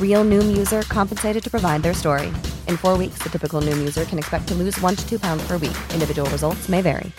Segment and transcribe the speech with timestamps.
[0.00, 2.32] Real Noom user compensated to provide their story.
[2.68, 5.46] In four weeks, the typical Noom user can expect to lose one to two pounds
[5.46, 5.76] per week.
[5.92, 7.12] Individual results may vary.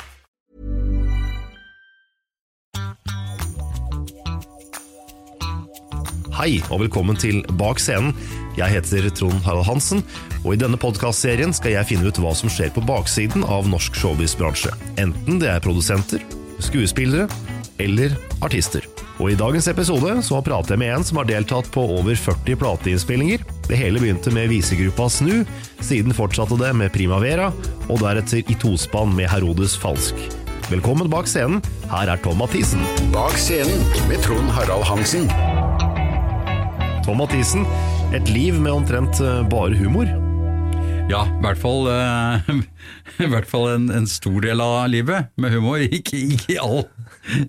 [6.35, 8.12] Hei og velkommen til Bak scenen.
[8.58, 10.03] Jeg heter Trond Harald Hansen,
[10.44, 13.96] og i denne podkastserien skal jeg finne ut hva som skjer på baksiden av norsk
[13.96, 14.75] showbiz-bransje.
[15.00, 16.24] Enten det er produsenter,
[16.59, 17.30] skuespillere
[17.80, 18.84] eller artister.
[19.16, 22.58] Og I dagens episode så prater jeg med en som har deltatt på over 40
[22.59, 23.46] plateinnspillinger.
[23.70, 25.46] Det hele begynte med visegruppa Snu,
[25.80, 27.52] siden fortsatte det med Primavera,
[27.88, 30.20] og deretter i tospann med Herodes Falsk.
[30.68, 32.84] Velkommen bak scenen, her er Tom Mathisen.
[33.14, 35.30] Bak scenen med Trond Harald Hansen.
[37.06, 37.64] Tom Mathisen,
[38.18, 40.25] et liv med omtrent eh, bare humor.
[41.06, 42.48] Ja, i hvert fall, uh,
[43.24, 45.84] i hvert fall en, en stor del av livet med humor.
[45.98, 46.88] Ikke, ikke, all,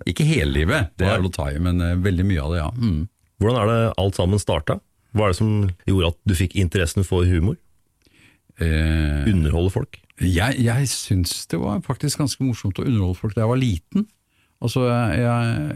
[0.09, 2.69] ikke hele livet, det er å ta i, men eh, veldig mye av det, ja.
[2.77, 3.07] Mm.
[3.41, 4.77] Hvordan er det alt sammen starta?
[5.17, 5.55] Hva er det som
[5.89, 7.57] gjorde at du fikk interessen for humor?
[8.61, 10.03] Eh, Underholde folk?
[10.17, 14.07] jeg jeg syns det var faktisk ganske morsomt å underholde folk da jeg var liten.
[14.65, 15.75] Altså, jeg,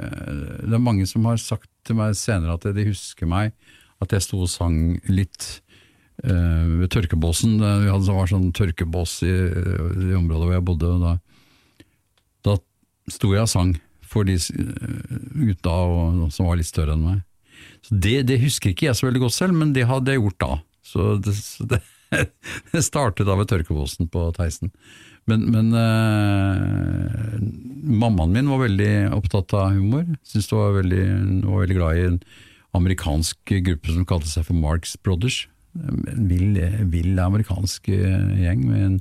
[0.65, 3.53] det er mange som har sagt til meg senere at de husker meg,
[4.01, 5.59] at jeg sto og sang litt
[6.23, 7.59] ved tørkebåsen.
[7.61, 10.91] Vi hadde, var sånn tørkebås i, i området hvor jeg bodde.
[10.95, 11.13] og Da,
[12.47, 12.57] da
[13.13, 13.77] sto jeg og sang
[14.11, 15.21] for de eh,
[15.51, 15.77] gutta
[16.35, 17.23] som var litt større enn meg.
[17.87, 20.43] Så det, det husker ikke jeg så veldig godt selv, men det hadde jeg gjort
[20.43, 20.51] da.
[20.91, 21.81] Så det, så det,
[22.73, 24.73] det startet da ved tørkebåsen på Theisen.
[25.29, 27.35] Men, men eh,
[28.01, 30.07] mammaen min var veldig opptatt av humor.
[30.27, 31.05] Synes det var veldig,
[31.45, 32.21] var veldig glad i en
[32.77, 35.45] amerikansk gruppe som kalte seg for Marx Brothers.
[35.75, 36.57] En vill,
[36.91, 39.01] vill amerikansk eh, gjeng med en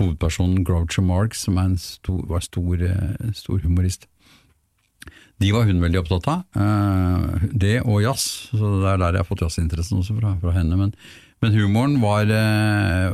[0.00, 4.06] hovedperson, Groucho Marx, som en stor, var stor, eh, stor humorist.
[5.42, 6.44] De var hun veldig opptatt av.
[6.54, 10.54] eh, det og jazz, så det er der jeg har fått jazzinteressen også fra, fra
[10.56, 10.76] henne.
[10.78, 10.94] Men,
[11.42, 12.30] men humoren var,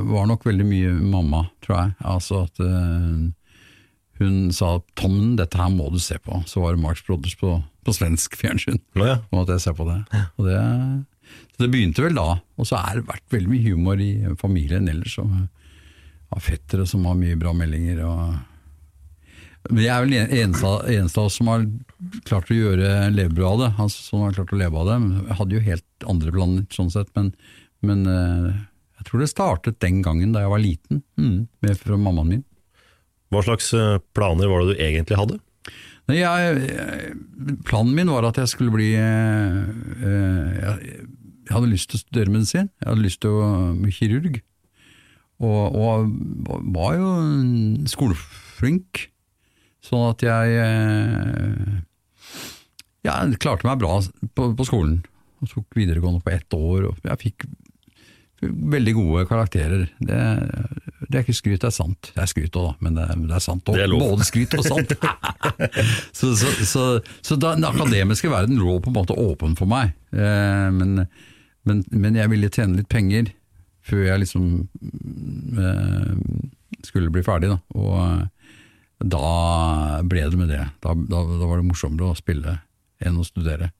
[0.04, 1.94] var nok veldig mye mamma, tror jeg.
[2.04, 2.60] Altså at
[4.18, 6.42] hun sa 'Tommen, dette her må du se på'.
[6.46, 8.80] Så var det Marx Brothers på, på svensk fjernsyn.
[8.98, 9.20] Ja.
[9.30, 10.02] Og at jeg ser på det.
[10.36, 10.58] Og det.
[11.54, 12.40] Så det begynte vel da.
[12.58, 15.18] Og så har det vært veldig mye humor i familien ellers.
[15.22, 15.32] Og,
[16.28, 18.02] av fettere som har mye bra meldinger.
[18.04, 18.36] og
[19.68, 21.64] men jeg er vel eneste, eneste av oss som har
[22.28, 23.70] klart å gjøre levebrød av det.
[23.84, 24.98] Altså, som har klart å leve av det.
[25.28, 27.32] Jeg hadde jo helt andre planer, sånn sett, men,
[27.84, 28.60] men eh,
[28.98, 32.46] Jeg tror det startet den gangen da jeg var liten, mm, med fra mammaen min.
[33.34, 35.38] Hva slags eh, planer var det du egentlig hadde?
[36.08, 37.12] Jeg,
[37.68, 39.58] planen min var at jeg skulle bli eh,
[40.00, 40.94] eh, jeg,
[41.44, 44.40] jeg hadde lyst til å studere medisin, jeg hadde lyst til å bli kirurg.
[45.38, 46.08] Og, og
[46.74, 47.10] var jo
[47.92, 49.04] skoleflink,
[49.84, 51.76] sånn at jeg eh,
[53.06, 54.00] jeg klarte meg bra
[54.34, 55.00] på, på skolen.
[55.38, 57.46] Og tok videregående på ett år, og jeg fikk
[58.42, 59.86] veldig gode karakterer.
[59.98, 60.18] Det,
[61.08, 62.10] det er ikke skryt, det er sant.
[62.14, 63.80] Det er skryt òg, da, men det, det er sant òg.
[63.98, 64.94] Både skryt og sant.
[66.18, 66.84] så så, så,
[67.24, 69.94] så da, den akademiske verden lå på en måte åpen for meg.
[70.14, 71.02] Eh, men,
[71.66, 73.32] men, men jeg ville tjene litt penger
[73.88, 74.48] før jeg liksom
[75.58, 76.12] eh,
[76.86, 77.50] skulle bli ferdig.
[77.54, 77.58] Da.
[77.78, 78.52] Og eh,
[79.08, 80.62] da ble det med det.
[80.84, 82.58] Da, da, da var det morsommere å spille
[82.98, 83.70] enn å studere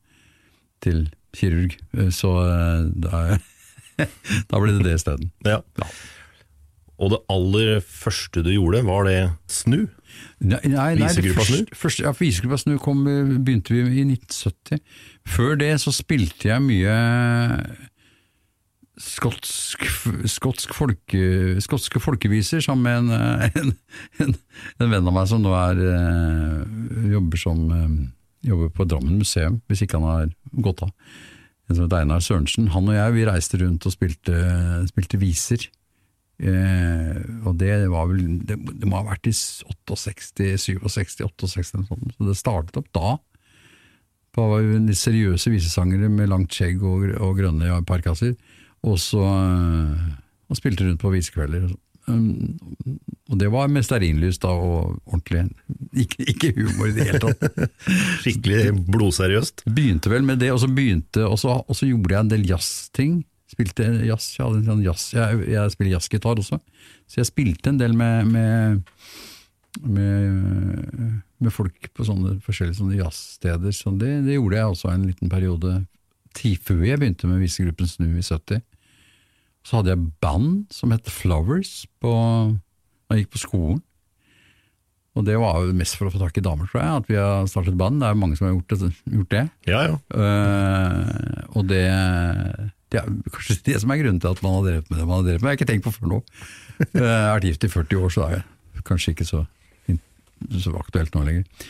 [0.84, 1.06] til
[1.37, 1.75] kirurg.
[1.99, 3.22] Eh, Så eh, da,
[4.50, 5.31] da ble det det isteden.
[5.47, 5.61] Ja.
[6.99, 9.19] Og det aller første du gjorde, var det
[9.53, 9.85] snu?
[10.43, 11.69] Nei, nei, nei Visegruppa Snu?
[11.79, 13.05] første- ja, Visegruppa Snu kom,
[13.45, 14.81] begynte vi i 1970.
[15.29, 16.97] Før det så spilte jeg mye
[18.99, 19.85] skotsk,
[20.27, 21.21] skotsk folke,
[21.62, 23.73] skotske folkeviser sammen med en, en,
[24.25, 24.35] en,
[24.83, 27.93] en venn av meg som nå er, eh, jobber, som, eh,
[28.50, 30.33] jobber på Drammen museum, hvis ikke han har
[30.67, 30.91] gått av.
[31.69, 32.70] En som heter Einar Sørensen.
[32.75, 34.37] Han og jeg vi reiste rundt og spilte,
[34.88, 35.69] spilte viser.
[36.38, 37.19] Eh,
[37.49, 39.99] og det var vel det, det må ha vært i 68,
[40.38, 42.15] 67, 68, eller sånt.
[42.15, 43.17] så det startet opp da.
[44.38, 48.37] Det var jo de seriøse visesangere med langt skjegg og, og grønne parkasser,
[48.87, 50.09] og så eh,
[50.49, 51.67] og spilte rundt på visekvelder.
[51.69, 51.76] Um,
[52.08, 55.44] og det var med stearinlys da, og ordentlig,
[55.93, 57.58] ikke, ikke humor i det hele tatt.
[58.22, 59.66] Skikkelig blodseriøst?
[59.69, 62.46] Begynte vel med det, og så begynte, og så, og så gjorde jeg en del
[62.49, 63.19] jazzting.
[63.49, 66.58] Spilte jazz, jeg, hadde en sånn jazz, jeg, jeg spiller jazzgitar også,
[67.08, 68.82] så jeg spilte en del med, med,
[69.88, 73.76] med, med folk på sånne forskjellige sånne jazzsteder.
[73.76, 75.78] Så det, det gjorde jeg også en liten periode
[76.37, 78.61] ti før jeg begynte med Visegruppen Snu i 70.
[79.69, 82.12] Så hadde jeg band som het Flowers på,
[83.09, 83.82] da jeg gikk på skolen.
[85.19, 87.17] Og det var jo mest for å få tak i damer, tror jeg, at vi
[87.19, 87.99] har startet band.
[88.00, 88.91] Det er jo mange som har gjort det.
[89.19, 89.43] Gjort det.
[89.67, 89.97] Ja, ja.
[90.15, 91.82] Uh, og det,
[92.94, 95.17] det er kanskje det som er grunnen til at man har drevet med det man
[95.19, 95.50] har drevet med.
[95.50, 96.21] Jeg har ikke tenkt på før nå.
[96.79, 98.38] Eh, Jeg har vært gift i 40 år, så det
[98.79, 99.43] er kanskje ikke så,
[100.62, 101.67] så aktuelt nå lenger.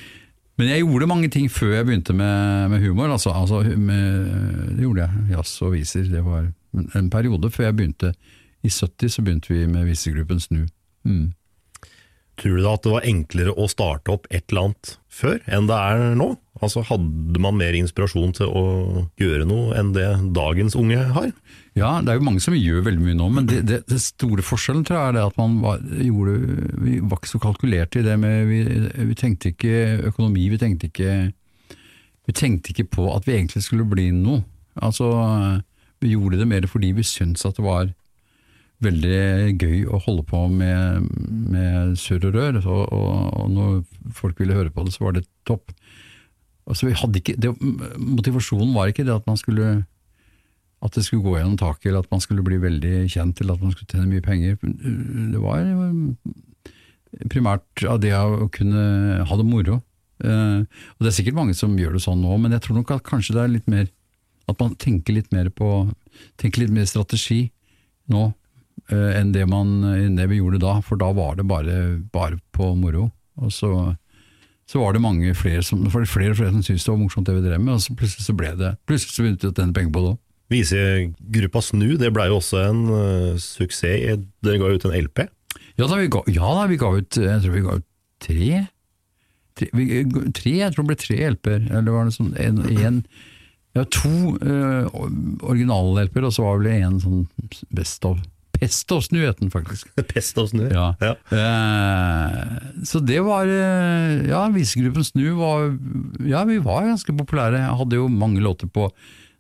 [0.61, 3.09] Men jeg gjorde mange ting før jeg begynte med, med humor.
[3.15, 5.25] Altså, altså med, det gjorde jeg.
[5.33, 6.05] Jazz og viser.
[6.13, 8.13] Det var en periode før jeg begynte.
[8.67, 10.65] I 70 så begynte vi med visegruppen Snu.
[11.07, 11.33] Mm.
[12.39, 15.67] Tror du da at det var enklere å starte opp et eller annet før enn
[15.71, 16.29] det er nå?
[16.59, 18.63] Altså Hadde man mer inspirasjon til å
[19.19, 21.33] gjøre noe enn det dagens unge har?
[21.79, 24.43] Ja, det er jo mange som gjør veldig mye nå, men det, det, det store
[24.47, 26.37] forskjellen tror jeg er det at man var, gjorde,
[26.83, 28.63] vi var ikke så kalkulerte i det med vi,
[29.11, 29.75] vi tenkte ikke
[30.11, 31.13] økonomi, vi tenkte ikke
[32.29, 34.43] vi tenkte ikke på at vi egentlig skulle bli noe.
[34.85, 35.07] Altså,
[36.03, 37.93] vi gjorde det mer fordi vi syntes at det var
[38.85, 41.09] veldig gøy å holde på med,
[41.51, 43.79] med surr og rør, og, og, og når
[44.15, 45.73] folk ville høre på det, så var det topp.
[46.69, 47.51] Altså, ikke, det,
[47.99, 49.81] motivasjonen var ikke det at man skulle
[50.79, 53.63] at det skulle gå gjennom taket, eller at man skulle bli veldig kjent, eller at
[53.65, 54.59] man skulle tjene mye penger.
[54.63, 55.67] Det var
[57.33, 59.81] primært av det å kunne ha det moro.
[60.23, 62.95] Eh, og Det er sikkert mange som gjør det sånn nå, men jeg tror nok
[62.95, 63.89] at kanskje det er litt mer
[64.49, 65.89] At man tenker litt mer på
[66.41, 67.49] tenker litt mer strategi
[68.09, 68.29] nå
[68.93, 72.39] uh, enn det, man, enn det vi gjorde da, for da var det bare, bare
[72.57, 73.11] på moro.
[73.39, 73.71] Og så,
[74.69, 77.29] så var det mange flere som, det flere og flere som syntes det var morsomt
[77.29, 79.59] det vi drev med, og så plutselig så ble det Plutselig så begynte vi å
[79.59, 80.25] tjene penger på det òg.
[80.49, 84.25] Visegruppa Snu det blei jo også en uh, suksess.
[84.45, 85.27] Dere ga ut en LP.
[85.79, 87.87] Ja da, vi ga, ja da, vi ga ut Jeg tror vi ga ut
[88.25, 88.53] tre.
[89.59, 89.85] Tre, vi,
[90.35, 91.69] tre jeg tror det ble tre LP-er.
[91.69, 93.03] Eller var det sånn en, en
[93.79, 94.11] Ja, to
[94.43, 94.89] uh,
[95.47, 97.23] original-LP-er, og så var det vel en sånn
[97.75, 98.19] Best of.
[98.59, 99.91] Pest og Snu het den faktisk.
[100.11, 100.65] Pest og Snu.
[100.73, 100.91] Ja.
[100.99, 102.57] Eh,
[102.89, 105.69] så det var uh, Ja, Visegruppen Snu var
[106.27, 107.61] Ja, vi var ganske populære.
[107.63, 108.89] Jeg hadde jo mange låter på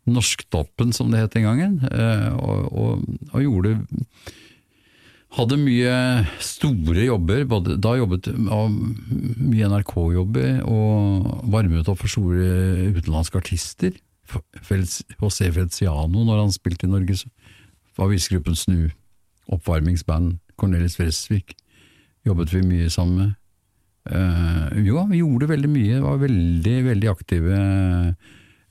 [0.08, 3.74] Norsktoppen, som det het den gangen, uh, og, og, og gjorde
[5.36, 5.94] hadde mye
[6.40, 13.98] store jobber, både, da jobbet av mye NRK-jobber, og varmet opp for store utenlandske artister.
[14.28, 17.16] José Feliciano, når han spilte i Norge,
[17.98, 18.88] var Visegruppen Snu
[19.48, 20.36] oppvarmingsband.
[20.58, 21.54] Cornelis Fresvik
[22.26, 23.36] jobbet vi mye sammen med.
[24.08, 27.58] Uh, jo, vi gjorde veldig mye, var veldig, veldig aktive.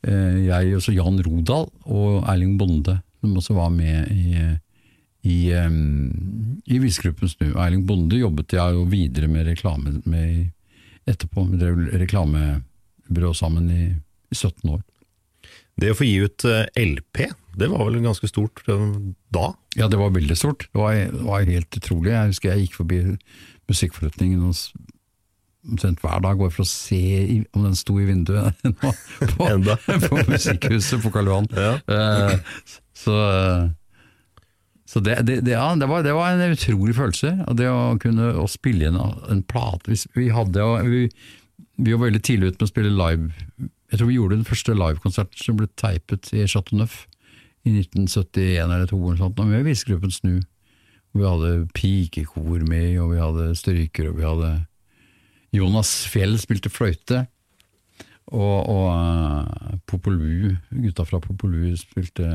[0.07, 4.41] Uh, jeg, også Jan Rodal og Erling Bonde, som også var med i,
[5.27, 7.51] i, um, i Visegruppen Snu.
[7.53, 10.49] Erling Bonde jobbet jeg jo videre med reklame med
[11.07, 11.45] etterpå.
[11.51, 13.83] Vi drev reklamebyrå sammen i,
[14.31, 14.81] i 17 år.
[15.77, 18.83] Det å få gi ut eh, LP, det var vel ganske stort eh,
[19.33, 19.51] da?
[19.77, 20.67] Ja, det var veldig stort.
[20.73, 22.13] Det var, det var helt utrolig.
[22.15, 23.01] Jeg husker jeg gikk forbi
[23.67, 24.55] musikkforretningen og
[25.67, 26.99] omtrent hver dag bare for å se
[27.35, 28.93] i, om den sto i vinduet nå,
[29.35, 29.49] på,
[30.07, 31.49] på Musikkhuset på Karl Johan.
[31.57, 31.73] Ja.
[31.91, 33.17] Uh, så
[34.87, 37.97] så det, det, det, ja, det, var, det var en utrolig følelse, og det å
[37.99, 39.97] kunne å spille inn en plate.
[40.15, 41.01] Vi, hadde, jo- vi,
[41.75, 43.67] vi var veldig tidlig ute med å spille live.
[43.87, 47.05] Jeg tror vi gjorde den første livekonserten som ble teipet i Chateau Neuf
[47.67, 50.35] i 1971 eller 2 eller sånt, med Visegruppen Snu.
[51.17, 54.51] Vi hadde pikekor med, og vi hadde stryker, og vi hadde
[55.55, 57.25] Jonas Fjell spilte fløyte.
[58.27, 62.27] Og, og uh, Popolu, gutta fra Popolu spilte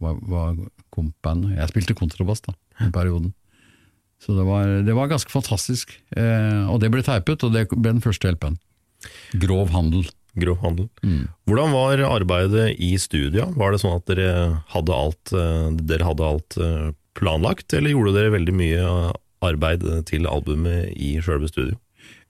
[0.00, 0.56] var, var
[0.94, 1.50] kompband.
[1.52, 3.34] Jeg spilte kontrabass da, i perioden.
[4.24, 5.90] Så det var, det var ganske fantastisk.
[6.16, 8.56] Eh, og det ble teipet, og det ble den første LP-en.
[9.42, 10.06] Grov handel.
[10.40, 10.88] Grov handel.
[11.46, 13.46] Hvordan var arbeidet i studia?
[13.54, 14.32] Var det sånn at dere
[14.72, 19.12] hadde alt, eh, dere hadde alt eh, planlagt, eller gjorde dere veldig mye eh,
[19.46, 21.78] arbeid til albumet i sjølve studio?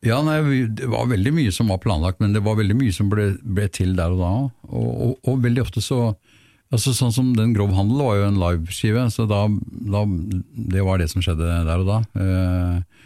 [0.04, 3.08] Ja, nei, Det var veldig mye som var planlagt, men det var veldig mye som
[3.08, 4.32] ble, ble til der og da.
[4.68, 6.14] Og, og, og veldig ofte så
[6.74, 10.04] altså Sånn som Den grov handel var jo en liveskive, så da, da,
[10.74, 11.98] det var det som skjedde der og da.
[12.18, 13.04] Eh,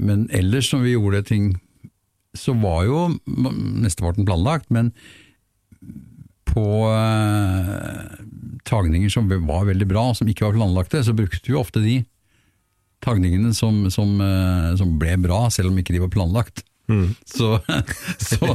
[0.00, 1.48] men ellers når vi gjorde ting,
[2.36, 4.92] så var jo mesteparten planlagt, men
[6.50, 8.24] på eh,
[8.66, 12.00] tagninger som var veldig bra, som ikke var planlagte, så brukte vi ofte de
[13.04, 16.64] tagningene som, som, eh, som ble bra, selv om ikke de var planlagt.
[17.24, 17.60] Så,
[18.18, 18.48] så,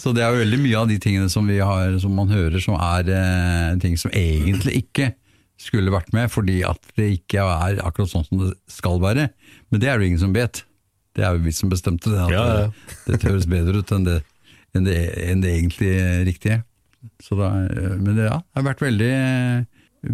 [0.00, 2.62] så det er jo veldig mye av de tingene som, vi har, som man hører
[2.64, 5.10] som er eh, ting som egentlig ikke
[5.60, 9.28] skulle vært med, fordi at det ikke er akkurat sånn som det skal være.
[9.68, 10.62] Men det er det jo ingen som vet.
[11.16, 12.20] Det er jo vi som bestemte det.
[12.24, 12.68] At Ja, ja.
[12.68, 14.20] det, dette høres bedre ut enn det,
[14.76, 15.92] enn det, enn det egentlig
[16.28, 16.62] riktige.
[17.22, 19.12] Så da, eh, men det, ja, det har vært veldig,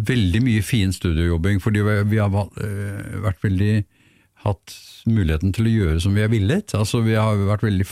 [0.09, 3.73] veldig mye fin studiojobbing, fordi vi, vi har eh, vært veldig
[4.45, 4.75] hatt
[5.09, 6.73] muligheten til å gjøre som vi har villet.
[6.77, 7.87] Altså, vi har vært veldig,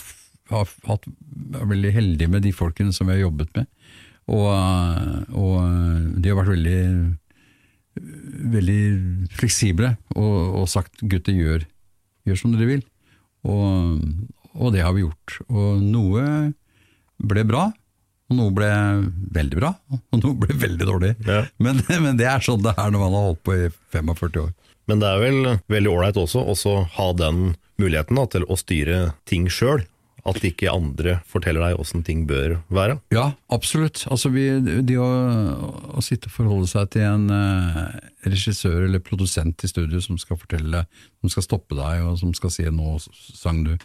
[0.53, 3.71] har hatt, vært veldig heldige med de folkene som vi har jobbet med.
[4.27, 6.81] Og, eh, og de har vært veldig,
[8.57, 8.81] veldig
[9.37, 11.67] fleksible og, og sagt gutter, gjør,
[12.27, 12.85] gjør som dere vil.
[13.47, 13.99] Og,
[14.57, 15.37] og det har vi gjort.
[15.47, 16.23] Og noe
[17.17, 17.67] ble bra,
[18.27, 18.69] og noe ble
[19.35, 21.13] veldig bra, og noe ble veldig dårlig.
[21.27, 21.43] Ja.
[21.63, 24.55] Men, men det er sånn det er når man har holdt på i 45 år.
[24.87, 25.39] Men det er vel
[25.71, 29.83] veldig ålreit også å ha den muligheten da, til å styre ting sjøl.
[30.27, 32.97] At ikke andre forteller deg åssen ting bør være.
[33.15, 34.03] Ja, absolutt.
[34.11, 35.07] Altså vi, det å,
[35.95, 37.83] å sitte og forholde seg til en eh,
[38.27, 40.83] regissør eller produsent i studio som skal fortelle,
[41.21, 43.77] som skal stoppe deg, og som skal si 'nå sang du',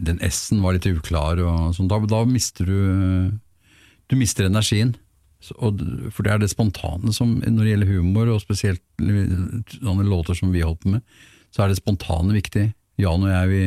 [0.00, 2.78] den S-en var litt uklar, og sånn, da, da mister du
[4.08, 4.94] Du mister energien.
[5.44, 5.82] Så, og,
[6.16, 10.48] for det er det spontane som, når det gjelder humor, og spesielt sånne låter som
[10.48, 11.04] vi holdt på med,
[11.52, 12.70] så er det spontane viktig.
[12.98, 13.62] Jan og jeg, vi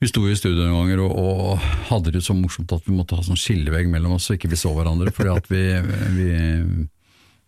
[0.00, 3.18] vi sto i studio noen ganger og, og hadde det så morsomt at vi måtte
[3.18, 5.12] ha sånn skillevegg mellom oss så ikke vi så hverandre.
[5.12, 5.64] fordi at vi,
[6.16, 6.30] vi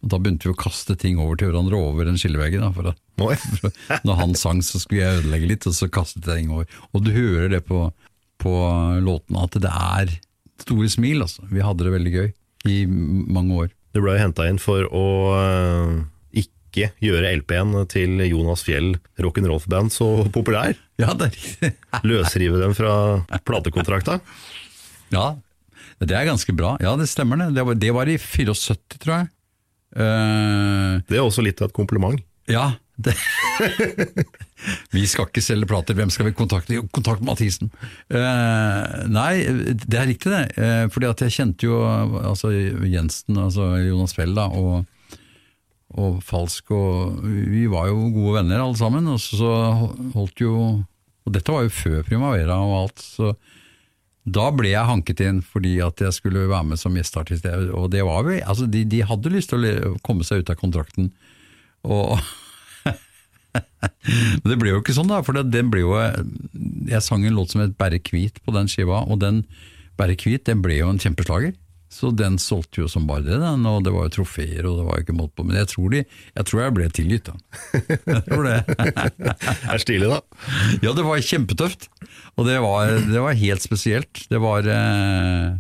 [0.03, 2.61] Da begynte vi å kaste ting over til hverandre over den skilleveggen.
[2.61, 2.93] Da, for
[3.57, 3.73] for
[4.07, 6.67] når han sang, så skulle jeg ødelegge litt, og så kastet jeg ting over.
[6.93, 7.87] Og du hører det på,
[8.43, 8.55] på
[9.01, 10.17] låtene at det er
[10.61, 11.23] store smil.
[11.25, 11.47] Altså.
[11.49, 12.33] Vi hadde det veldig gøy
[12.69, 13.73] i mange år.
[13.95, 15.07] Du ble jo henta inn for å
[16.73, 20.75] ikke gjøre LP-en til Jonas Fjell rock'n'roll-band så populær.
[21.01, 21.73] Ja, det er riktig.
[22.09, 22.95] Løsrive dem fra
[23.47, 24.19] platekontrakta.
[25.13, 25.35] Ja,
[26.03, 26.75] det er ganske bra.
[26.83, 27.53] Ja, det stemmer det.
[27.55, 29.31] Det var, det var i 74, tror jeg.
[29.93, 32.19] Uh, Det er også litt av et kompliment.
[32.51, 32.73] Ja,
[34.93, 36.77] vi skal ikke selge plater, hvem skal vi kontakte?
[36.77, 37.71] Jo, Kontakt Mathisen.
[38.13, 40.45] Uh, nei, det er riktig det.
[40.57, 44.85] Uh, fordi at jeg kjente jo altså, Jensen, altså Jonas Fell da, og,
[46.01, 49.09] og Falsk, og vi var jo gode venner alle sammen.
[49.13, 49.53] Og så
[50.15, 50.55] holdt jo
[51.23, 53.35] Og dette var jo før Primavera og alt, så
[54.23, 57.47] da ble jeg hanket inn fordi at jeg skulle være med som gjesteartist.
[57.75, 60.59] Og det var vi, altså de, de hadde lyst til å komme seg ut av
[60.59, 61.13] kontrakten.
[61.83, 62.19] Og
[63.53, 65.21] Men det ble jo ikke sånn, da.
[65.27, 65.97] For den ble jo
[66.89, 69.43] Jeg sang en låt som het Bære hvit på den skiva, og den
[69.99, 71.53] Bære hvit den ble jo en kjempeslager.
[71.93, 74.85] Så den solgte jo som bare det, den, og det var jo trofeer, og det
[74.87, 75.45] var jo ikke måte på.
[75.45, 76.01] Men jeg tror, de,
[76.39, 77.35] jeg tror jeg ble tilgitt, da.
[78.15, 78.55] Jeg tror det.
[78.73, 80.21] Det er stilig, da.
[80.81, 81.91] Ja, det var kjempetøft.
[82.41, 84.25] Og det var, det var helt spesielt.
[84.33, 85.53] Det var eh,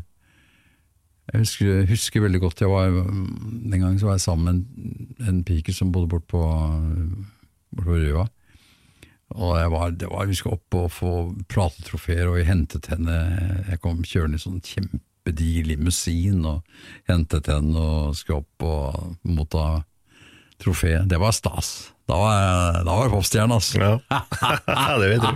[1.35, 5.29] Jeg husker, husker veldig godt jeg var, Den gangen så var jeg sammen med en,
[5.29, 6.41] en pike som bodde bort på,
[7.77, 8.27] bort på Røa.
[9.37, 11.15] Og var, det var, Vi skulle opp og få
[11.53, 13.17] platetrofeer, og jeg hentet henne
[13.69, 14.61] Jeg kom kjørende i sånn
[15.27, 16.63] kjempediger limousin og
[17.09, 19.85] hentet henne og skulle opp og motta
[20.63, 20.97] trofé.
[21.09, 21.91] Det var stas.
[22.09, 24.01] Da var, jeg- da var jeg popstjerne, altså.
[24.69, 25.29] Ja, det vet du.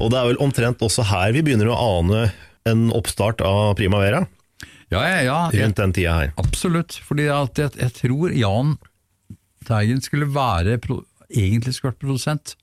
[0.00, 2.32] Og det er vel omtrent også her vi begynner å ane
[2.66, 4.26] en oppstart av Primavera,
[4.90, 5.50] Ja, ja, ja.
[5.54, 6.32] Rundt den tida her.
[6.36, 8.72] Absolutt, fordi at jeg, jeg tror Jan
[9.64, 10.80] Teigen skulle være
[11.30, 12.56] egentlig skulle vært produsent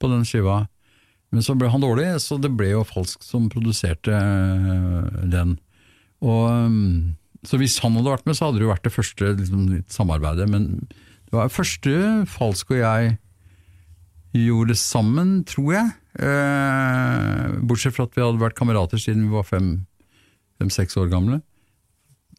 [0.00, 0.66] på den skiva,
[1.34, 5.56] men så ble han dårlig, så det ble jo Falsk som produserte øh, den.
[6.24, 6.48] Og,
[7.46, 10.48] så hvis han hadde vært med, så hadde det jo vært det første liksom, samarbeidet,
[10.50, 10.70] men
[11.28, 11.94] det var første
[12.32, 13.16] Falsk og jeg
[14.36, 15.90] gjorde sammen, tror jeg.
[16.18, 21.40] Eh, bortsett fra at vi hadde vært kamerater siden vi var fem-seks år gamle.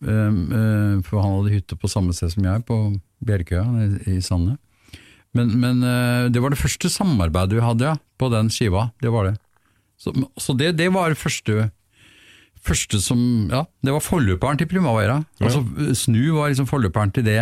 [0.03, 2.79] Eh, eh, for han hadde hytte på samme sted som jeg, på
[3.25, 3.65] Bjerkøya
[4.09, 4.57] i Sande.
[5.37, 8.87] Men, men eh, det var det første samarbeidet vi hadde, ja, på den skiva.
[9.03, 9.35] Det var det.
[9.99, 11.69] Så, så det, det var første,
[12.63, 13.19] første som
[13.51, 15.19] Ja, det var forløperen til Primavera.
[15.43, 15.61] Altså,
[15.95, 17.41] Snu var liksom forløperen til det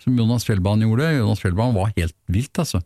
[0.00, 1.10] som Jonas Fjellbanen gjorde.
[1.18, 2.80] Jonas Fjellbanen var helt vilt, altså.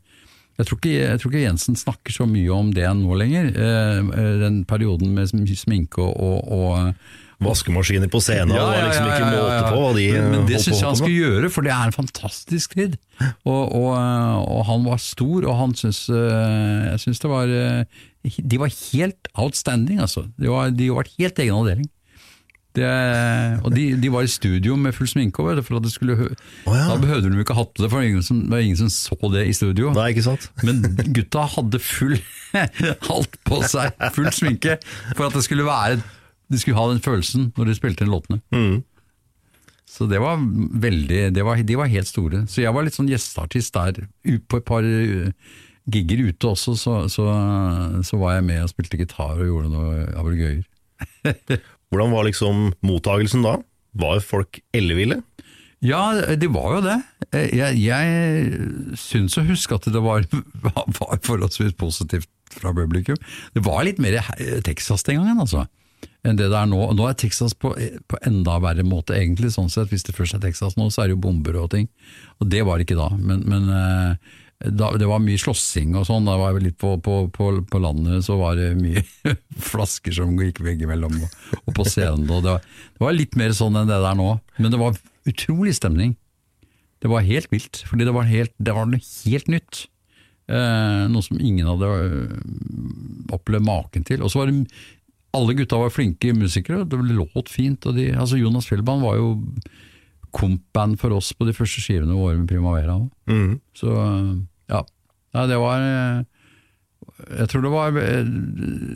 [0.58, 3.48] Jeg tror, ikke, jeg tror ikke Jensen snakker så mye om det nå lenger.
[3.54, 8.64] Eh, eh, den perioden med sm- sminke og, og, og Vaskemaskiner på scenen, og det
[8.66, 11.66] var liksom ikke måte på de men, men det syns jeg han skulle gjøre, for
[11.66, 12.96] det er en fantastisk skridd
[13.46, 18.04] Og, og, og han var stor, og han syns eh, Jeg syns det var eh,
[18.40, 20.24] De var helt outstanding, altså.
[20.40, 21.90] De var, de var helt egen avdeling.
[22.74, 22.86] Det,
[23.62, 26.32] og de, de var i studio med full sminke over, for at det skulle hø-
[26.66, 26.88] ja.
[26.90, 28.90] Da behøvde de ikke hatt på det, for det var ingen som, var ingen som
[28.90, 29.92] så det i studio.
[29.94, 30.48] Nei, ikke sant?
[30.66, 30.80] Men
[31.14, 32.16] gutta hadde full
[33.14, 34.80] alt på seg, full sminke,
[35.14, 36.00] for at det skulle være
[36.52, 38.40] De skulle ha den følelsen når de spilte inn låtene.
[39.94, 42.44] Så det var veldig det var, De var helt store.
[42.50, 44.06] Så jeg var litt sånn gjesteartist der.
[44.50, 45.30] På et par uh,
[45.92, 47.28] gigger ute også, så, så,
[48.06, 50.64] så var jeg med og spilte gitar og gjorde noe abelgøyer.
[51.92, 53.58] Hvordan var liksom mottagelsen da?
[54.00, 55.20] Var folk elleville?
[55.84, 56.00] Ja,
[56.40, 56.96] det var jo det.
[57.52, 60.24] Jeg, jeg syns å huske at det var,
[60.64, 63.18] var forholdsvis positivt fra publikum.
[63.52, 64.22] Det var litt mer
[64.64, 65.66] Texas den gangen, altså.
[66.24, 66.80] Enn det det er nå.
[66.96, 67.74] Nå er Texas på,
[68.08, 69.52] på enda verre måte, egentlig.
[69.54, 69.90] sånn sett.
[69.92, 71.90] Hvis det først er Texas nå, så er det jo bomber og ting.
[72.40, 73.10] Og det var det ikke da.
[73.18, 74.32] Men, men eh,
[74.64, 76.28] da, det var mye slåssing og sånn.
[76.28, 79.04] Da var jeg litt på, på, på, landet, så var det mye
[79.70, 82.28] flasker som gikk veggimellom, og, og på scenen.
[82.28, 84.30] Og det, var, det var litt mer sånn enn det der nå.
[84.60, 86.16] Men det var utrolig stemning.
[87.04, 89.84] Det var helt vilt, fordi det var, helt, det var noe helt nytt.
[90.44, 92.32] Eh, noe som ingen hadde øh,
[93.32, 94.24] opplevd maken til.
[94.24, 94.64] Og så var det
[95.34, 97.86] alle gutta var flinke musikere, det låt fint.
[97.86, 99.32] Og de, altså Jonas Fjellband var jo
[100.34, 102.98] kompband for oss på de første skivene våre med Primavera.
[103.30, 103.58] Mhm.
[103.76, 103.90] Så
[104.70, 104.82] ja.
[105.34, 106.22] Nei, det var eh,
[107.40, 108.28] Jeg tror det var eh,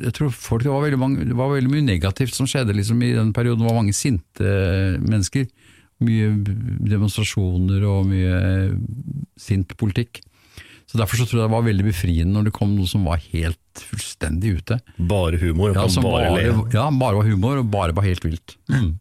[0.04, 3.02] Jeg tror folk, det, var veldig mange, det var veldig mye negativt som skjedde liksom,
[3.02, 3.64] i den perioden.
[3.64, 5.48] Det var mange sinte eh, mennesker.
[6.06, 6.30] Mye
[6.86, 8.38] demonstrasjoner og mye
[9.38, 10.22] sint politikk.
[10.88, 13.20] Så Derfor så tror jeg det var veldig befriende når det kom noe som var
[13.28, 14.78] helt fullstendig ute.
[15.10, 18.54] Bare humor, Ja, som bare, bare, ja, bare var humor, og bare var helt vilt.
[18.72, 18.94] Mm.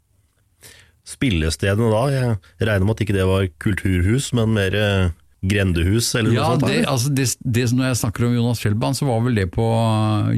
[1.07, 5.13] Spillestedene da, jeg regner med at ikke det var kulturhus, men mer eh,
[5.47, 6.67] grendehus eller Ja, noe sånt?
[6.73, 9.67] det, altså det, det, Når jeg snakker om Jonas Fjellbanen, så var vel det på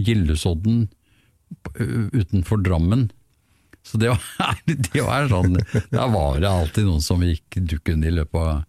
[0.05, 0.83] Gildesodden
[2.13, 3.07] utenfor Drammen.
[3.81, 4.21] Så det var,
[4.93, 5.55] det var sånn
[5.89, 8.65] Der var det alltid noen som gikk dukken i løpet av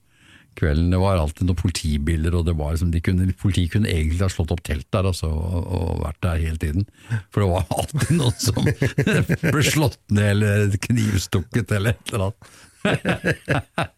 [0.58, 0.90] kvelden.
[0.92, 4.30] Det var alltid noen politibiler, og det var liksom, de kunne, politiet kunne egentlig ha
[4.32, 6.84] slått opp telt der altså, og, og vært der hele tiden.
[7.30, 8.58] For det var alltid noen som
[9.54, 12.40] ble slått ned eller knivstukket eller et eller annet.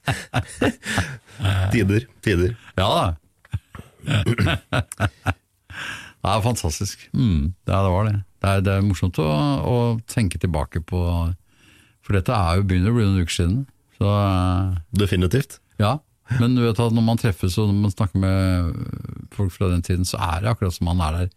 [1.72, 2.56] Tider, tider.
[2.76, 3.04] Ja da.
[6.22, 7.08] Det er fantastisk.
[7.14, 8.16] Mm, det, er, det var det.
[8.42, 9.26] Det er, det er morsomt å,
[9.66, 9.76] å
[10.10, 11.00] tenke tilbake på
[12.02, 13.60] For dette er jo begynner å bli noen uker siden.
[13.98, 15.60] Så eh, Definitivt.
[15.82, 15.98] ja.
[16.40, 18.74] Men du vet at når man treffes og når man snakker med
[19.34, 21.32] folk fra den tiden, så er det akkurat som man er der.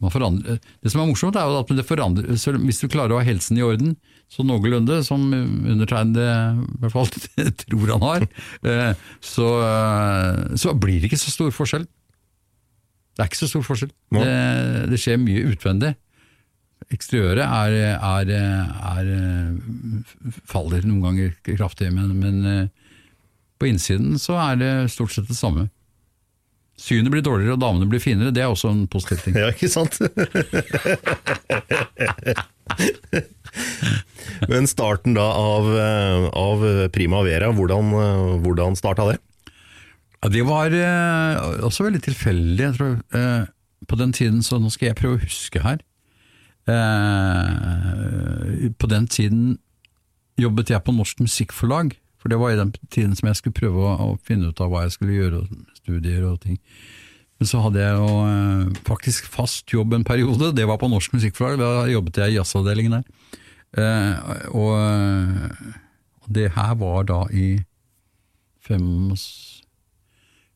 [0.00, 0.38] Man.
[0.40, 3.58] Det som er morsomt, er jo at det forandrer Hvis du klarer å ha helsen
[3.60, 3.96] i orden,
[4.32, 6.28] så noenlunde, som undertegnede
[6.64, 7.10] i hvert fall
[7.66, 8.24] tror han har,
[8.64, 11.84] eh, så, eh, så blir det ikke så stor forskjell.
[13.12, 13.92] Det er ikke så stor forskjell.
[14.16, 14.32] Det,
[14.88, 15.92] det skjer mye utvendig.
[16.92, 19.10] Eksteriøret er, er, er,
[20.48, 22.81] faller noen ganger kraftig, men, men eh,
[23.62, 25.62] på innsiden så er det stort sett det samme.
[26.82, 29.34] Synet blir dårligere og damene blir finere, det er også en positiv ting.
[29.38, 30.00] Ja, ikke sant?
[34.50, 35.68] Men starten da av,
[36.34, 39.18] av Prima Primavera, hvordan, eh, hvordan starta det?
[40.22, 42.62] Ja, det var eh, også veldig tilfeldig.
[42.62, 43.44] Jeg tror, eh,
[43.90, 45.78] på den tiden, så nå skal jeg prøve å huske her.
[46.70, 49.58] Eh, på den tiden
[50.38, 53.82] jobbet jeg på Norsk Musikkforlag, for det var i den tiden som jeg skulle prøve
[53.82, 55.42] å, å finne ut av hva jeg skulle gjøre,
[55.82, 56.60] studier og ting.
[57.40, 61.16] Men så hadde jeg jo eh, faktisk fast jobb en periode, det var på Norsk
[61.16, 63.36] Musikkforlag, da jobbet jeg i jazzavdelingen der.
[63.82, 64.76] Eh, og,
[66.22, 67.56] og det her var da i
[68.62, 69.62] 75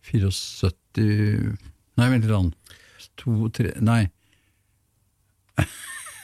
[0.07, 1.57] 74
[1.97, 2.75] Nei, vent litt.
[3.17, 4.05] To, tre Nei.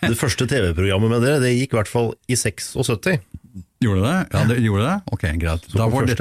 [0.02, 2.74] Det første TV-programmet med dere, det gikk i hvert fall i 76.
[3.82, 4.18] Gjorde det?
[4.32, 4.98] Ja, det gjorde det?
[5.12, 5.68] Ok, greit.
[5.76, 6.14] Da var i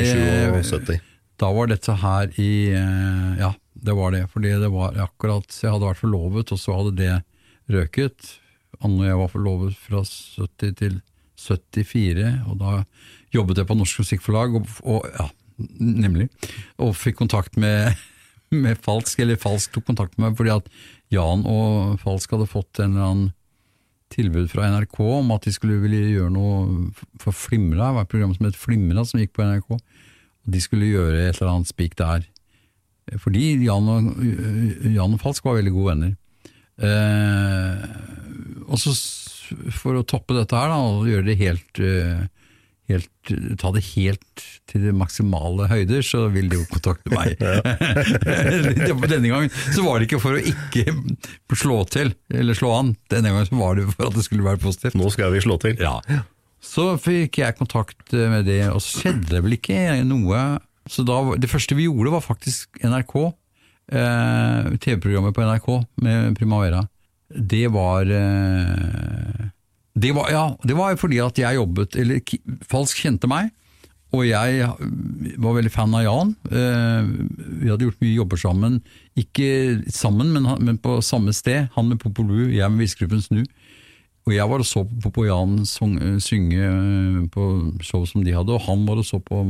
[0.00, 0.98] i 77.
[1.38, 4.24] Da var dette her i eh, Ja, det var det.
[4.32, 7.14] Fordi det var akkurat Jeg hadde vært forlovet, og så hadde det
[7.68, 8.34] røket.
[8.84, 11.00] Anno jeg var forlovet fra 70 til
[11.38, 12.72] 74, og da
[13.34, 15.28] jobbet jeg på Norsk Musikkforlag, og, og ja,
[15.78, 16.28] nemlig.
[16.82, 17.94] Og fikk kontakt med,
[18.64, 20.70] med Falsk, eller Falsk tok kontakt med meg fordi at
[21.14, 23.34] Jan og Falsk hadde fått en eller annen
[24.14, 26.88] tilbud fra NRK om at de skulle ville gjøre noe
[27.20, 29.76] for Flimra, det var et program som het Flimra som gikk på NRK.
[29.78, 32.24] Og de skulle gjøre et eller annet spik der.
[33.20, 34.08] Fordi Jan og,
[34.84, 36.16] Jan og Falsk var veldig gode venner.
[36.78, 37.86] Eh,
[38.68, 38.92] og så
[39.72, 42.26] for å toppe dette her, da, og gjøre det helt, eh,
[42.88, 43.10] helt
[43.60, 47.34] Ta det helt til de maksimale høyder, så vil de jo kontakte meg.
[49.12, 50.94] Denne gangen så var det ikke for å ikke
[51.52, 52.94] slå til, eller slå an.
[53.12, 54.96] Denne gangen så var det for at det skulle være positivt.
[54.96, 55.76] Nå skal vi slå til.
[55.82, 55.98] Ja.
[56.64, 60.40] Så fikk jeg kontakt med det, og så skjedde det vel ikke noe.
[60.88, 63.14] Så da, det første vi gjorde var faktisk NRK,
[63.92, 65.68] eh, TV-programmet på NRK
[66.04, 66.86] med Primavera.
[67.28, 69.48] Det var, eh,
[70.00, 72.20] det var Ja, det var fordi at jeg jobbet Eller
[72.68, 73.50] Falsk kjente meg,
[74.16, 74.64] og jeg
[75.36, 76.30] var veldig fan av Jan.
[76.48, 77.08] Eh,
[77.60, 78.78] vi hadde gjort mye jobber sammen.
[79.20, 81.66] Ikke sammen, men, på samme sted.
[81.74, 83.42] Han med Popolu, jeg med Visegruppen Snu.
[84.24, 87.44] Og jeg var og så på, Jan eh, synge eh, på
[87.84, 89.44] show som de hadde, og han var og så på,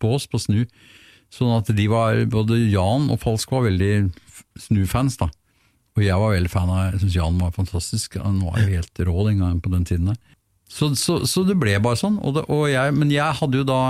[0.00, 0.62] på oss på Snu.
[1.32, 4.08] Sånn at de var, både Jan og Falsk var veldig
[4.56, 5.28] Snu-fans, da.
[5.96, 8.18] Og jeg var veldig fan av Jeg syns Jan var fantastisk.
[8.20, 10.18] Han var jo helt rå den gangen på den tiden der.
[10.68, 12.18] Så, så, så det ble bare sånn.
[12.20, 13.80] Og det, og jeg, men jeg hadde jo da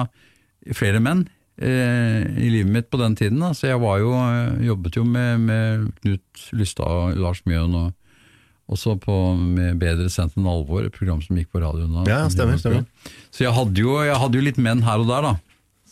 [0.77, 1.25] flere menn
[1.59, 3.40] eh, i livet mitt på den tiden.
[3.42, 3.53] Da.
[3.57, 8.77] Så jeg var jo, eh, jobbet jo med, med Knut Lystad og Lars Mjøen, og
[8.77, 11.92] også på, med Bedre sendt enn alvor, et program som gikk på radioen.
[12.01, 12.07] da.
[12.11, 12.87] Ja, stemmer, stemmer.
[13.35, 15.35] Så jeg hadde, jo, jeg hadde jo litt menn her og der, da.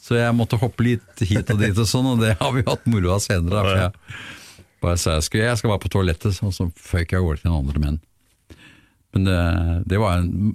[0.05, 2.83] Så jeg måtte hoppe litt hit og dit og sånn, og det har vi hatt
[2.93, 3.63] moro av senere.
[3.65, 4.43] For jeg
[4.85, 7.43] bare sa jeg skal, jeg skal være på toalettet, og så føyk jeg av gårde
[7.43, 7.99] til noen andre menn.
[9.15, 9.41] Men det,
[9.93, 10.55] det var en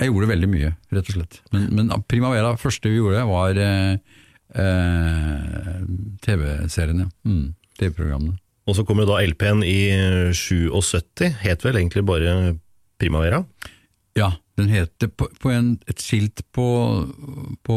[0.00, 1.36] Jeg gjorde veldig mye, rett og slett.
[1.54, 4.16] Men, men Primavera, første vi gjorde, var eh,
[4.58, 5.76] eh,
[6.24, 7.10] TV-serien, ja.
[7.22, 8.40] Mm, TV-programmene.
[8.66, 9.78] Og så kom jo da LP-en i
[10.34, 12.56] 77, het vel egentlig bare
[12.98, 13.44] Primavera.
[14.18, 16.64] Ja, den heter på, på en, et skilt på,
[17.66, 17.76] på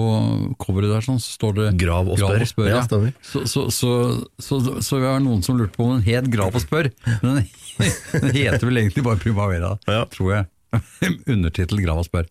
[0.62, 2.70] coveret der sånn, så står det Grav og spør.
[2.70, 3.12] Ja, ja.
[3.26, 3.92] Så, så, så,
[4.38, 6.92] så, så vi har noen som lurte på om den het Grav og spør,
[7.24, 7.50] men den,
[8.28, 10.04] den heter vel egentlig bare Primavera, Ja.
[10.14, 10.50] tror jeg.
[11.34, 12.30] Undertittel Grav og spør.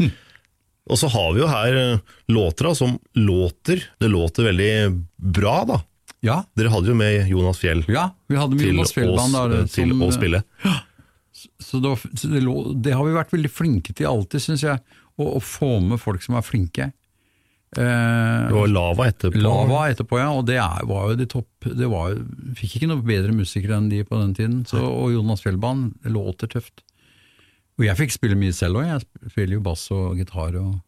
[0.86, 3.80] Og så har vi jo her eh, låter da, som låter.
[3.98, 4.68] Det låter veldig
[5.34, 5.80] bra, da.
[6.22, 9.42] Ja, Dere hadde jo med Jonas Fjell ja vi hadde med til, Jonas Fjellband å,
[9.52, 10.40] der, til å spille.
[11.36, 14.62] Så, det, var- så det, lå, det har vi vært veldig flinke til alltid, syns
[14.64, 14.80] jeg,
[15.20, 16.86] å, å få med folk som er flinke.
[17.76, 19.40] Eh, Det var Lava etterpå.
[19.42, 22.14] Lava etterpå, ja, og det er, var jo de topp Det var,
[22.56, 24.60] fikk ikke noe bedre musikere enn de på den tiden.
[24.70, 26.84] Så, og Jonas Fjellbanen, låter tøft.
[27.76, 30.56] Og jeg fikk spille mye selv òg, jeg spiller jo bass og gitar.
[30.62, 30.78] Og,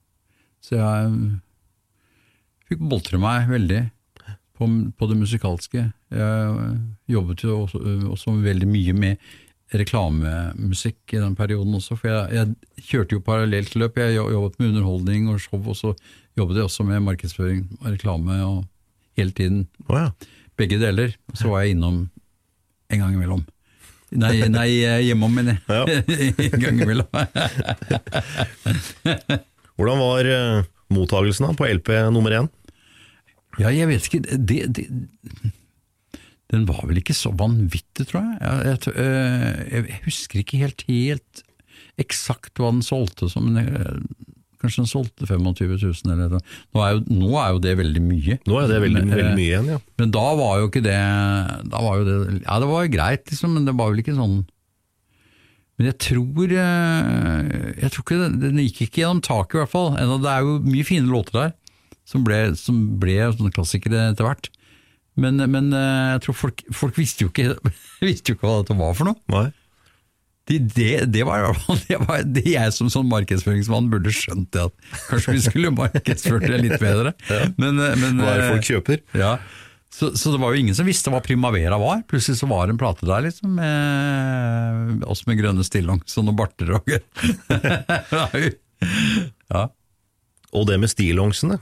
[0.64, 1.18] så jeg
[2.70, 3.82] fikk boltre meg veldig
[4.58, 5.84] på, på det musikalske.
[6.14, 6.72] Jeg
[7.12, 7.82] jobbet jo også,
[8.14, 9.28] også veldig mye med
[9.74, 13.98] reklamemusikk i den perioden også, for jeg, jeg kjørte jo parallelt løp.
[14.00, 15.92] Jeg jobbet med underholdning og show, og så
[16.38, 18.64] jobbet jeg også med markedsføring og reklame og
[19.18, 19.66] hele tiden.
[19.88, 20.08] Oh, ja.
[20.56, 21.12] Begge deler.
[21.34, 22.06] Så var jeg innom
[22.88, 23.44] en gang imellom.
[24.16, 24.68] Nei, nei
[25.04, 26.04] hjemom, mener jeg.
[26.48, 27.10] en gang imellom.
[29.76, 32.48] Hvordan var eh, mottagelsen da på LP nummer én?
[33.58, 34.86] Ja, jeg vet ikke det, det,
[36.48, 38.38] Den var vel ikke så vanvittig, tror jeg.
[38.40, 41.42] Jeg, jeg, t- øh, jeg husker ikke helt, helt
[42.00, 43.98] eksakt hva den solgte som, jeg,
[44.62, 46.40] kanskje den solgte 25 000 eller noe.
[46.74, 48.38] Nå er jo, nå er jo det veldig mye.
[48.48, 49.78] Nå er det veldig, Men, veldig eh, mye igjen, ja.
[50.00, 50.96] Men da var jo ikke det,
[51.74, 54.16] da var jo det Ja, det var jo greit, liksom, men det var vel ikke
[54.16, 54.38] sånn
[55.78, 59.92] Men jeg tror eh, Jeg tror ikke den, gikk ikke gjennom taket, i hvert fall.
[60.24, 61.52] Det er jo mye fine låter der,
[62.08, 63.20] som ble, som ble
[63.52, 64.48] klassikere etter hvert.
[65.18, 67.56] Men, men eh, jeg tror folk, folk visste, jo ikke,
[68.06, 69.18] visste jo ikke hva dette var for noe.
[69.34, 69.48] Nei.
[70.48, 71.50] De, det, det var
[71.88, 76.46] det, var, det jeg som sånn markedsføringsmann burde skjønt det at kanskje vi skulle markedsført
[76.48, 77.14] det litt bedre.
[77.60, 79.02] Men, eh, men, Hva er det eh, folk kjøper?
[79.18, 79.36] Ja.
[79.92, 82.02] Så, så det var jo ingen som visste hva Primavera var.
[82.08, 86.38] Plutselig så var det en plate der liksom, med oss med grønne stillongs og noen
[86.38, 86.92] barter og
[89.48, 89.64] Ja.
[90.54, 91.58] Og det med stillongsene?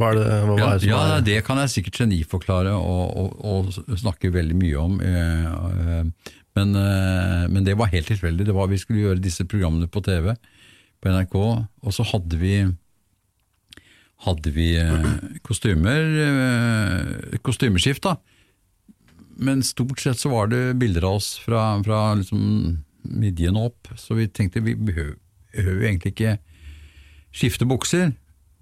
[0.00, 2.72] Hva er det, hva Ja, er det som ja, er det kan jeg sikkert geniforklare
[2.72, 5.00] og, og, og snakke veldig mye om.
[5.04, 8.46] eh, eh, Men, eh, men det var helt tilfeldig.
[8.48, 10.34] Det var, vi skulle gjøre disse programmene på TV
[11.02, 12.56] på NRK, og så hadde vi
[14.22, 14.68] hadde vi
[15.42, 16.04] kostymer,
[17.42, 18.12] kostymeskift da.
[19.34, 24.14] Men stort sett så var det bilder av oss fra, fra liksom midjen opp, så
[24.14, 25.16] vi tenkte vi behøver,
[25.56, 26.36] behøver egentlig ikke
[27.34, 28.12] skifte bukser.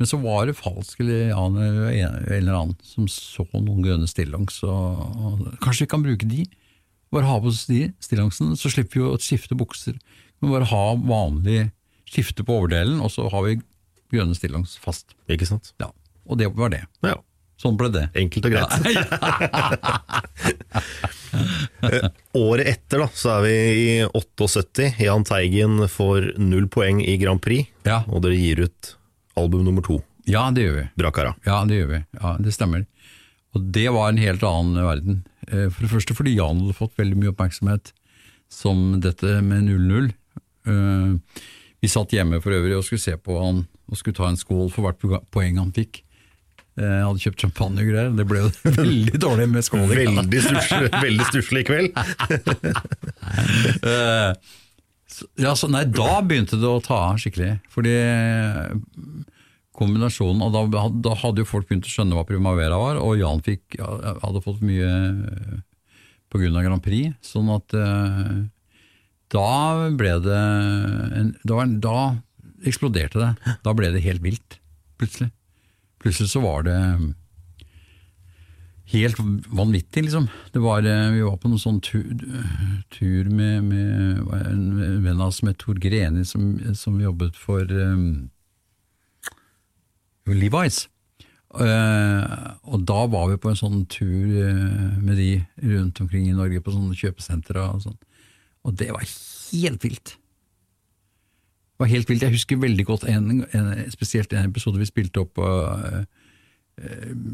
[0.00, 4.62] Men så var det falsk eller en eller annen som så noen grønne stillongs,
[5.60, 6.46] kanskje vi kan bruke de?
[7.12, 9.98] Bare ha på oss de stillongsene, så slipper vi å skifte bukser.
[10.40, 11.66] Men bare ha vanlig
[12.08, 13.58] skifte på overdelen, og så har vi
[14.14, 15.12] grønne stillongs fast.
[15.28, 15.74] Ikke sant?
[15.82, 15.90] Ja,
[16.30, 16.84] Og det var det.
[17.04, 17.18] Ja.
[17.60, 18.06] Sånn ble det.
[18.16, 18.72] Enkelt og greit.
[21.80, 24.88] Eh, Året etter da, så er vi i 78.
[25.00, 28.02] Jahn Teigen får null poeng i Grand Prix, Ja.
[28.08, 28.90] og dere gir ut
[29.40, 29.98] album nummer to,
[30.28, 30.84] Ja, det gjør vi.
[31.00, 31.34] Bra kara.
[31.46, 32.00] Ja, det gjør vi.
[32.20, 32.84] Ja, Det stemmer.
[33.56, 35.22] Og det var en helt annen verden.
[35.48, 37.90] Eh, For det første fordi Jan hadde fått veldig mye oppmerksomhet
[38.52, 40.12] som dette med 0-0.
[40.66, 41.40] Eh,
[41.82, 44.68] Vi satt hjemme for øvrig og skulle se på han og skulle ta en skål
[44.70, 46.02] for hvert poeng han fikk.
[46.78, 48.50] Eh, Jeg hadde kjøpt champagne og greier, det ble jo
[48.84, 49.88] veldig dårlig med skål.
[49.90, 51.90] Veldig stusslig kveld.
[53.82, 54.34] Eh,
[55.36, 57.56] Ja, så nei, da begynte det å ta av skikkelig.
[57.74, 58.70] Fordi eh,
[59.80, 63.42] kombinasjonen, og da, da hadde jo folk begynt å skjønne hva Primavera var, og Jan
[63.44, 64.90] fikk, hadde fått mye
[66.30, 66.44] pga.
[66.44, 68.34] grunn av Grand Prix, sånn at eh,
[69.34, 69.50] da
[69.96, 70.42] ble det
[71.20, 71.96] en, da, da
[72.66, 73.56] eksploderte det.
[73.64, 74.58] Da ble det helt vilt,
[75.00, 75.30] plutselig.
[76.00, 76.78] Plutselig så var det
[78.90, 80.26] helt vanvittig, liksom.
[80.52, 82.10] Var, eh, vi var på noen sånn tur,
[82.90, 88.30] tur med, med en venn av oss med Tor Greni, som, som jobbet for um,
[90.36, 90.84] Levi's.
[91.50, 95.30] Uh, og da var vi på en sånn tur uh, med de
[95.72, 97.96] rundt omkring i Norge, på sånne kjøpesentre og sånn.
[98.68, 100.12] Og det var helt vilt.
[100.14, 102.22] Det var helt vilt.
[102.22, 106.02] Jeg husker veldig godt en, en, spesielt en episode vi spilte opp eh,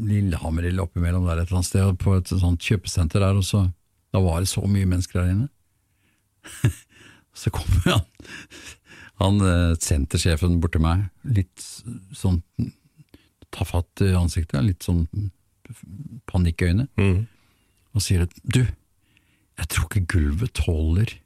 [0.07, 3.67] Lillehammer eller oppimellom der et eller annet sted, på et sånt kjøpesenter der, og så
[4.15, 5.49] da var det så mye mennesker der inne.
[7.43, 8.05] så kommer han,
[9.21, 9.45] han
[9.83, 11.67] sentersjefen bort til meg, litt
[12.15, 12.39] sånn
[13.57, 15.07] tafatt fatt ansiktet, litt sånn
[16.29, 17.27] panikkøyne, Mm.
[17.95, 18.61] og sier at du,
[19.57, 21.17] jeg tror ikke gulvet tåler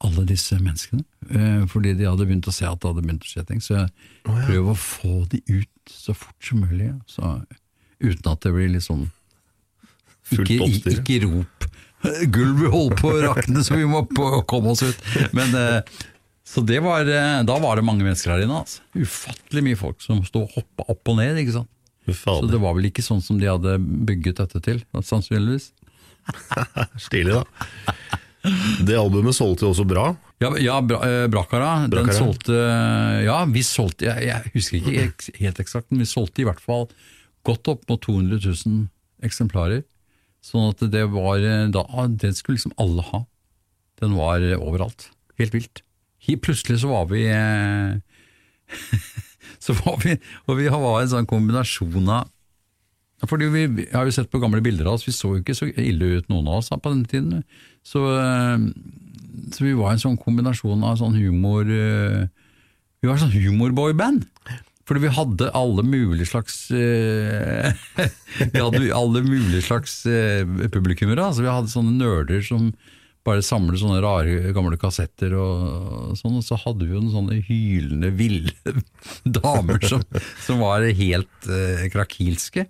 [0.00, 3.28] alle disse menneskene, eh, fordi de hadde begynt å se at det hadde begynt å
[3.28, 3.60] skje ting.
[3.60, 3.90] Så jeg
[4.24, 7.34] prøver å få de ut så fort som mulig, så,
[8.00, 9.10] uten at det blir litt sånn
[10.30, 11.66] ikke, ikke rop
[12.32, 15.02] 'gulvet holder på å rakne, så vi må på, komme oss ut'.
[15.36, 15.82] Men, eh,
[16.46, 18.62] så det var, eh, da var det mange mennesker her inne.
[18.62, 18.82] Altså.
[18.96, 21.38] Ufattelig mye folk som sto og hoppa opp og ned.
[21.42, 21.70] ikke sant?
[22.08, 23.76] Fy Så det var vel ikke sånn som de hadde
[24.08, 25.70] bygget dette til, sannsynligvis.
[27.06, 27.44] Stilig, da.
[28.80, 30.06] Det albumet solgte jo også bra.
[30.40, 32.56] Ja, ja Bra, eh, Brakara, den solgte
[33.26, 36.88] Ja, vi solgte jeg, jeg husker ikke helt eksakt, men vi solgte i hvert fall
[37.44, 38.88] godt opp mot 200 000
[39.26, 39.84] eksemplarer.
[40.44, 43.24] Sånn at det var eh, da, Den skulle liksom alle ha.
[44.00, 45.10] Den var eh, overalt.
[45.40, 45.84] Helt vilt.
[46.42, 47.96] Plutselig så var vi eh,
[49.64, 52.28] Så var vi Og vi var en sånn kombinasjon av
[53.28, 55.52] fordi vi, vi har jo sett på gamle bilder av oss, vi så jo ikke
[55.52, 57.42] så ille ut noen av oss på den tiden.
[57.84, 58.62] Så, eh,
[59.52, 62.30] så vi var en sånn kombinasjon av sånn humor eh,
[63.04, 64.24] Vi var en sånn humorboyband.
[64.88, 66.62] Fordi vi hadde alle mulige slags
[68.54, 70.00] Vi hadde alle mulige slags
[70.72, 71.20] publikummere.
[71.20, 72.72] Altså vi hadde sånne nerder som
[73.26, 77.40] bare samle sånne rare gamle kassetter og sånn, og så hadde vi jo noen sånne
[77.46, 78.74] hylende, ville
[79.40, 80.04] damer som,
[80.46, 82.66] som var helt eh, krakilske.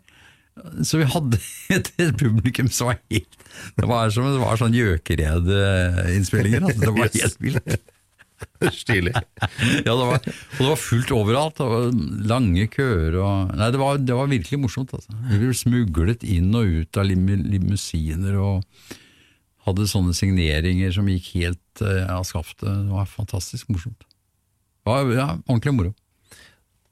[0.84, 1.38] Så vi hadde
[1.76, 3.38] et, publikum som var helt
[3.78, 6.66] Det var som det var sånn Gjøkered-innspillinger.
[6.66, 6.82] Altså.
[6.82, 7.96] Det var helt vilt.
[8.72, 9.12] Stilig.
[9.12, 11.60] Ja, det var, og det var fullt overalt.
[11.60, 11.90] Var
[12.28, 14.94] lange køer og Nei, det var, det var virkelig morsomt.
[14.96, 15.16] Altså.
[15.30, 18.98] Vi ble smuglet inn og ut av lim, limousiner og
[19.66, 22.68] hadde sånne signeringer som gikk helt eh, av skaftet.
[22.68, 24.06] Det var fantastisk morsomt.
[24.86, 25.94] Det ja, ordentlig moro.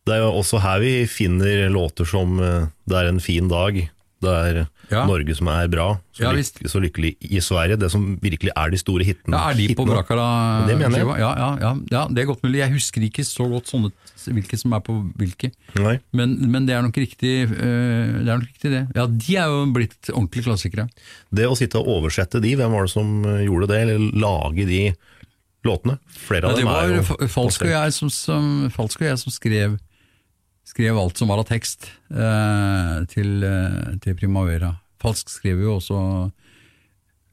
[0.08, 3.88] Det er jo også her vi finner låter som eh, 'Det er en fin dag',
[4.24, 5.02] det er Ja.
[5.04, 7.76] Norge som er bra, så, Ja, lyk så lykkelig i Sverige.
[7.78, 9.36] Det som virkelig er de store hitene.
[9.36, 9.84] Ja, Er de på.
[9.84, 10.64] Brakala?
[10.66, 11.18] Det mener jeg.
[11.20, 12.62] Ja, ja, det er godt mulig.
[12.62, 13.90] Jeg husker ikke så godt sånne,
[14.32, 15.50] hvilke som er på hvilke.
[16.12, 18.82] Men, men det er nok riktig, eh, det er nok riktig det.
[18.96, 20.88] Ja, de er jo blitt ordentlige klassikere.
[21.30, 24.64] Det å sitte og oversette de, hvem var det som eh, gjorde det, eller lage
[24.66, 24.80] de
[25.68, 25.98] låtene?
[26.08, 29.32] Flere av dem er jo Fa- Falsk og jeg som, som, Falsk og jeg som
[29.34, 29.76] skrev,
[30.68, 34.74] skrev alt som var av tekst eh, til, eh, til Primavera.
[35.02, 36.00] Falsk skrev jo også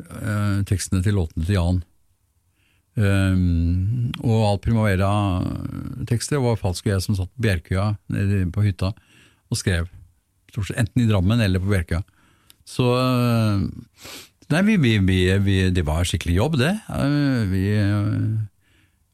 [0.06, 1.84] eh, tekstene til låtene til Jan.
[2.96, 8.94] Um, og alt Primavera-tekster var Falsk og jeg som satt på Bjerkøya nede på hytta
[9.52, 9.90] og skrev.
[10.56, 12.06] Enten i Drammen eller på Bjerkøya.
[12.66, 13.66] Så eh,
[14.54, 16.76] Nei, vi, vi, vi, det var skikkelig jobb, det.
[17.50, 17.64] Vi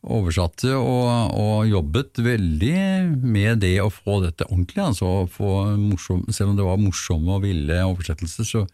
[0.01, 2.77] oversatte og, og jobbet veldig
[3.21, 4.81] med det å få dette ordentlig.
[4.83, 8.65] Altså, få morsom, selv om det var morsomme og ville oversettelser, så,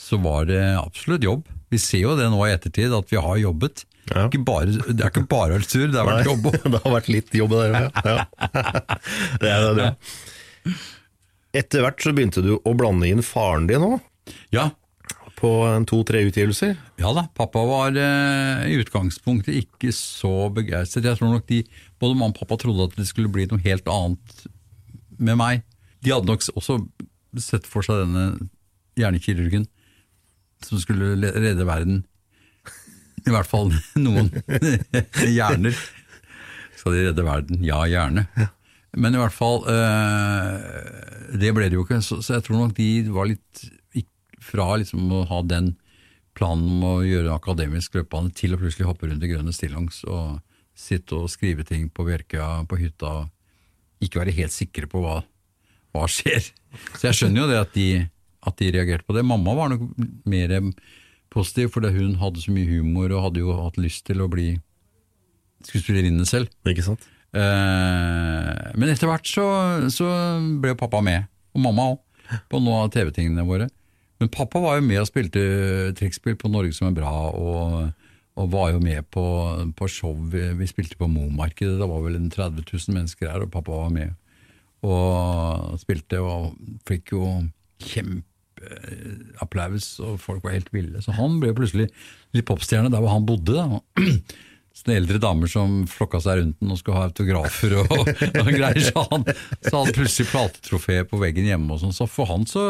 [0.00, 1.44] så var det absolutt jobb.
[1.70, 3.84] Vi ser jo det nå i ettertid, at vi har jobbet.
[4.10, 4.24] Ja.
[4.26, 6.58] Ikke bare, det er ikke bare Arthur, det har vært jobb òg.
[6.72, 8.24] det har vært litt jobb der, ja.
[9.42, 9.90] det er det.
[11.60, 13.98] Etter hvert så begynte du å blande inn faren din òg,
[14.54, 14.70] Ja,
[15.40, 15.50] på
[15.88, 16.74] to-tre utgivelser.
[17.00, 21.08] Ja da, pappa var eh, i utgangspunktet ikke så begeistret.
[21.08, 21.62] Jeg tror nok de,
[22.02, 24.46] både mamma og pappa trodde at det skulle bli noe helt annet
[25.20, 25.64] med meg.
[26.04, 26.80] De hadde nok også
[27.40, 28.50] sett for seg denne
[29.00, 29.66] hjernekirurgen
[30.66, 32.04] som skulle redde verden.
[33.24, 33.72] I hvert fall
[34.04, 34.30] noen
[35.38, 35.76] hjerner.
[36.76, 37.64] Skal de redde verden?
[37.64, 38.26] Ja, gjerne.
[38.96, 42.00] Men i hvert fall, eh, det ble det jo ikke.
[42.04, 43.68] Så, så jeg tror nok de var litt
[44.50, 45.74] fra liksom å ha den
[46.36, 50.40] planen om å gjøre akademisk løpebane til å plutselig hoppe rundt i grønne stillongs og
[50.78, 55.20] sitte og skrive ting på Bjerkøya på hytta og ikke være helt sikre på hva,
[55.92, 56.48] hva skjer.
[56.96, 57.88] Så jeg skjønner jo det at de,
[58.48, 59.26] at de reagerte på det.
[59.26, 59.84] Mamma var nok
[60.30, 60.54] mer
[61.30, 64.54] positiv, fordi hun hadde så mye humor og hadde jo hatt lyst til å bli
[65.68, 66.48] skuespillerinne selv.
[66.68, 67.04] Ikke sant?
[67.36, 69.44] Eh, men etter hvert så,
[69.92, 70.08] så
[70.62, 72.00] ble pappa med, og mamma òg,
[72.50, 73.68] på noen av TV-tingene våre.
[74.20, 75.40] Men pappa var jo med og spilte
[75.96, 77.92] trekkspill på Norge som er bra, og,
[78.36, 79.24] og var jo med på,
[79.76, 80.14] på show.
[80.32, 83.70] Vi, vi spilte på Momarkedet, det var vel en 30 000 mennesker her, og pappa
[83.72, 84.10] var med.
[84.84, 86.52] Og spilte og
[86.88, 87.24] fikk jo
[87.80, 91.00] kjempeapplaus, og folk var helt ville.
[91.00, 91.88] Så han ble plutselig
[92.36, 93.56] litt popstjerne der hvor han bodde.
[93.56, 93.80] da.
[94.76, 97.90] Sånne eldre damer som flokka seg rundt den og skulle ha autografer og,
[98.44, 98.84] og greier.
[98.84, 99.22] Så han,
[99.64, 101.96] så han plutselig platetrofé på veggen hjemme og sånn.
[101.96, 102.62] Så for han så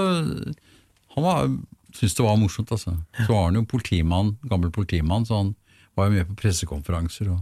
[1.16, 1.57] Han
[1.94, 2.94] syntes det var morsomt, altså.
[3.18, 5.55] Så var han jo politimann, gammel politimann, så han
[5.99, 7.40] var jo med på pressekonferanser og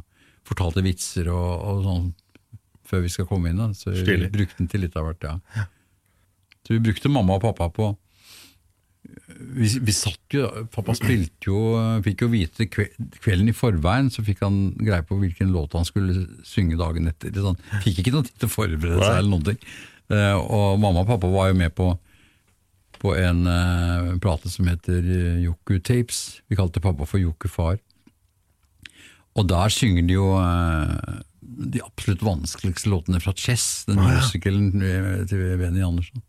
[0.48, 2.08] fortalte vitser og, og sånn
[2.88, 3.60] før vi skal komme inn.
[3.60, 3.68] da.
[3.76, 4.30] Så vi Stilig.
[4.32, 5.66] brukte den til litt av hvert, ja.
[6.64, 7.92] Så vi brukte mamma og pappa på
[9.38, 11.58] vi, vi satt jo, Pappa spilte jo,
[12.04, 16.26] fikk jo vite kvelden i forveien, så fikk han greie på hvilken låt han skulle
[16.46, 17.32] synge dagen etter.
[17.36, 17.58] Sånn.
[17.84, 19.60] Fikk ikke noe tid til å forberede seg eller noen ting.
[20.12, 21.92] Eh, og mamma og pappa var jo med på,
[23.00, 25.04] på en uh, plate som heter
[25.42, 26.40] Joku Tapes.
[26.48, 27.78] Vi kalte pappa for Joku Far.
[29.38, 34.22] Og der synger de jo uh, de absolutt vanskeligste låtene fra Chess, den ah, ja.
[34.22, 34.72] musikalen
[35.30, 36.22] til Benny Andersson.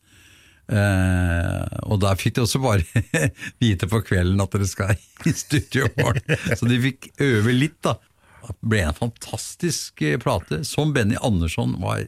[0.70, 2.84] Uh, og der fikk de også bare
[3.64, 4.94] vite på kvelden at dere skal
[5.30, 6.38] i studio i morgen.
[6.54, 7.98] Så de fikk øve litt, da.
[8.46, 12.06] Det ble en fantastisk eh, plate, som Benny Andersson var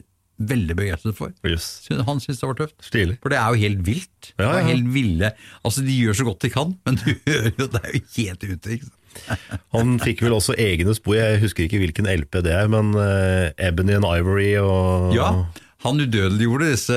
[0.48, 1.32] veldig begeistret for.
[1.46, 1.66] Yes.
[1.90, 2.76] Han syntes det var tøft.
[2.86, 3.16] Stilig.
[3.22, 4.32] For det er jo helt vilt.
[4.36, 4.66] Ja, Det er ja.
[4.72, 5.30] helt ville.
[5.64, 8.46] Altså, De gjør så godt de kan, men du hører jo det er jo helt
[8.48, 8.76] ute.
[8.76, 8.98] ikke sant?
[9.76, 13.50] Han fikk vel også egne spor, jeg husker ikke hvilken LP det er, men uh,
[13.60, 15.26] Ebony and Ivory og Ja,
[15.82, 16.96] han udødeliggjorde disse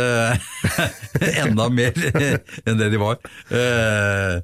[1.42, 1.96] enda mer
[2.70, 3.18] enn det de var.
[3.50, 4.36] Eh,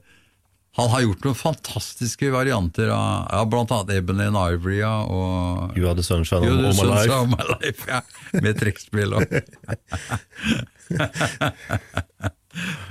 [0.77, 5.89] han har gjort noen fantastiske varianter av ja, annet Ebony and Ivory ja, og You
[5.89, 7.11] Are The Sunshine of My Life.
[7.11, 7.99] of My Life, ja,
[8.39, 9.25] med trekkspill og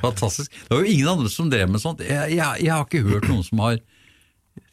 [0.01, 0.53] Fantastisk.
[0.69, 2.01] Det var jo ingen andre som drev med sånt.
[2.05, 3.81] Jeg, jeg, jeg har ikke hørt noen som har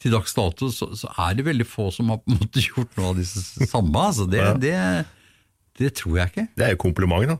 [0.02, 2.96] Til dags dato så, så er det veldig få som har på en måte gjort
[2.98, 4.04] noe av disse samme.
[4.10, 4.28] Altså.
[4.30, 4.52] Det, Ja.
[4.56, 4.76] det,
[5.80, 6.46] det tror jeg ikke.
[6.58, 7.38] Det er jo kompliment, da.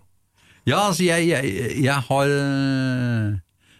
[0.68, 1.42] Ja, altså jeg, jeg,
[1.84, 3.36] jeg har øh,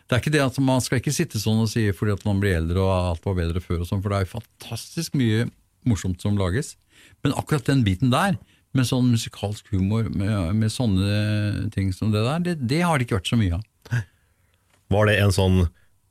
[0.09, 2.39] Det er ikke det at Man skal ikke sitte sånn og si fordi at man
[2.41, 5.49] blir eldre og alt var bedre før, og sånn, for det er jo fantastisk mye
[5.89, 6.77] morsomt som lages.
[7.25, 8.39] Men akkurat den biten der,
[8.77, 13.09] med sånn musikalsk humor, med, med sånne ting som det der, det, det har det
[13.09, 14.05] ikke vært så mye av.
[14.93, 15.59] Var det en sånn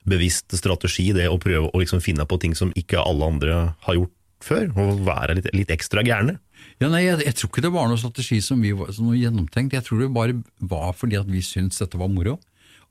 [0.08, 3.56] bevisst strategi, det å prøve å liksom finne på ting som ikke alle andre
[3.88, 4.14] har gjort
[4.46, 6.38] før, og være litt, litt ekstra gærne?
[6.78, 9.18] Ja, nei, jeg, jeg, tror ikke det var noen strategi som vi var som noe
[9.18, 9.74] gjennomtenkt.
[9.74, 12.38] Jeg tror det bare var fordi at vi syntes dette var moro.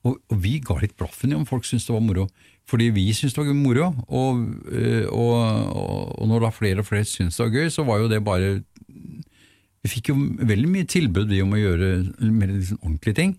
[0.05, 2.27] Og, og vi ga litt blaffen i om folk syntes det var moro.
[2.67, 3.89] Fordi vi syntes det var moro.
[4.07, 5.35] Og, øh, og,
[6.19, 8.61] og, når da flere og flere syntes det var gøy, så var jo det bare
[9.87, 11.91] Vi fikk jo veldig mye tilbud vi om å gjøre
[12.35, 13.37] mer liksom ordentlige ting.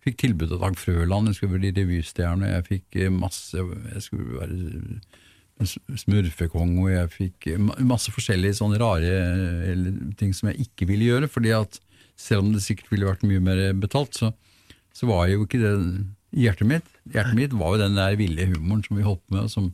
[0.00, 4.00] Jeg fikk tilbud av Dag Frøland, jeg skulle bli revystjerne, jeg fikk eh, masse Jeg
[4.02, 5.02] skulle være
[6.00, 7.46] smurfekong, og jeg fikk
[7.84, 9.12] masse forskjellige sånne rare
[10.18, 11.28] ting som jeg ikke ville gjøre.
[11.28, 11.78] fordi at
[12.16, 14.32] selv om det sikkert ville vært mye mer betalt, så,
[14.96, 15.74] så var jo ikke det
[16.32, 16.90] hjertet mitt.
[17.12, 19.70] Hjertet mitt var jo den der ville humoren som vi holdt på med, og som,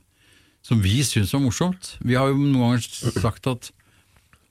[0.67, 1.95] som vi syntes var morsomt.
[2.03, 3.71] Vi har jo noen ganger sagt at,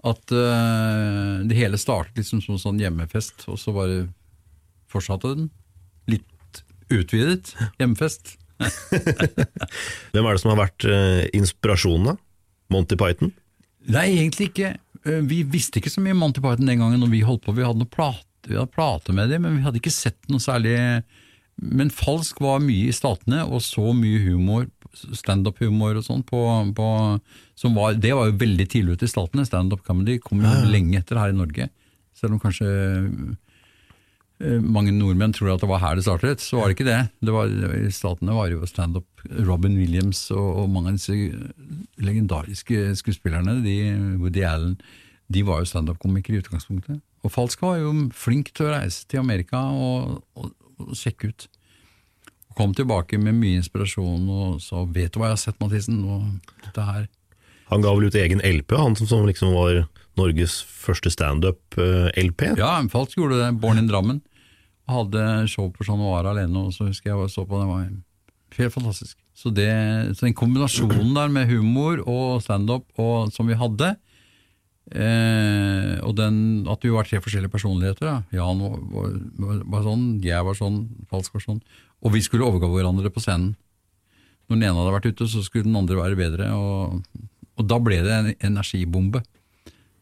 [0.07, 4.05] at uh, det hele startet liksom som sånn hjemmefest, og så bare
[4.91, 5.49] fortsatte den.
[6.07, 6.63] Litt
[6.93, 8.37] utvidet hjemmefest.
[10.13, 12.17] Hvem er det som har vært uh, inspirasjonen, da?
[12.73, 13.31] Monty Python?
[13.87, 14.73] Nei, egentlig ikke.
[15.05, 17.55] Uh, vi visste ikke så mye om Monty Python den gangen når vi holdt på.
[17.55, 20.43] Vi hadde noen plate, vi hadde plate med dem, men vi hadde ikke sett noe
[20.43, 20.77] særlig
[21.57, 26.41] Men Falsk var mye i Statene, og så mye humor, standup-humor og sånn, på,
[26.77, 26.87] på,
[27.57, 29.45] som var, det var jo veldig tidlig ute i Statene.
[29.45, 30.67] Standup comedy kom jo ja.
[30.69, 31.69] lenge etter her i Norge.
[32.17, 32.69] Selv om kanskje
[34.37, 36.99] Eh, mange nordmenn tror at det var her det startet, så var det ikke det.
[37.25, 39.07] det var, I statene var det jo standup.
[39.47, 41.15] Robin Williams og, og, mange av disse
[41.99, 43.75] legendariske skuespillerne, de,
[44.21, 44.77] Woody Allen,
[45.27, 47.01] de var jo standup-komikere i utgangspunktet.
[47.27, 51.47] Og Falsk var jo flink til å reise til Amerika og, og, og sjekke ut.
[52.47, 56.05] Og kom tilbake med mye inspirasjon og sa 'vet du hva jeg har sett, Mathisen',
[56.07, 57.09] og dette her.
[57.67, 59.83] Han ga vel ut egen LP, han som, som liksom var
[60.17, 62.53] Norges første standup-LP?
[62.53, 63.51] Eh, ja, Falsk gjorde det.
[63.61, 64.23] Born in Drammen.
[64.87, 67.67] Hadde show på Chat Noir alene, og så husker jeg jeg så på det.
[67.67, 69.17] Det var helt fantastisk.
[69.37, 69.69] Så, det,
[70.15, 72.87] så den kombinasjonen der med humor og standup
[73.35, 73.97] som vi hadde,
[74.95, 76.37] eh, og den,
[76.71, 78.17] at vi var tre forskjellige personligheter da.
[78.35, 80.81] Jan var, var, var, sånn, jeg var sånn,
[81.11, 81.63] Falsk var sånn.
[82.05, 83.55] Og vi skulle overgå hverandre på scenen.
[84.47, 86.51] Når den ene hadde vært ute, så skulle den andre være bedre.
[86.55, 87.25] Og,
[87.57, 89.23] og da ble det en energibombe.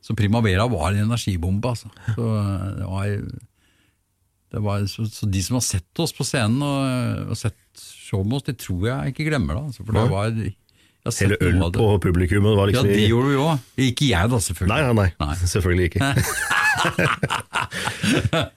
[0.06, 1.90] Så Primavera var en energibombe, altså.
[2.14, 3.08] Så, eh, det var,
[4.54, 8.30] det var, så, så, de som har sett oss på scenen og, og sett showet
[8.30, 9.64] med oss, det tror jeg ikke glemmer det.
[9.72, 10.38] Altså, for det var
[11.06, 13.60] Hele øl på publikummet var liksom Ja, det gjorde vi òg.
[13.90, 14.74] Ikke jeg, da, selvfølgelig.
[14.74, 15.36] Nei, nei, nei.
[15.52, 16.02] selvfølgelig ikke.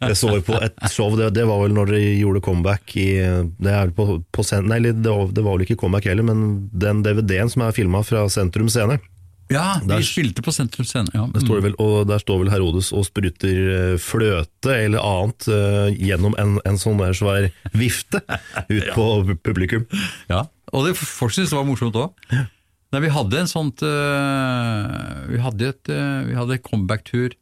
[0.08, 3.08] jeg så på et show, det, det, var vel når de gjorde comeback i
[3.60, 6.38] Det, på, på, nei, det, var, det var vel ikke comeback heller, men
[6.72, 8.96] den DVD-en som er filma fra Sentrum Scene.
[9.48, 11.08] Ja, vi der, spilte på Sentrum Scene.
[11.16, 11.24] Ja.
[11.32, 15.88] Der, står vel, og der står vel Herodes og sprutter eh, fløte eller annet uh,
[15.94, 18.20] gjennom en, en, sånn der svær vifte
[18.68, 18.92] ut ja.
[18.92, 19.88] på publikum.
[20.28, 22.24] Ja, og det, folk syntes det var morsomt òg.
[22.88, 27.36] Nei, vi hadde en sånt uh, Vi hadde et uh, vi hadde comeback-tur.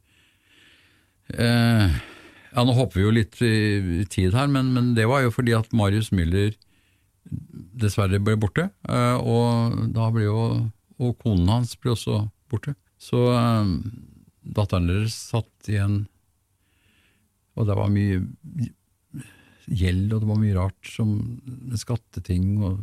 [1.27, 3.55] ja, nå hopper vi jo litt i,
[3.99, 6.55] i tid her, men, men, det var jo fordi at Marius Müller
[7.75, 8.69] dessverre ble borte.
[8.87, 10.37] og da ble jo
[10.97, 12.77] og konen hans ble også borte.
[12.97, 13.19] Så
[14.41, 16.05] datteren deres satt igjen,
[17.59, 18.21] og det var mye
[19.67, 21.11] gjeld, og det var mye rart som
[21.75, 22.79] skatteting og,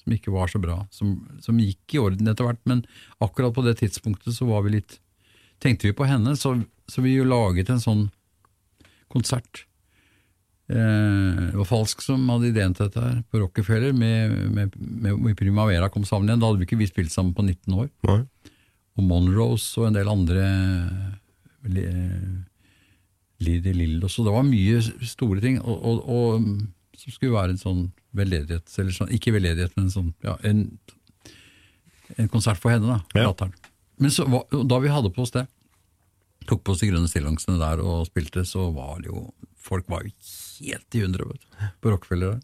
[0.00, 2.84] som ikke var så bra, som, som gikk i orden etter hvert, men
[3.20, 5.00] akkurat på det tidspunktet så var vi litt
[5.60, 6.54] Tenkte vi på henne, så,
[6.88, 8.06] så vi jo laget en sånn
[9.12, 9.66] konsert
[10.70, 15.34] Eh, det var Falsk som hadde ideen til dette her, på Rockefeller, med, med, med,
[15.38, 16.42] Primavera kom sammen igjen.
[16.42, 17.88] Da hadde vi ikke vi spilt sammen på 19 år.
[18.06, 18.20] Nei.
[18.98, 20.44] Og Monrose og en del andre
[23.40, 25.58] Lidi Lillos, og det var mye store ting.
[25.62, 27.82] Og, og, og som skulle være en sånn
[28.16, 30.64] veldedighet, eller sånn, ikke veldedighet, men sånn, ja, en,
[32.16, 33.22] en, konsert for henne, da.
[33.22, 33.50] Ja.
[34.00, 35.46] Men så, da vi hadde på oss det,
[36.48, 39.28] tok på oss de grønne stillongsene der og spilte, så var det jo
[39.60, 40.08] Folk var jo
[40.64, 41.42] helt i hundre vet,
[41.84, 42.38] på Rockefeller.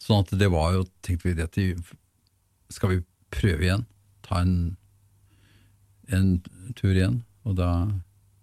[0.00, 1.66] Sånn at det var jo, tenkte vi, dette
[2.72, 3.84] skal vi prøve igjen?
[4.24, 4.54] Ta en,
[6.08, 6.30] en
[6.78, 7.18] tur igjen?
[7.44, 7.68] Og da,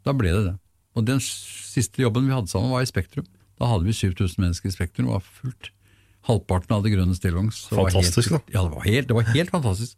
[0.05, 0.55] da, ble det det.
[0.93, 3.25] Og den siste jobben vi hadde sammen, var i Spektrum.
[3.57, 5.71] Da hadde vi 7000 mennesker i Spektrum, det var fullt.
[6.29, 7.63] Halvparten av det grønne stillongs.
[7.71, 8.55] Fantastisk, helt, da.
[8.59, 9.97] Ja, det var helt, det var helt fantastisk.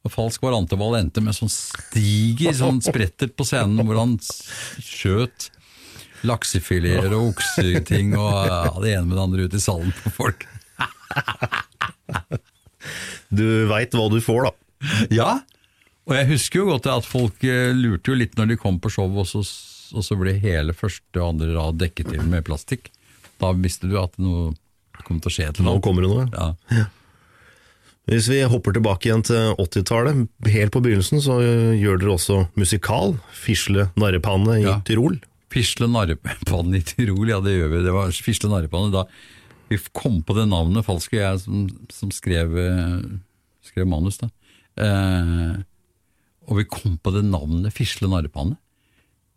[0.00, 4.14] Og Falsk var Antevald endte med sånn stiger sånn spretter på scenen hvor han
[4.80, 5.50] skjøt
[6.24, 10.46] laksefileter og okseting og ja, det ene med det andre ut i salen på folk.
[13.40, 14.54] du veit hva du får, da.
[15.12, 15.30] Ja,
[16.08, 18.90] og jeg husker jo godt at folk eh, lurte jo litt når de kom på
[18.92, 19.44] show, og så,
[19.94, 22.88] og så ble hele første og andre rad dekket til med plastikk.
[23.40, 24.50] Da visste du at noe
[25.00, 26.26] det kommer til å skje et eller Nå kommer det noe.
[26.36, 26.84] Ja.
[28.10, 31.36] Hvis vi hopper tilbake igjen til 80-tallet, helt på begynnelsen så
[31.78, 34.78] gjør dere også musikal, Fisle narrepanne i Ja.
[34.86, 35.20] Tyrol.
[35.50, 37.82] Fisle narrepanne i Tirol, ja det gjør vi.
[37.86, 38.90] Det var Fisle narrepanne.
[38.94, 39.04] Da
[39.70, 42.96] vi kom på det navnet, falsk og jeg som, som skrev, eh,
[43.68, 44.30] skrev manus, da.
[44.80, 45.60] Eh,
[46.50, 48.56] og vi kom på det navnet Fisle narrepanne.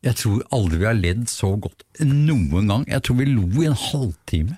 [0.03, 2.82] Jeg tror aldri vi har ledd så godt noen gang.
[2.89, 4.57] Jeg tror vi lo i en halvtime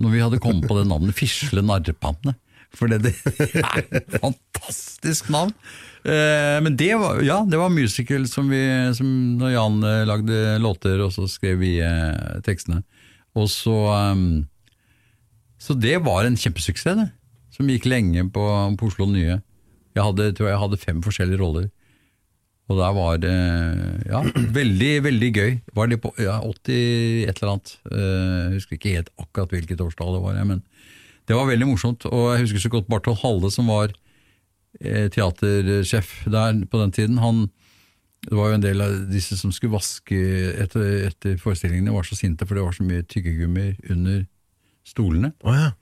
[0.00, 2.34] når vi hadde kommet på det navnet Fisle narrepanne.
[2.74, 3.12] For det, det
[3.60, 5.52] er et fantastisk navn.
[6.04, 8.60] Eh, men det var, ja, det var musical som vi
[8.98, 9.08] som
[9.40, 12.82] når Jan eh, lagde låter, og så skrev vi eh, tekstene.
[13.34, 13.74] Og så
[14.14, 14.44] um,
[15.58, 17.08] Så det var en kjempesuksess, det.
[17.54, 18.44] Som gikk lenge på,
[18.78, 19.40] på Oslo Nye.
[19.94, 21.70] Jeg hadde, tror jeg hadde fem forskjellige roller.
[22.64, 23.32] Og der var det
[24.08, 24.22] ja,
[24.58, 25.50] veldig, veldig gøy.
[25.76, 27.74] Var det på ja, 80 et eller annet.
[27.90, 30.62] Eh, Jeg husker ikke helt akkurat hvilket årstall det var, men
[31.28, 32.06] det var veldig morsomt.
[32.08, 33.92] Og jeg husker så godt Barthold Halle, som var
[34.80, 37.20] eh, teatersjef der på den tiden.
[37.20, 37.44] Han,
[38.24, 40.22] det var jo en del av disse som skulle vaske
[40.64, 44.24] etter, etter forestillingene, var så sinte for det var så mye tyggegummi under
[44.88, 45.34] stolene.
[45.44, 45.74] Oh, ja.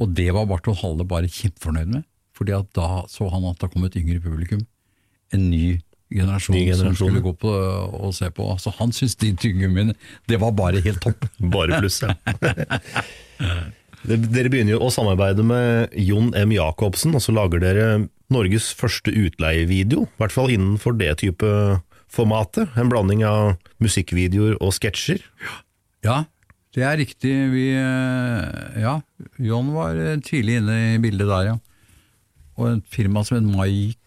[0.00, 3.68] Og det var Barthold Halle bare kjempefornøyd med, fordi at da så han at det
[3.74, 4.64] kom et yngre publikum.
[5.36, 5.76] En ny
[6.10, 6.96] generasjon, Ny generasjon.
[6.96, 8.46] som skulle gå på og se på.
[8.58, 9.94] Så han syntes de tyggegummiene
[10.30, 11.26] det var bare helt topp.
[11.54, 12.14] Bare pluss, ja.
[14.00, 16.54] Dere begynner jo å samarbeide med Jon M.
[16.56, 17.86] Jacobsen, og så lager dere
[18.32, 21.50] Norges første utleievideo, i hvert fall innenfor det type
[22.10, 22.72] formatet.
[22.80, 25.20] En blanding av musikkvideoer og sketsjer.
[26.06, 26.22] Ja,
[26.76, 27.34] det er riktig.
[27.52, 29.00] Vi, eh, ja,
[29.36, 31.56] John var eh, tidlig inne i bildet der, ja.
[32.56, 33.99] Og et firma som het Maiko.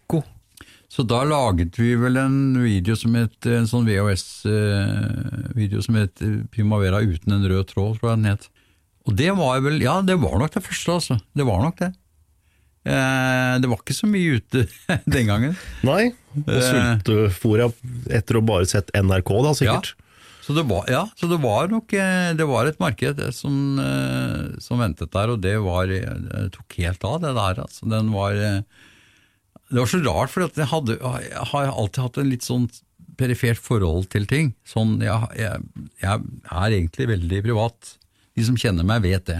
[0.93, 6.35] Så da laget vi vel en video som het, en sånn VHS-video som het eh,
[6.53, 8.45] Primavera uten en rød tråd, tror jeg den het.
[9.09, 11.17] Og det var vel, ja, det var nok det første, altså.
[11.33, 11.89] Det var nok det.
[12.85, 14.67] Eh, det var ikke så mye ute
[15.15, 15.57] den gangen.
[15.87, 16.13] Nei,
[16.43, 17.65] og sultefòra sultefora
[18.19, 19.93] etter å bare sett NRK, da, sikkert.
[20.43, 23.79] Så det var, ja, så det var nok eh, det var et marked eh, som,
[23.79, 27.61] eh, som ventet der, og det var eh, det tok helt av, det der.
[27.63, 27.87] Altså.
[27.87, 28.59] Den var, eh,
[29.72, 32.68] det var så rart, for jeg, hadde, jeg har alltid hatt en litt sånn
[33.18, 34.51] perifert forhold til ting.
[34.68, 37.93] Sånn, jeg, jeg, jeg er egentlig veldig privat.
[38.34, 39.39] De som kjenner meg, vet det.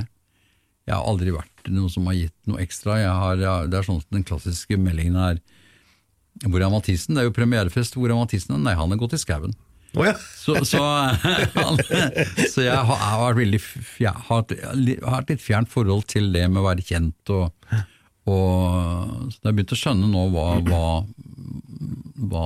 [0.88, 2.98] Jeg har aldri vært noe som har gitt noe ekstra.
[3.08, 3.40] Har,
[3.72, 5.38] det er sånn at Den klassiske meldingen er
[6.44, 7.16] Hvor er Mathisen?
[7.16, 7.96] Det er jo premierefest.
[7.98, 8.58] Hvor er Mathisen?
[8.66, 9.54] Nei, han er gått i skauen.
[9.94, 10.16] Oh, ja.
[10.18, 10.82] Så, så,
[11.56, 11.78] han,
[12.50, 16.48] så jeg har, har, veldig, f- jeg har, har et litt fjernt forhold til det
[16.50, 17.34] med å være kjent.
[17.34, 17.52] Og,
[18.30, 20.84] og så jeg har begynt å skjønne nå hva, hva,
[22.32, 22.44] hva,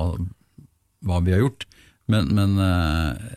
[1.06, 1.66] hva vi har gjort.
[2.10, 3.36] Men, men, eh,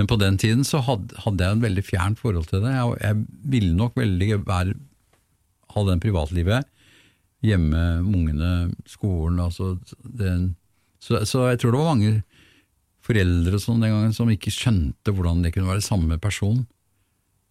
[0.00, 2.72] men på den tiden så hadde, hadde jeg en veldig fjernt forhold til det.
[2.72, 4.76] Jeg, jeg ville nok veldig være,
[5.74, 6.68] ha den privatlivet
[7.42, 8.52] hjemme, med ungene,
[8.88, 9.40] skolen.
[9.42, 10.52] Altså den,
[11.02, 12.14] så, så jeg tror det var mange
[13.02, 16.62] foreldre og sånn den gangen som ikke skjønte hvordan det kunne være samme person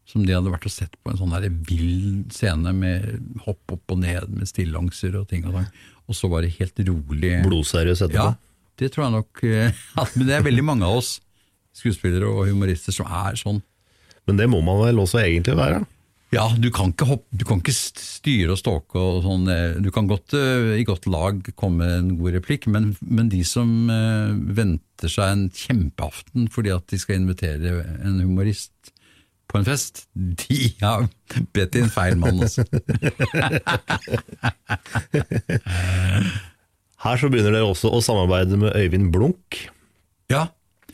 [0.09, 3.05] som de hadde vært og sett på en sånn der vill scene med
[3.45, 5.69] hopp opp og ned med stillongser og ting og sånn.
[6.09, 8.31] og så var det helt rolig Blodseriøs etterpå.
[8.33, 8.35] Ja,
[8.81, 9.81] det tror jeg nok eh,
[10.17, 11.19] Men det er veldig mange av oss
[11.77, 13.61] skuespillere og humorister som er sånn.
[14.27, 15.79] Men det må man vel også egentlig være?
[16.31, 19.47] Ja, du kan ikke, hoppe, du kan ikke styre og ståke og sånn.
[19.51, 23.31] eh, Du kan godt eh, i godt lag komme med en god replikk, men, men
[23.31, 23.71] de som
[24.55, 28.70] venter seg en kjempeaften fordi at de skal invitere en humorist
[29.51, 31.07] på en fest, de har
[31.55, 32.63] bedt inn feil mann, altså.
[37.01, 39.57] Her så begynner dere også å samarbeide med Øyvind Blunk.
[40.31, 40.47] Ja,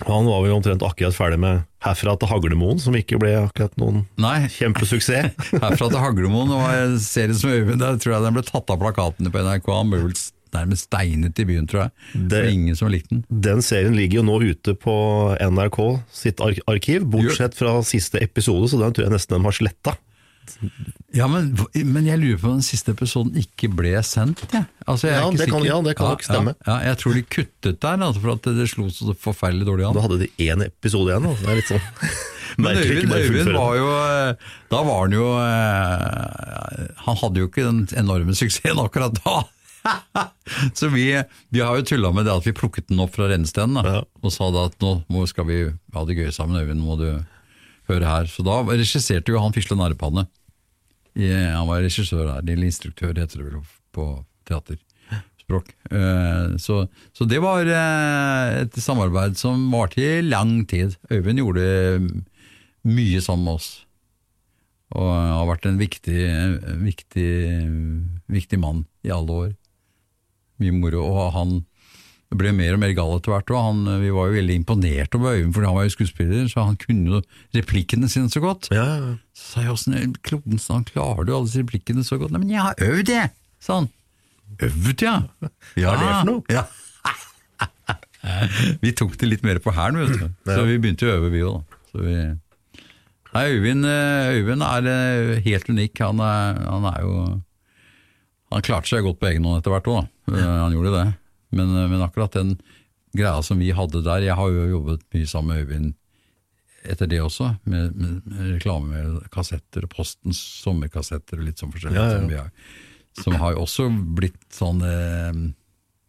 [0.06, 4.04] Han var vel omtrent akkurat ferdig med Herfra til Haglemoen, som ikke ble akkurat noen
[4.22, 5.34] nei, kjempesuksess.
[5.64, 8.78] herfra til Haglemoen var en serie som Øyvind, der tror jeg den ble tatt av
[8.82, 9.70] plakatene på NRK.
[9.94, 10.12] Vel
[10.54, 11.92] nærmest steinet i byen, tror jeg.
[12.14, 13.24] Det Det- var ingen som likte den.
[13.30, 18.70] Den serien ligger jo nå ute på NRK sitt ar arkiv, bortsett fra siste episode,
[18.70, 19.98] så den tror jeg nesten de har sletta.
[21.14, 24.62] Ja, men, men jeg lurer på om den siste episoden ikke ble sendt, ja.
[24.88, 26.54] Altså, jeg Ja, det kan- ja, det kan nok stemme.
[26.66, 29.88] Ja, ja, jeg tror de kuttet der, altså, for at det slo så forferdelig dårlig
[29.90, 29.94] an.
[29.94, 31.28] Da hadde de én episode igjen.
[31.28, 31.44] altså.
[31.44, 31.82] Det er litt sånn
[32.64, 34.34] Men Øyvind, Øyvind var jo eh,
[34.72, 39.44] Da var han jo eh, Han hadde jo ikke den enorme suksessen akkurat da.
[40.78, 41.06] så vi,
[41.54, 44.02] vi har jo tulla med det at vi plukket den opp fra rennesteinen Ja.
[44.24, 45.60] og sa da at nå må, skal vi
[45.96, 47.08] ha det gøy sammen, Øyvind, må du
[47.88, 48.28] høre her.
[48.32, 50.26] Så da regisserte jo han Fisle Narrepanne.
[51.18, 53.62] Han var regissør der, eller instruktør heter det vel
[53.96, 54.08] på
[54.50, 55.72] teaterspråk.
[55.90, 56.84] Eh, Så,
[57.16, 60.98] så det var eh, et samarbeid som varte i lang tid.
[61.10, 61.66] Øyvind gjorde
[62.88, 63.70] mye sammen med oss.
[64.96, 66.22] Og har vært en viktig,
[66.84, 67.32] viktig,
[68.32, 69.50] viktig mann i alle år.
[70.62, 71.04] Mye moro.
[71.06, 71.60] Og han
[72.36, 73.52] ble mer og mer gal etter hvert.
[73.54, 76.66] Og han, vi var jo veldig imponert over Øyvind, fordi han var jo skuespiller, så
[76.68, 77.22] han kunne jo
[77.56, 78.72] replikkene sine så godt.
[78.74, 79.14] Ja, ja.
[79.38, 82.34] Så sa jeg åssen klodens navn klarer du alle disse replikkene så godt?
[82.36, 83.32] Nei, men jeg har øvd, jeg,
[83.64, 83.88] sa han.
[84.58, 85.16] Øvd, ja?
[85.84, 85.94] ja.
[85.94, 86.42] Hva er det for noe?
[86.52, 86.66] Ja.
[88.84, 90.28] vi tok det litt mer på hælen, vet du.
[90.50, 91.64] Så vi begynte å øve, vi òg.
[93.38, 96.00] Nei, Øyvind, eh, Øyvind er eh, helt unik.
[96.02, 97.42] Han er, han er jo
[98.52, 100.17] Han klarte seg godt på egen hånd etter hvert òg, da.
[100.32, 101.06] Eh, Han gjorde det.
[101.58, 102.58] Men, men akkurat den
[103.16, 105.94] greia som vi hadde der Jeg har jo jobbet mye sammen med Øyvind
[106.88, 108.22] etter det også, med, med,
[108.54, 111.98] reklamekassetter og Postens sommerkassetter og litt sånn forskjellig.
[112.00, 112.20] Ja, ja.
[112.22, 112.52] Som, vi har,
[113.24, 115.42] som har også blitt sånn eh,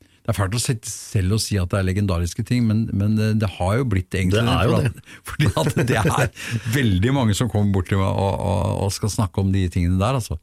[0.05, 3.31] Det er fælt å selv og si at det er legendariske ting, men, men det,
[3.43, 5.03] det har jo blitt egentlig Det er jo at-
[5.33, 6.31] Fordi at det er
[6.77, 9.99] veldig mange som kommer bort til meg og, og, og skal snakke om de tingene
[9.99, 10.39] der, altså.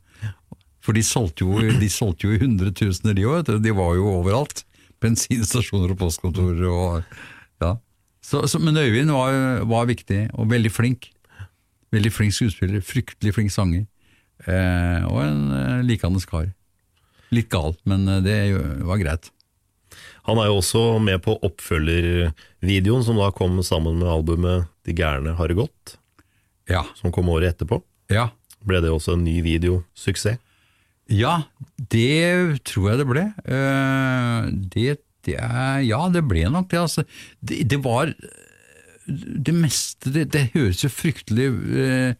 [0.86, 3.48] For de solgte jo, de solgte jo i hundretusener, de òg.
[3.64, 4.62] De var jo overalt.
[5.02, 7.04] Bensinstasjoner og postkontorer og
[7.64, 7.74] ja.
[8.26, 11.10] Så, så, men Øyvind var, var viktig, og veldig flink.
[11.94, 13.84] Veldig flink skuespiller, fryktelig flink sanger.
[14.46, 16.50] Eh, og en eh, likende kar.
[17.34, 18.38] Litt gal, men eh, det
[18.86, 19.30] var greit.
[20.26, 25.36] Han er jo også med på oppfølgervideoen som da kom sammen med albumet De gærne
[25.38, 25.98] har det godt,
[26.70, 26.82] Ja.
[26.98, 27.82] som kom året etterpå.
[28.10, 28.32] Ja.
[28.66, 30.42] Ble det også en ny videosuksess?
[31.12, 31.36] Ja,
[31.78, 33.26] det tror jeg det ble.
[33.45, 34.95] Eh, det,
[35.28, 36.82] det er, ja, det ble nok det.
[36.82, 37.06] Altså.
[37.41, 38.14] Det, det var
[39.06, 41.45] det meste Det, det høres jo fryktelig
[41.78, 42.16] eh,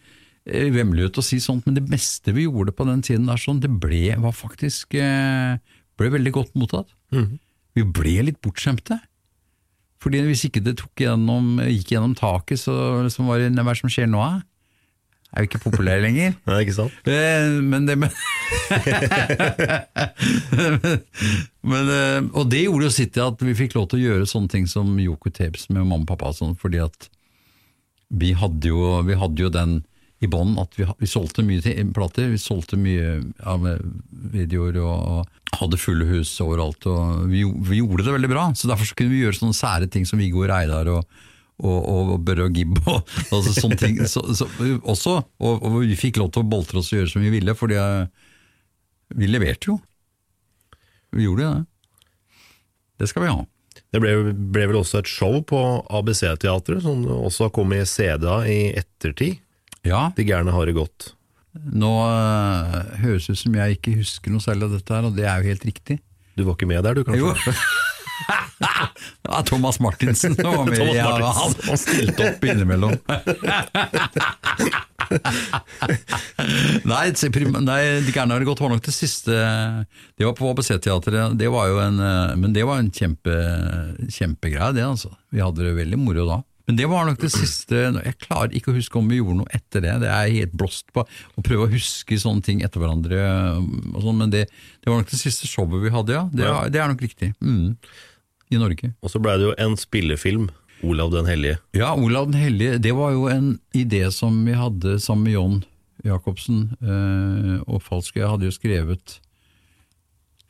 [0.70, 3.64] vemmelig ut å si sånt, men det meste vi gjorde på den tiden der, sånn,
[3.64, 5.58] det ble, var faktisk eh,
[5.98, 6.92] ble veldig godt mottatt.
[7.76, 9.00] Vi ble litt bortskjemte.
[10.04, 12.76] Fordi hvis ikke det tok gjennom, gikk gjennom taket, så
[13.08, 14.22] liksom var det hva er det som skjer nå?
[14.22, 14.44] eh?
[15.36, 16.38] Er jo ikke populær lenger.
[16.48, 16.96] Nei, ikke sant?
[17.12, 18.14] Eh, Men det men,
[21.72, 24.30] men, eh, Og det gjorde jo sitt til at vi fikk lov til å gjøre
[24.30, 27.10] sånne ting som Yoko Tapes med mamma og pappa, sånn, fordi at
[28.16, 29.80] vi hadde jo, vi hadde jo den
[30.24, 33.66] i bånn at vi, vi solgte mye til plater, vi solgte mye av
[34.32, 36.86] videoer og, og hadde fulle hus overalt.
[36.88, 39.90] og vi, vi gjorde det veldig bra, så derfor så kunne vi gjøre sånne sære
[39.92, 41.04] ting som Viggo Reidar og,
[41.64, 44.00] og, og Børre og Gibb og altså sånne ting.
[44.12, 44.48] Så, så,
[44.84, 47.56] også, og, og vi fikk lov til å boltre oss og gjøre som vi ville,
[47.56, 48.08] fordi jeg,
[49.16, 49.78] vi leverte jo.
[51.16, 51.66] Vi gjorde det.
[53.00, 53.44] Det skal vi ha.
[53.96, 54.12] Det ble,
[54.56, 55.60] ble vel også et show på
[55.96, 59.40] ABC-teatret, som også har kommet i CD-a i ettertid.
[59.88, 61.12] Ja, De gærne har det godt.
[61.56, 65.16] nå øh, høres det ut som jeg ikke husker noe særlig av dette her, og
[65.16, 66.00] det er jo helt riktig.
[66.36, 67.22] Du var ikke med der, du, kanskje?
[67.22, 67.56] Jo.
[69.26, 70.78] Ja, Thomas Martinsen var med.
[70.80, 72.94] Thomas ja, han, han stilte opp innimellom.
[76.86, 79.34] nei, nei, De gærne har godt var nok det siste
[80.18, 81.38] Det var på ABC-teatret.
[81.40, 83.36] Det var jo en, eh, men det var en kjempe,
[84.10, 84.86] kjempegreie, det.
[84.86, 85.10] altså.
[85.34, 86.40] Vi hadde det veldig moro da.
[86.66, 89.52] Men det var nok det siste Jeg klarer ikke å huske om vi gjorde noe
[89.54, 89.94] etter det.
[90.02, 93.20] Det er helt blåst på å prøve å huske sånne ting etter hverandre.
[93.94, 94.18] Og sånt.
[94.18, 94.48] men det,
[94.82, 96.24] det var nok det siste showet vi hadde, ja.
[96.34, 96.58] Det, Ja.
[96.74, 97.34] det er nok riktig.
[97.40, 97.76] Mm.
[98.54, 98.92] I Norge.
[99.02, 100.50] Og så ble det jo en spillefilm,
[100.86, 101.60] Olav den hellige.
[101.74, 105.56] Ja, Olav den hellige, det var jo en idé som vi hadde sammen med John
[106.06, 108.18] Jacobsen eh, og Falsk.
[108.20, 109.16] Jeg hadde jo skrevet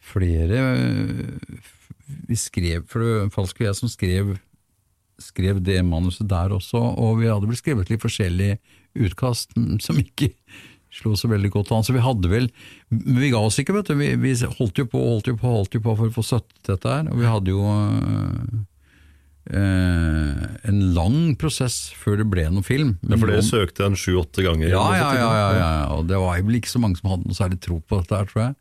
[0.06, 1.62] flere eh,
[2.28, 4.36] Vi skrev, for det var Falsk og jeg som skrev,
[5.22, 8.60] skrev det manuset der også, og vi hadde vel skrevet litt forskjellige
[9.06, 9.56] utkast
[9.86, 10.32] som ikke
[10.96, 11.84] slo så veldig godt an.
[11.84, 12.46] Så vi hadde vel
[12.94, 13.98] Men vi ga oss ikke, vet du.
[14.00, 16.72] Vi, vi holdt jo på holdt jo på, holdt jo på for å få støttet
[16.72, 18.64] dette her, og vi hadde jo øh,
[19.52, 22.94] eh, en lang prosess før det ble noen film.
[23.04, 23.50] Ja, for dere noen...
[23.50, 24.70] søkte en sju-åtte ganger.
[24.72, 27.38] ja, ja, ja, ja, ja, og det var vel ikke så mange som hadde noe
[27.38, 28.56] særlig tro på dette her, tror jeg.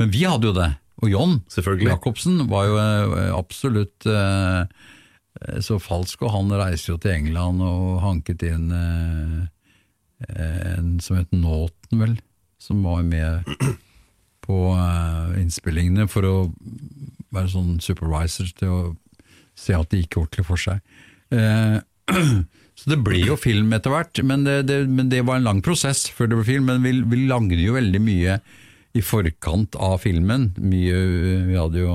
[0.00, 0.70] Men vi hadde jo det.
[1.00, 1.38] Og John.
[1.80, 4.64] Jacobsen var jo eh, absolutt eh,
[5.62, 9.44] så falsk, og han reiste jo til England og hanket inn eh,
[10.28, 12.16] en som het Nåten, vel,
[12.60, 13.46] som var med
[14.44, 16.34] på eh, innspillingene for å
[17.34, 18.80] være sånn supervisor til å
[19.58, 20.80] se at det gikk ordentlig for seg.
[21.34, 21.78] Eh,
[22.78, 25.62] så det ble jo film etter hvert, men det, det, men det var en lang
[25.64, 26.70] prosess før det ble film.
[26.72, 28.40] Men vi, vi lagde jo veldig mye
[28.96, 30.50] i forkant av filmen.
[30.58, 31.04] Mye,
[31.46, 31.94] vi hadde jo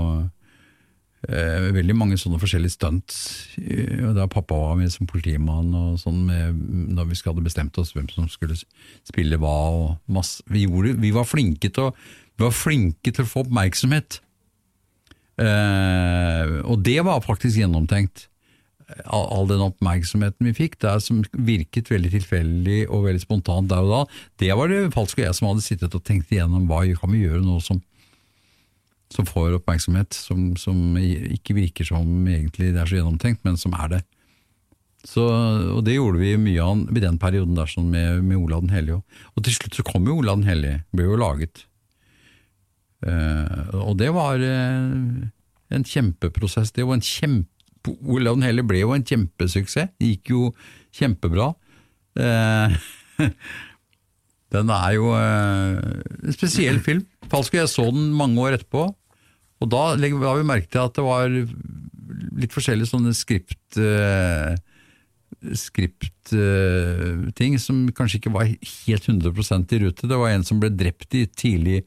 [1.30, 3.18] eh, veldig mange sånne forskjellige stunts.
[3.62, 6.62] eh, Da pappa var med som politimann, og sånn med,
[6.96, 8.58] da vi hadde bestemt oss hvem som skulle
[9.04, 9.56] spille hva.
[9.72, 11.96] og masse, vi, gjorde, vi, var flinke til å,
[12.38, 14.22] vi var flinke til å få oppmerksomhet.
[15.42, 18.30] Eh, og det var faktisk gjennomtenkt.
[19.06, 23.82] all, all den oppmerksomheten vi fikk, det som virket veldig tilfeldig og veldig spontant der
[23.82, 24.02] og da,
[24.44, 27.24] det var det Falsk og jeg som hadde sittet og tenkt igjennom hva kan vi
[27.24, 27.82] gjøre nå som,
[29.14, 33.76] som får oppmerksomhet, som, som ikke virker som egentlig det er så gjennomtenkt, men som
[33.78, 34.02] er det.
[35.06, 38.66] Så, og det gjorde vi mye av i den perioden der sånn med, med Olav
[38.66, 39.04] den hellige.
[39.38, 41.66] Og til slutt så kom jo Olav den hellige, ble jo laget.
[43.06, 45.28] Uh, og det var uh,
[45.76, 46.74] en kjempeprosess.
[46.74, 47.52] Det var en kjempe
[47.86, 49.92] Olav den hellige ble jo en kjempesuksess.
[50.02, 50.48] Det gikk jo
[50.98, 51.52] kjempebra.
[52.18, 52.74] Uh,
[54.56, 57.06] den er jo en spesiell film.
[57.32, 58.88] Falsk jeg så den mange år etterpå,
[59.64, 63.80] og da la vi merke til at det var litt forskjellige sånne skript
[65.56, 70.10] skriptting uh, som kanskje ikke var helt 100% i rute.
[70.10, 71.84] Det var en som ble drept i tidlig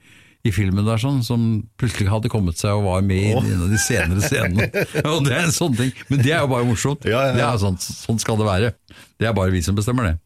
[0.47, 1.45] i filmen der, sånn, som
[1.80, 4.68] plutselig hadde kommet seg og var med i en av de senere scenene.
[5.11, 5.91] og det er en sånn ting.
[6.09, 7.05] Men det er jo bare morsomt.
[7.09, 7.51] Ja, ja, ja.
[7.61, 8.72] Sånn, sånn, skal det være.
[9.18, 10.16] Det er bare vi som bestemmer det.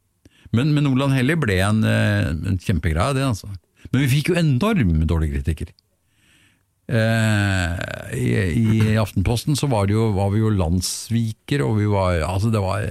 [0.52, 3.24] Men, men Olan Hellig ble en, eh, en kjempegreie, det.
[3.24, 3.48] altså.
[3.90, 5.72] Men vi fikk jo enormt dårlige kritikker.
[6.92, 7.76] Eh,
[8.18, 8.28] i,
[8.58, 12.82] i, Aftenposten så var, jo, var, vi jo landssviker, og vi var Altså, det var,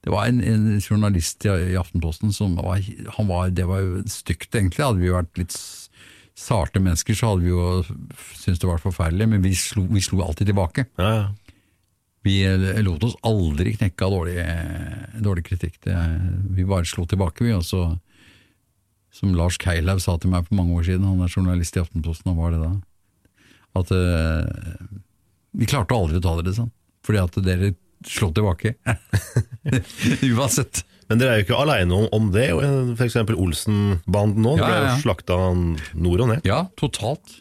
[0.00, 2.80] det var en, en, journalist i, i, Aftenposten som var,
[3.18, 4.82] han var Det var jo stygt, egentlig.
[4.82, 5.54] Hadde vi vært litt
[6.40, 7.84] sarte mennesker, så hadde vi jo
[8.38, 10.86] syntes det var forferdelig, men vi slo, vi slo alltid tilbake.
[10.96, 11.28] Ja, ja.
[12.24, 12.34] Vi
[12.84, 14.40] lot oss aldri knekke av dårlig,
[15.24, 15.78] dårlig kritikk.
[15.86, 15.94] Det,
[16.56, 17.54] vi bare slo tilbake, vi.
[17.56, 17.86] Og så,
[19.14, 22.32] som Lars Keilhaug sa til meg for mange år siden, han er journalist i Aftenposten,
[22.32, 22.72] og var det da
[23.78, 24.46] at uh,
[25.54, 26.72] vi klarte aldri å ta dere sånn,
[27.06, 27.74] fordi at dere
[28.06, 28.74] slo tilbake.
[30.32, 30.82] Uansett.
[31.10, 32.46] Men dere er jo ikke aleine om, om, det.
[32.94, 33.18] F.eks.
[33.34, 34.96] Olsen-banden nå, ja, ble ja.
[35.02, 36.46] slakta nord og ned.
[36.48, 37.40] Ja, totalt.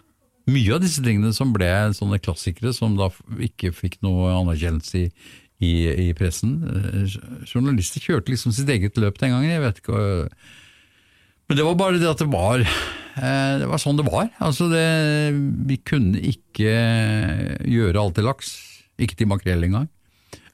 [0.50, 3.12] Mye av disse tingene som ble sånne klassikere, som da
[3.46, 5.06] ikke fikk noe anerkjennelse i,
[5.62, 5.74] i,
[6.10, 6.58] i pressen.
[6.66, 9.54] Eh, journalister kjørte liksom sitt eget løp den gangen.
[9.54, 10.02] jeg vet ikke
[11.50, 14.30] men det var bare det at det var eh, Det var sånn det var.
[14.38, 14.86] Altså det,
[15.66, 16.74] vi kunne ikke
[17.66, 18.52] gjøre alt til laks.
[19.02, 19.88] Ikke til makrell engang.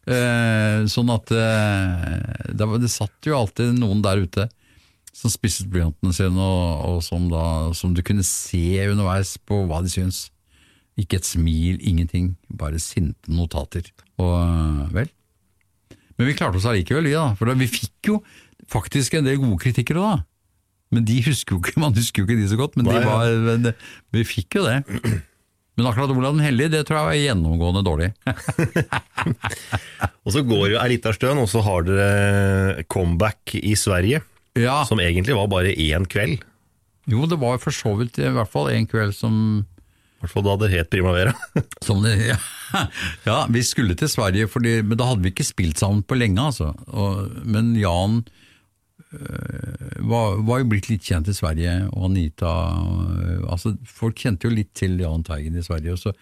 [0.06, 4.46] Eh, sånn at eh, det, det, satt jo alltid noen der ute
[5.16, 9.82] som spisset blyantene sine, og, og som, da, som, du kunne se underveis på hva
[9.82, 10.28] de syns.
[11.00, 12.36] Ikke et smil, ingenting.
[12.48, 13.88] Bare sinte notater.
[14.22, 15.10] Og vel.
[16.16, 17.34] Men vi klarte oss allikevel, vi, da.
[17.36, 18.22] For da, vi fikk jo
[18.72, 20.16] faktisk en del gode kritikere da.
[20.94, 23.08] Men de husker jo ikke, man husker jo ikke de så godt, men, Nei, de
[23.08, 23.72] var, men
[24.16, 24.82] vi fikk jo det.
[25.76, 28.12] Men akkurat Olav den hellige, det tror jeg var gjennomgående dårlig.
[30.24, 34.22] og så går jo ei lita stund, og så har dere comeback i Sverige.
[34.56, 34.84] Ja.
[34.88, 36.46] Som egentlig var bare én kveld.
[37.12, 40.46] Jo, det var for så vidt i hvert fall en kveld som I hvert fall
[40.48, 41.36] da det het Primavera.
[41.86, 42.40] som det, ja.
[43.28, 43.42] ja.
[43.52, 46.72] vi skulle til Sverige, fordi, men da hadde vi ikke spilt sammen på lenge, altså.
[46.88, 48.24] Og, men Jan
[50.06, 54.54] var, var, jo blitt litt kjent i Sverige, og Anita eh, altså Folk kjente jo
[54.54, 55.98] litt til Jahn Teigen i Sverige.
[55.98, 56.14] så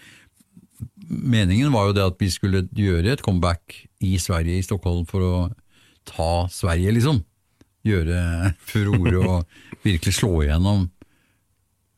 [1.04, 5.24] Meningen var jo det at vi skulle gjøre et comeback i Sverige, i Stockholm, for
[5.24, 5.36] å
[6.08, 7.22] ta Sverige, liksom.
[7.84, 10.93] Gjøre furore og virkelig slå igjennom Eh,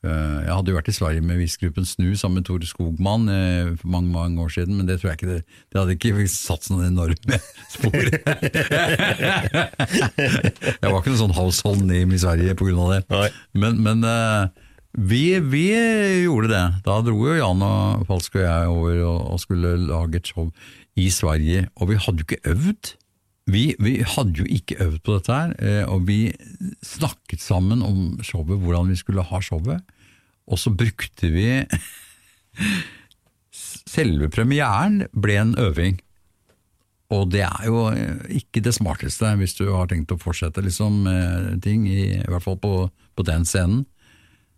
[0.06, 3.88] jeg hadde jo vært i Sverige med Visgruppen Snu sammen med Tore Skogmann eh, for
[3.92, 5.40] mange mange år siden, men det tror jeg ikke det,
[5.72, 7.38] det hadde ikke satt sånne enorme
[7.74, 7.96] spor.
[10.82, 13.02] jeg var ikke noen sånn household name i Sverige av det.
[13.56, 14.52] Men, men uh,
[14.96, 15.66] vi, vi,
[16.24, 16.66] gjorde det.
[16.86, 20.50] Da dro jo Jan og Falsk og jeg over og, og, skulle lage et show
[20.96, 22.94] i Sverige, og vi hadde jo ikke øvd.
[23.46, 26.32] Vi, vi, hadde jo ikke øvd på dette her, og vi
[26.82, 29.84] snakket sammen om showet, hvordan vi skulle ha showet.
[30.46, 31.48] Og så brukte vi
[33.86, 35.98] Selve premieren ble en øving.
[37.14, 37.86] Og det er jo
[38.34, 41.06] ikke det smarteste hvis du har tenkt å fortsette liksom,
[41.64, 43.84] ting, i, i hvert fall på, på den scenen.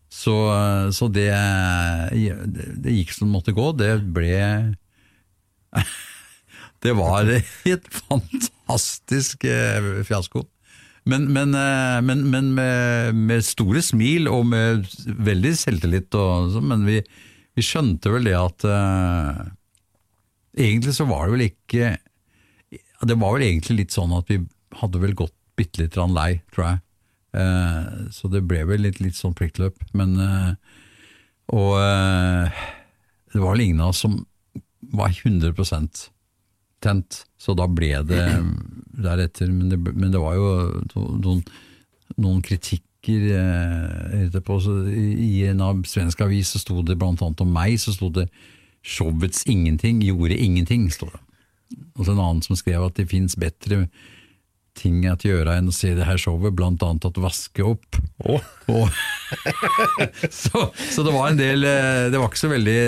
[0.09, 0.34] Så,
[0.97, 1.28] så det,
[2.80, 3.66] det, gikk som det måtte gå.
[3.76, 4.39] Det ble
[6.82, 10.45] Det var et fantastisk eh, fiasko.
[11.09, 16.12] Men, men, eh, men, men med, med, store smil og med veldig selvtillit.
[16.18, 16.98] Og, sånn, men vi,
[17.56, 19.46] vi, skjønte vel det at uh,
[20.59, 21.90] Egentlig så var det vel ikke
[23.06, 24.40] Det var vel egentlig litt sånn at vi
[24.80, 26.80] hadde vel gått bitte litt lei, tror jeg.
[27.34, 29.80] Uh, så det ble vel litt, litt sånn prikkløp.
[29.98, 30.52] Men uh,
[31.56, 31.72] Og
[33.32, 34.20] det var vel ingen av oss som
[34.94, 36.04] var 100%
[36.84, 38.26] tent, så da ble det
[38.99, 39.51] deretter.
[39.55, 40.49] Men det, men det var jo
[41.22, 41.43] noen,
[42.18, 44.59] noen kritikker eh, etterpå.
[44.64, 48.11] Så I en av svensk avis så sto det blant annet om meg, så sto
[48.11, 48.28] det
[48.82, 50.91] 'Showets ingenting gjorde ingenting'.
[50.91, 51.24] Stod det.
[51.99, 53.89] og så en annen som skrev at det fins bedre
[54.78, 57.99] ting at gjøre enn å se det her showet, blant annet at vaske opp.
[58.24, 58.41] Oh.
[58.70, 58.89] Og,
[60.43, 62.80] så, så det var en del eh, Det var ikke så veldig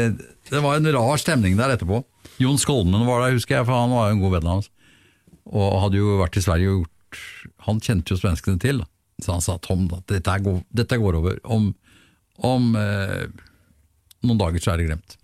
[0.50, 2.02] Det var en rar stemning der etterpå.
[2.40, 4.70] Jon Skolmen var der, husker jeg, for han var jo en god venn av oss.
[5.50, 7.20] Og hadde jo vært i Sverige og gjort
[7.66, 8.84] Han kjente jo svenskene til,
[9.20, 11.40] så han sa Tom, dette, går, dette går over.
[11.42, 11.72] Om,
[12.46, 13.26] om eh,
[14.22, 15.16] noen dager så er det glemt.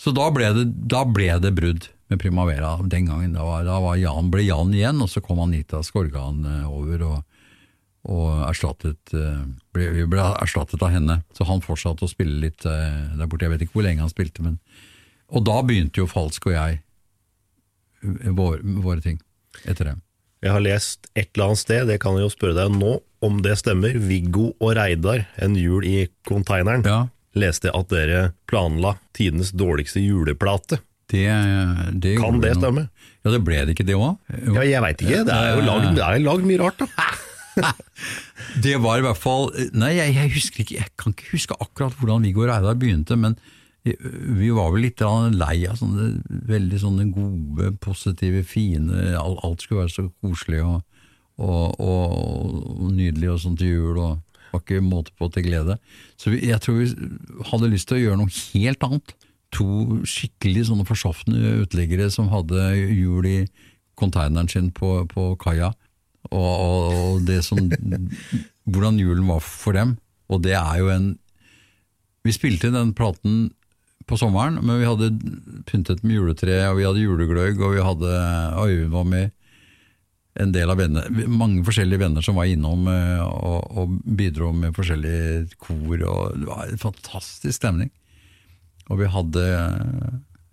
[0.00, 3.34] Så da ble det, da ble det brudd med Primavera den gangen.
[3.34, 7.06] Da, var, da var Jan, ble Jan igjen, og så kom Anita Skorgan eh, over
[7.08, 7.40] og,
[8.06, 9.42] og erstattet, eh,
[9.74, 11.20] ble, ble erstattet av henne.
[11.34, 13.48] Så han fortsatte å spille litt eh, der borte.
[13.48, 14.60] Jeg vet ikke hvor lenge han spilte, men
[15.34, 16.80] Og da begynte jo Falsk og jeg
[18.36, 19.18] vår, våre ting
[19.66, 19.96] etter det.
[20.44, 23.38] Jeg har lest et eller annet sted, det kan jeg jo spørre deg nå om
[23.42, 23.96] det stemmer.
[23.98, 26.84] Viggo og Reidar, en jul i konteineren.
[26.86, 27.06] Ja,
[27.36, 30.78] Leste at dere planla tidenes dårligste juleplate.
[31.12, 31.28] det,
[31.92, 32.86] det Kan det stemme?
[33.24, 34.16] Ja, det ble det ikke det òg?
[34.54, 35.24] Ja, jeg veit ikke.
[35.26, 37.10] Det er jo lagd, er lagd mye rart, da.
[38.64, 41.94] Det var i hvert fall Nei, jeg, jeg husker ikke Jeg kan ikke huske akkurat
[41.96, 43.38] hvordan Viggo og Reidar begynte, men
[43.86, 45.02] vi var vel litt
[45.36, 46.08] lei av sånne
[46.48, 50.80] veldig sånne gode, positive, fine Alt, skulle være så koselig og,
[51.38, 52.16] og, og,
[52.76, 54.22] og nydelig og sånn til jul, og
[54.52, 55.78] var ikke måte på til glede.
[56.18, 56.90] Så vi, jeg tror vi
[57.50, 59.16] hadde lyst til å gjøre noe helt annet.
[59.56, 63.38] To skikkelig sånne forsofne uteliggere som hadde jul i
[63.96, 65.70] konteineren sin på, på kaia,
[66.34, 67.60] og det som
[68.66, 69.94] Hvordan julen var for dem.
[70.26, 71.12] Og det er jo en
[72.26, 73.52] Vi spilte den platen
[74.06, 75.08] på sommeren, men vi hadde
[75.66, 78.12] pyntet med juletre, og vi hadde julegløgg, og vi hadde
[78.62, 79.32] Øyvind var med.
[80.36, 84.76] En del av venner, mange forskjellige venner som var innom eh, og, og bidro med
[84.76, 87.88] forskjellige kor, og det var en fantastisk stemning.
[88.92, 89.46] Og vi hadde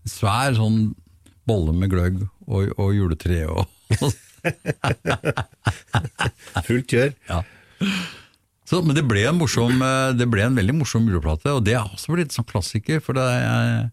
[0.08, 0.93] svær sånn
[1.43, 3.68] bolle med gløgg og, og juletre og,
[6.68, 7.14] Fullt kjør.
[7.30, 7.43] Ja.
[8.74, 11.76] Så, men det ble, en morsom, eh, det ble en veldig morsom juleplate, og det
[11.78, 13.04] har også blitt sånn klassiker.
[13.06, 13.84] For det, jeg,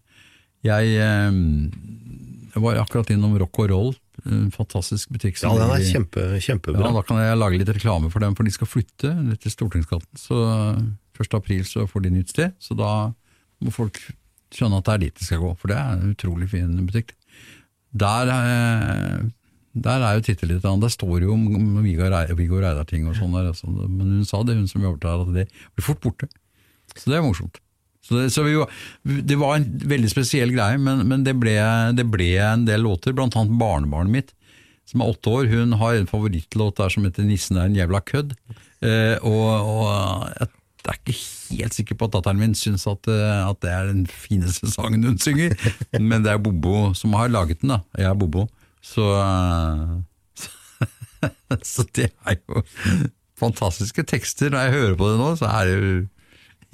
[0.65, 3.91] jeg, eh, jeg var akkurat innom Rock og Roll,
[4.25, 5.37] en fantastisk butikk.
[5.43, 6.81] Ja, den er kjempe, kjempebra.
[6.81, 9.13] Ja, da kan jeg lage litt reklame for dem, for de skal flytte
[9.43, 10.09] til Stortingsgaten.
[10.17, 10.41] Så
[11.21, 11.37] 1.
[11.37, 12.91] april så får de nytt sted, så da
[13.61, 14.01] må folk
[14.51, 17.13] skjønne at det er dit de skal gå, for det er en utrolig fin butikk.
[18.01, 19.29] Der, eh,
[19.73, 21.45] der er jo tittet litt, der står jo om
[21.83, 23.67] Viggo Rei- Reidar-ting og sånn der, altså.
[23.71, 25.45] men hun sa det, hun som jobbet der, at det
[25.75, 26.27] blir fort borte.
[26.97, 27.59] Så det er morsomt.
[28.03, 28.69] Så det, så var-
[29.05, 31.55] det var en veldig spesiell greie, men, men det, ble,
[31.95, 34.33] det ble en del låter, blant annet barnebarnet mitt,
[34.89, 38.01] som er åtte år, hun har en favorittlåt der som heter 'Nissen er en jævla
[38.01, 38.33] kødd'.
[38.81, 40.49] Eh, og, og jeg
[40.89, 41.15] er ikke
[41.61, 45.03] helt sikker på at datteren min syns at, eh, at det er den fineste sangen
[45.05, 45.53] hun synger,
[46.01, 47.79] men det er Bobo som har laget den, da.
[47.95, 48.47] Jeg er Bobo.
[48.81, 50.47] Så, eh,
[51.73, 52.63] så det er jo
[53.41, 54.51] fantastiske tekster.
[54.53, 55.93] Når jeg hører på det nå, så er det jo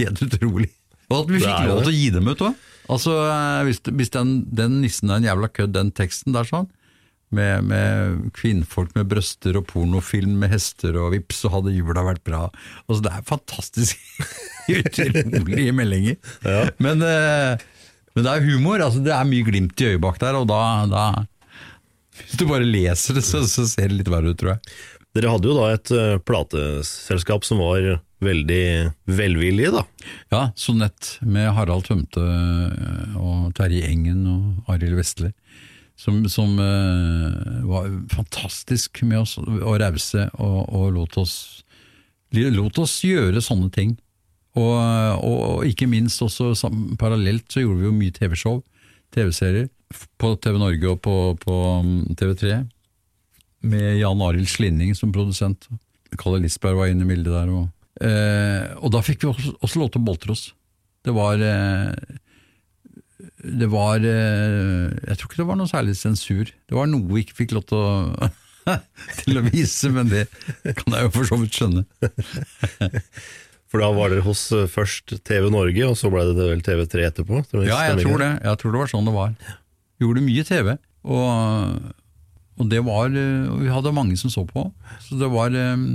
[0.04, 0.72] helt utrolig.
[1.08, 2.66] Og at vi fikk lov til å gi dem ut òg.
[2.88, 6.70] Altså, eh, hvis, hvis den, den nissen er en jævla kødd, den teksten der sånn,
[7.36, 12.24] med, med kvinnfolk med brøster og pornofilm med hester og vips, så hadde jula vært
[12.28, 12.46] bra.
[12.88, 13.98] Altså, det er fantastisk
[14.78, 16.16] utrolige meldinger.
[16.80, 17.66] Men, eh,
[18.16, 20.62] men det er humor, altså, det er mye glimt i øyet bak der, og da,
[20.92, 21.10] da
[22.26, 24.78] Hvis du bare leser det, så, så ser det litt verre ut, tror jeg.
[25.18, 28.66] Dere hadde jo da et uh, plateselskap som var veldig
[29.10, 29.84] velvillige, da.
[30.34, 35.30] Ja, Sonett med Harald Tømte eh, og Terje Engen og Arild Vestli.
[35.98, 41.64] Som, som uh, var fantastisk med oss, og rause, og, og lot, oss,
[42.34, 43.96] lot oss gjøre sånne ting.
[44.58, 48.62] Og, og, og ikke minst også sam, parallelt så gjorde vi jo mye TV-show,
[49.14, 49.70] TV-serier,
[50.20, 52.60] på TV Norge og på, på mm, TV3.
[53.68, 55.68] Med Jan Arild Slinning som produsent.
[56.20, 57.52] Kalle Lisberg var inne i bildet der.
[57.54, 57.68] Og,
[58.06, 60.48] eh, og da fikk vi også, også lov til å boltre oss.
[61.08, 61.94] Det var eh,
[63.38, 66.52] Det var eh, Jeg tror ikke det var noe særlig sensur.
[66.52, 68.30] Det var noe vi ikke fikk lov til å,
[69.24, 70.28] til å vise, men det
[70.80, 71.88] kan jeg jo for så vidt skjønne.
[73.68, 77.08] For da var dere hos eh, først TV Norge, og så ble det vel TV3
[77.10, 77.42] etterpå?
[77.68, 78.30] Ja, jeg tror det.
[78.46, 79.34] Jeg tror det var sånn det var.
[80.02, 80.76] Gjorde mye TV,
[81.08, 81.78] og,
[82.58, 84.68] og det var eh, og Vi hadde mange som så på,
[85.08, 85.88] så det var eh,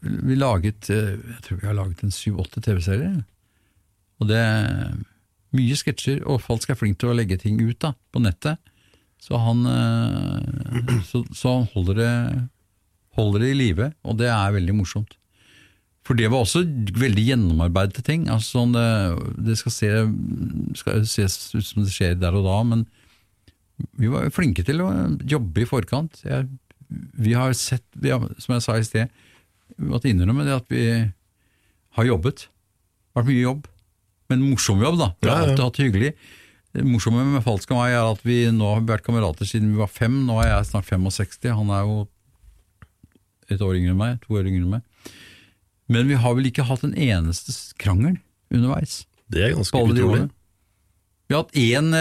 [0.00, 3.22] Vi laget eh, Jeg tror vi har laget en syv-åtte TV-serier.
[4.20, 4.42] Og det
[5.50, 8.60] Mye sketsjer, og Falsk er flink til å legge ting ut da, på nettet.
[9.20, 9.64] Så han,
[11.08, 12.12] så, så holder det,
[13.18, 15.16] holder det i live, og det er veldig morsomt.
[16.06, 16.62] For det var også
[16.98, 18.28] veldig gjennomarbeidede ting.
[18.32, 18.86] Altså, sånn, det,
[19.50, 19.90] det skal, se,
[20.80, 22.86] skal ses ut som det skjer der og da, men
[24.00, 24.90] Vi var flinke til å
[25.28, 26.20] jobbe i forkant.
[26.26, 26.48] Jeg,
[26.90, 29.10] vi har sett, vi har, som jeg sa i sted,
[29.76, 30.84] vi måtte innrømme det at vi
[31.98, 32.48] har jobbet.
[33.16, 33.66] Vært mye jobb.
[34.30, 35.10] Men morsom jobb, da.
[35.18, 36.12] Vi har alltid hatt det hyggelig.
[36.70, 39.80] Det morsomme med Falsk og meg er at vi nå har vært kamerater siden vi
[39.80, 40.20] var fem.
[40.28, 41.50] Nå er jeg snart 65.
[41.58, 41.96] Han er jo
[43.50, 45.14] et år yngre enn meg, to år yngre enn meg.
[45.90, 48.20] Men vi har vel ikke hatt en eneste krangel
[48.54, 49.00] underveis.
[49.30, 50.28] Det er ganske utrolig.
[51.30, 51.92] Vi har hatt én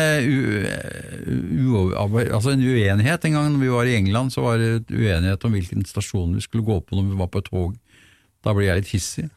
[2.34, 4.34] altså en uenighet en gang når vi var i England.
[4.34, 7.44] Så var det uenighet om hvilken stasjon vi skulle gå på når vi var på
[7.44, 7.76] et tog.
[8.42, 9.28] Da ble jeg litt hissig.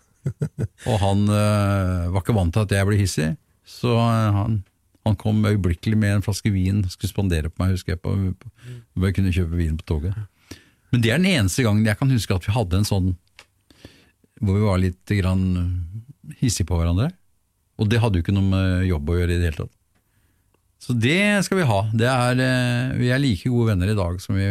[0.89, 3.29] Og han eh, var ikke vant til at jeg ble hissig,
[3.69, 4.61] så eh, han,
[5.05, 8.15] han kom øyeblikkelig med en flaske vin og skulle spandere på meg, husker jeg, på,
[8.39, 10.17] på, jeg kunne kjøpe vin på toget.
[10.95, 13.13] Men det er den eneste gangen jeg kan huske at vi hadde en sånn
[14.41, 15.45] hvor vi var litt grann
[16.41, 17.13] hissige på hverandre.
[17.77, 19.79] Og det hadde jo ikke noe med jobb å gjøre i det hele tatt.
[20.83, 21.81] Så det skal vi ha.
[21.95, 24.49] Det er, eh, vi er like gode venner i dag som vi,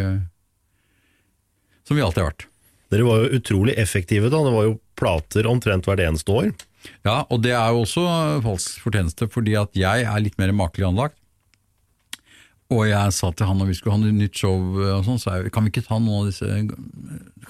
[1.84, 2.46] som vi alltid har vært.
[2.92, 6.54] Dere var jo utrolig effektive da, det var jo plater omtrent hvert eneste år.
[7.06, 8.06] Ja, og det er jo også
[8.46, 11.18] falsk fortjeneste, fordi at jeg er litt mer makelig anlagt.
[12.72, 15.52] Og jeg sa til han når vi skulle ha nytt show, og sånn, så jeg,
[15.52, 16.48] kan vi ikke ta noen av disse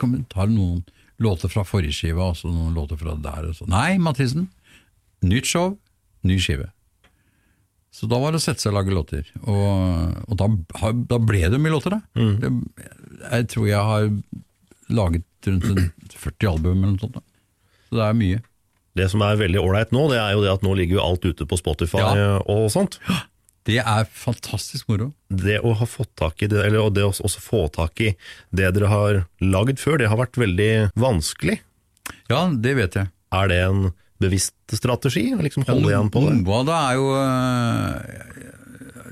[0.02, 0.82] Kan vi ta noen
[1.22, 3.52] låter fra forrige skive, og så noen låter fra der?
[3.52, 3.70] Og så.
[3.70, 4.50] Nei, Mathisen.
[5.22, 5.76] Nytt show,
[6.26, 6.72] ny skive.
[7.92, 9.32] Så da var det å sette seg og lage låter.
[9.44, 10.48] Og, og da,
[11.12, 12.00] da ble det mye låter, da.
[12.16, 12.62] Mm.
[13.26, 14.06] jeg tror jeg har
[14.92, 17.18] laget rundt 40 album eller noe sånt.
[17.20, 17.24] Da.
[17.90, 18.40] Så det er mye.
[19.00, 21.28] Det som er veldig ålreit nå, det er jo det at nå ligger jo alt
[21.28, 22.40] ute på Spotify Ja.
[22.44, 22.98] og sånt.
[23.68, 25.12] Det er fantastisk moro.
[25.30, 28.14] Det å ha fått tak i det, eller det å også få tak i
[28.52, 31.60] det dere har lagd før, det har vært veldig vanskelig.
[32.32, 33.12] Ja, det vet jeg.
[33.32, 33.84] Er det en
[34.22, 35.28] bevisst strategi?
[35.36, 36.36] å Liksom holde igjen på det?
[36.42, 37.08] Noe av det er jo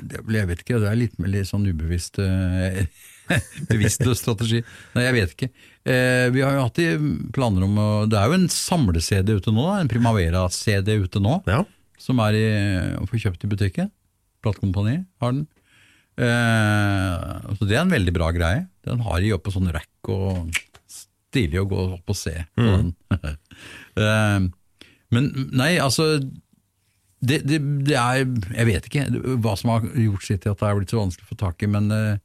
[0.09, 2.79] det, Jeg vet ikke, det er litt litt sånn ubevisst øh,
[3.69, 4.61] Bevisst strategi.
[4.95, 5.49] Nei, jeg vet ikke.
[5.89, 6.79] Eh, vi har jo hatt
[7.35, 11.61] planer om å Det er jo en samle-CD ute nå, en Primavera-CD ute nå, Ja.
[12.01, 12.45] som er i,
[12.97, 13.91] å få kjøpt i butikken.
[14.41, 15.45] Platekompani har den.
[16.19, 18.65] Eh, så det er en veldig bra greie.
[18.87, 20.49] Den har de oppe på sånn rack og
[20.89, 22.93] stilig å gå opp og se på den.
[23.99, 24.39] eh,
[25.15, 26.19] men nei, altså
[27.19, 29.05] det, det, det er Jeg vet ikke
[29.43, 31.65] hva som har gjort sitt til at det er blitt så vanskelig å få tak
[31.65, 32.21] i, men eh,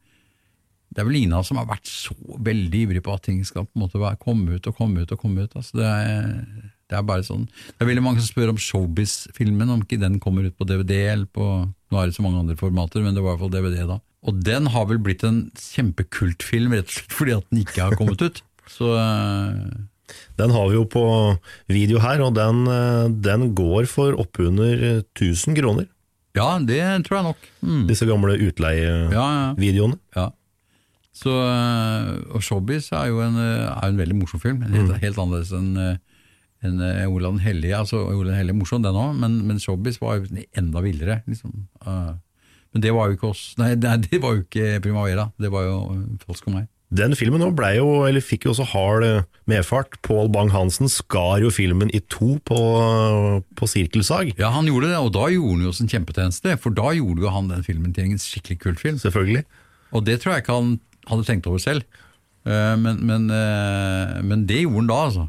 [0.95, 2.15] det er vel Ina som har vært så
[2.47, 5.11] veldig ivrig på at ting skal på en måte være, komme ut og komme ut
[5.11, 5.57] og komme ut.
[5.59, 9.73] Altså det, er, det er bare sånn Det er veldig mange som spør om Showbiz-filmen,
[9.75, 12.59] om ikke den kommer ut på DVD eller på Nå er det så mange andre
[12.59, 13.99] formater, men det var i hvert fall DVD da.
[14.25, 17.99] Og den har vel blitt en kjempekultfilm, rett og slett fordi at den ikke har
[17.99, 18.41] kommet ut.
[18.71, 19.75] Så eh,
[20.39, 21.05] Den har vi jo på
[21.71, 25.87] video her, og den, eh, den går for oppunder 1000 kroner.
[26.35, 27.51] ja, det tror jeg nok.
[27.63, 27.85] Mm.
[27.89, 29.99] Disse gamle utleievideoene.
[30.17, 30.31] Ja, ja.
[31.15, 34.63] Så, øh, og Showbiz er jo en, øh, er en veldig morsom film.
[34.63, 35.77] Helt, helt annerledes enn
[36.65, 37.77] en, Olav den hellige.
[37.77, 41.21] Altså, Olav den hellige er morsom, den òg, men, men Showbiz var jo enda villere.
[41.29, 41.53] Liksom.
[42.75, 43.75] Men det var jo ikke oss Nei,
[44.09, 45.29] det var jo ikke Primavera.
[45.39, 45.77] Det var jo
[46.27, 46.71] Falsk og meg.
[46.95, 49.97] Den filmen ble jo, eller fikk jo også hard eh, medfart.
[50.07, 52.59] Pål Bang-Hansen skar jo filmen i to på,
[53.59, 54.35] på sirkelsag.
[54.39, 56.55] Ja, han gjorde det, og da gjorde han jo en kjempetjeneste.
[56.63, 59.01] For da gjorde jo han den filmen til en skikkelig kul film.
[59.03, 59.45] Selvfølgelig.
[59.95, 60.75] Og det tror jeg ikke han
[61.11, 61.83] hadde tenkt over selv.
[62.47, 65.27] Eh, Men, men, eh, men det gjorde han da, altså.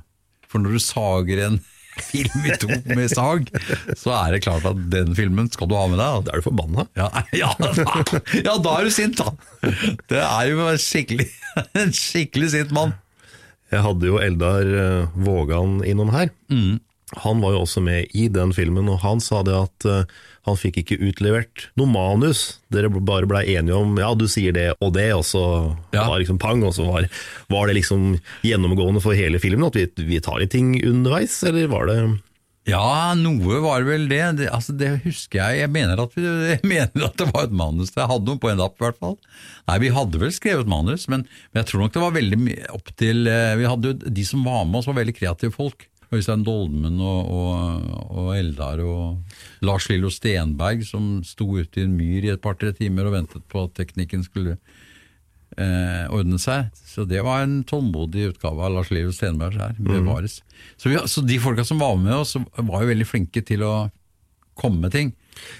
[0.51, 1.57] For når du sager en
[2.03, 3.49] film i to med sag,
[3.97, 6.25] så er det klart at den filmen skal du ha med deg.
[6.27, 6.87] Da er du forbanna.
[6.97, 7.09] Ja,
[7.43, 7.71] ja, da,
[8.39, 9.33] ja, da er du sint, da!
[10.11, 11.29] Det er jo en skikkelig,
[11.81, 12.95] en skikkelig sint mann.
[13.73, 16.29] Jeg hadde jo Eldar eh, Vågan innom her.
[17.23, 20.15] Han var jo også med i den filmen, og han sa det at eh,
[20.45, 22.59] han fikk ikke utlevert noe manus.
[22.73, 25.41] Dere bare blei enige om ja, du sier det og det, og så
[25.95, 26.05] Ja.
[26.07, 27.07] var liksom pang, og så var,
[27.49, 31.67] var det liksom gjennomgående for hele filmen at vi, vi tar litt ting underveis, eller
[31.71, 31.97] var det
[32.65, 34.21] Ja, noe var vel det.
[34.39, 35.59] Det, altså, det husker jeg.
[35.65, 36.23] Jeg mener, at vi,
[36.55, 37.91] jeg mener at det var et manus.
[37.93, 39.17] Jeg hadde noe på en lapp, i hvert fall.
[39.69, 42.89] Nei, vi hadde vel skrevet manus, men, men jeg tror nok det var veldig opp
[42.97, 45.85] til eh, Vi hadde jo De som var med oss, var veldig kreative folk.
[46.13, 49.34] Øystein Dolmen og, og, og Eldar og
[49.65, 53.45] Lars Lillo Stenberg, som sto ute i en myr i et par-tre timer og ventet
[53.51, 54.55] på at teknikken skulle
[55.57, 56.71] eh, ordne seg.
[56.85, 60.41] Så det var en tålmodig utgave av Lars Lillo Stenberg her, bevares.
[60.77, 63.75] Så, vi, så de folka som var med oss, var jo veldig flinke til å
[64.55, 65.13] komme med ting.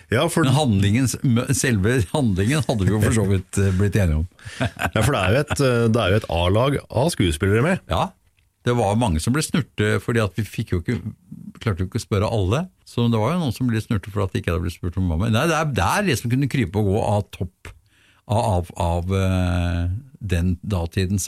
[0.08, 1.10] Ja, for, Men handlingen,
[1.56, 4.28] selve handlingen hadde vi jo for så vidt eh, blitt enige om.
[4.96, 7.84] ja, for det er jo et, eh, er jo et A-lag av skuespillere med.
[7.92, 8.08] Ja,
[8.66, 10.98] det var mange som ble snurte, fordi at vi fikk jo ikke,
[11.62, 12.64] klarte jo ikke å spørre alle.
[12.88, 14.98] Så det var jo noen som ble snurte for at de ikke hadde blitt spurt
[15.02, 15.32] om med.
[15.36, 17.72] Nei, det er, der liksom som kunne krype og gå av topp
[18.26, 19.12] av, av av
[20.26, 21.28] den datidens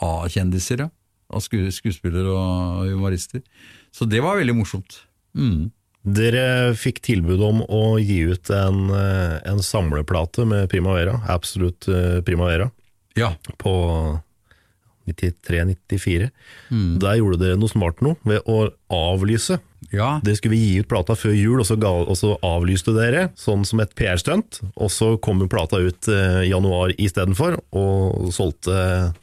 [0.00, 0.90] A-kjendiser, ja.
[1.30, 3.42] Av skuespillere og humorister.
[3.94, 5.02] Så det var veldig morsomt.
[5.38, 5.68] Mm.
[6.02, 12.20] Dere fikk tilbud om å gi ut en, eh, en samleplate med Primavera, Absolute eh,
[12.26, 12.70] Primavera,
[13.18, 13.34] Ja.
[13.58, 14.20] på
[15.14, 16.30] 93-94.
[17.02, 19.58] Der gjorde dere noe smart nå, ved å avlyse.
[19.92, 20.20] ja.
[20.24, 23.64] Dere skulle gi ut plata før jul, og så, ga, og så avlyste dere, sånn
[23.66, 24.60] som et PR-stunt.
[24.76, 28.76] Og så kom plata ut eh, i januar istedenfor, og solgte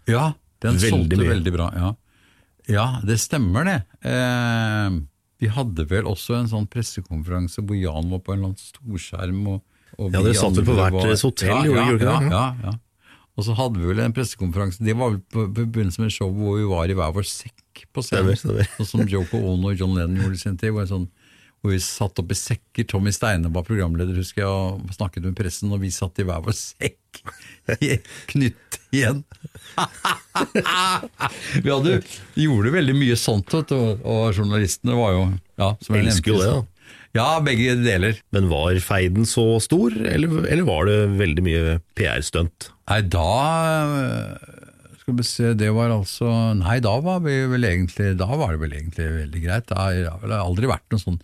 [0.10, 0.34] Ja,
[0.64, 1.30] den Veldig solgte mye.
[1.36, 1.70] veldig bra.
[1.78, 1.94] Ja,
[2.68, 3.78] ja det stemmer det.
[4.04, 4.90] Eh,
[5.40, 9.44] vi hadde vel også en sånn pressekonferanse hvor Jan var på en eller annen storskjerm.
[9.54, 9.62] Og,
[10.02, 12.18] og Ja, dere satt vel på hvert deres hotell, ja, ja.
[12.32, 12.74] Ja, ja.
[13.38, 16.58] Og så hadde vi vel en pressekonferanse, det var på, på begynnelsen med showet hvor
[16.58, 18.34] vi var i hver vår sekk på scenen.
[18.34, 18.72] Stemmer, stemmer.
[18.80, 20.74] Sånn som Joko Ono og John Lennon gjorde i sin tid.
[20.74, 21.06] Hvor, sånn,
[21.62, 22.88] hvor vi satt opp i sekker.
[22.90, 26.42] Tommy Steine var programleder, husker jeg, og snakket med pressen, og vi satt i hver
[26.46, 27.22] vår sekk.
[28.34, 29.22] Knytt igjen.
[31.64, 32.00] vi hadde,
[32.42, 35.24] gjorde veldig mye sånt, vet du, og, og journalistene var jo
[35.58, 36.66] ja, som Elsker jo det, da.
[37.18, 38.20] Ja, begge deler.
[38.36, 42.70] Men var feiden så stor, eller, eller var det veldig mye PR-stunt?
[42.92, 43.26] Nei, da
[45.02, 48.62] Skal vi se, det var altså Nei, da var vi vel egentlig Da var det
[48.62, 49.68] vel egentlig veldig greit.
[49.72, 51.22] Det har aldri vært noe sånn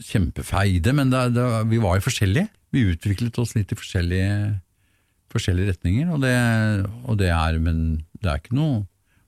[0.00, 2.48] kjempefeide, men det, det, vi var jo forskjellige.
[2.72, 4.36] Vi utviklet oss litt i forskjellige,
[5.34, 6.32] forskjellige retninger, og det,
[7.04, 7.82] og det er Men
[8.22, 8.86] det er ikke noe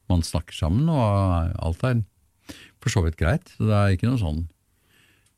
[0.09, 2.01] Man snakker sammen, og alt er
[2.81, 3.53] for så vidt greit.
[3.57, 4.45] Så det er ikke noe sånn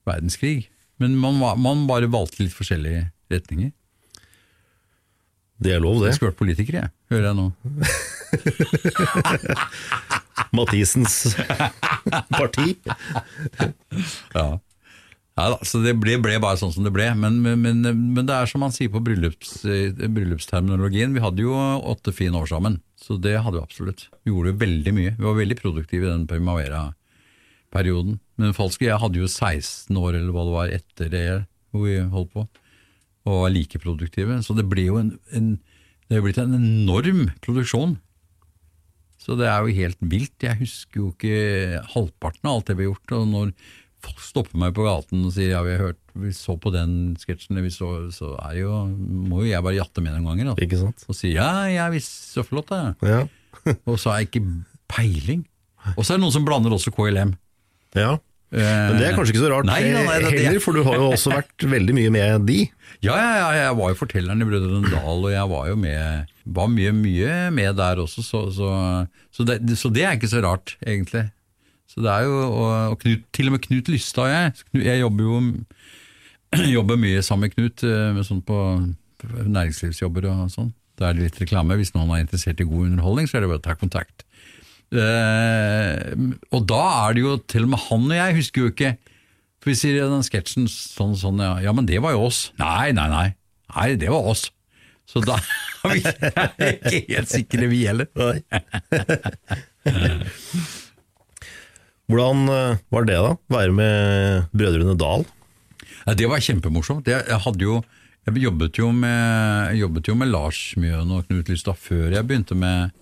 [0.07, 0.68] verdenskrig.
[1.02, 3.72] Men man, man bare valgte litt forskjellige retninger.
[5.57, 6.11] Det er lov, det.
[6.11, 7.46] Jeg skulle vært politiker, jeg, hører jeg nå.
[10.57, 11.32] Mathisens
[12.36, 12.76] parti.
[14.36, 14.48] Ja.
[15.36, 17.11] Ja da, så det ble, ble bare sånn som det ble.
[17.20, 17.82] Men, men, men,
[18.16, 21.57] men det er som man sier på bryllups, eh, bryllupsterminologien, vi hadde jo
[21.92, 22.78] åtte fine år sammen.
[23.00, 24.07] Så det hadde vi absolutt.
[24.24, 25.16] Vi gjorde veldig mye.
[25.18, 27.02] Vi var veldig produktive i den Primavera-perioden.
[28.41, 31.27] Men falske jeg hadde jo 16 år eller hva det var etter det
[31.70, 32.47] hvor vi holdt på,
[33.27, 34.41] og var like produktive.
[34.47, 35.57] Så det ble jo en, en
[36.07, 37.97] det er blitt en enorm produksjon.
[39.18, 40.37] Så det er jo helt vilt.
[40.45, 43.14] Jeg husker jo ikke halvparten av alt det vi har gjort.
[43.16, 43.51] Og når
[44.07, 47.16] folk stopper meg på gaten og sier ja, vi har hørt, vi så på den
[47.18, 50.53] sketsjen, vi så, så er jo, må jo jeg bare jatte med noen ganger.
[50.53, 50.68] Altså.
[50.68, 51.09] Ikke sant?
[51.11, 53.11] Og si ja, jeg visste så flott det.
[53.11, 53.24] Ja.
[53.91, 54.47] Og så har jeg ikke
[54.93, 55.43] peiling.
[55.97, 57.35] Og så er det noen som blander også KLM.
[57.95, 58.16] Ja.
[58.57, 60.95] Men det er kanskje ikke så rart Nei, nei, nei, det- heller, for du har
[60.95, 62.59] jo også vært veldig mye med de.
[63.03, 66.30] Ja, ja, ja, jeg var jo fortelleren i Brødrene Dal, og jeg var jo med,
[66.47, 68.70] var mye, mye med der også, så, så,
[69.34, 71.26] så, det, så det er ikke så rart, egentlig.
[71.91, 75.01] Så det er jo, og, og Knut, til og med Knut Lystad og jeg, jeg
[75.03, 75.41] jobber jo
[76.78, 78.61] jobber mye sammen med Knut, eh, med sånn på
[79.26, 80.72] næringslivsjobber og sånn.
[80.97, 81.76] Da er det litt reklame.
[81.80, 84.24] Hvis noen er interessert i god underholdning, så er det bare å ta kontakt.
[84.95, 86.12] Eh,
[86.55, 88.91] og da er det jo til og med han og jeg husker jo ikke
[89.59, 92.53] For vi sier i den sketsjen sånn sånn, ja, ja, men det var jo oss.
[92.61, 93.26] Nei, nei, nei.
[93.74, 94.47] Nei, det var oss.
[95.11, 95.39] Så da
[95.87, 98.07] er vi ikke helt sikre, vi heller.
[102.07, 103.32] Hvordan eh, var det da?
[103.51, 105.26] Være med Brødrene Dal?
[106.07, 107.09] Ja, det var kjempemorsomt.
[107.11, 107.80] Jeg, jeg, hadde jo,
[108.28, 112.55] jeg jobbet, jo med, jobbet jo med Lars Mjøen og Knut Lystad før jeg begynte
[112.59, 112.95] med,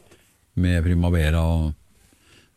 [0.55, 1.43] med Primavera.
[1.43, 1.73] Og,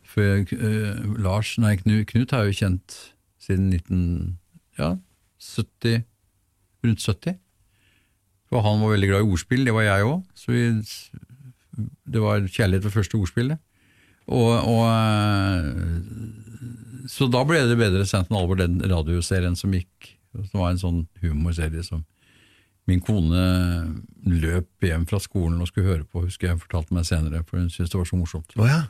[0.08, 2.98] for, uh, Lars, nei, Knut, Knut er jo kjent
[3.42, 4.38] siden 1970,
[4.78, 4.90] ja,
[6.84, 7.38] rundt 70.
[8.48, 10.20] For han var veldig glad i ordspill, det var jeg òg.
[10.38, 10.62] Så vi,
[12.08, 13.58] det var kjærlighet ved første ordspillet.
[14.28, 15.64] Og, og eh,
[17.08, 20.14] Så da ble det bedre sendt enn alvor, den radioserien som gikk.
[20.50, 22.04] Som var en sånn humorserie som
[22.88, 23.42] min kone
[24.28, 27.68] løp hjem fra skolen og skulle høre på, husker jeg fortalte meg senere, for hun
[27.72, 28.54] syntes det var så morsomt.
[28.56, 28.86] Oh, ja.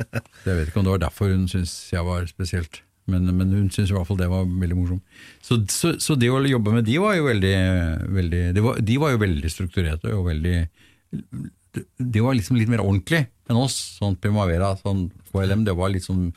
[0.46, 2.78] Jeg vet ikke om det var derfor hun syntes jeg var spesielt,
[3.12, 5.18] men, men hun syntes i hvert fall det var veldig morsomt.
[5.44, 7.52] Så, så, så det å jobbe med de var jo veldig,
[8.16, 10.56] veldig de, var, de var jo veldig strukturerte og veldig
[11.12, 13.76] de, de var liksom litt mer ordentlig enn oss.
[14.00, 16.30] Sånn Primavera, sånn KLM, det var litt sånn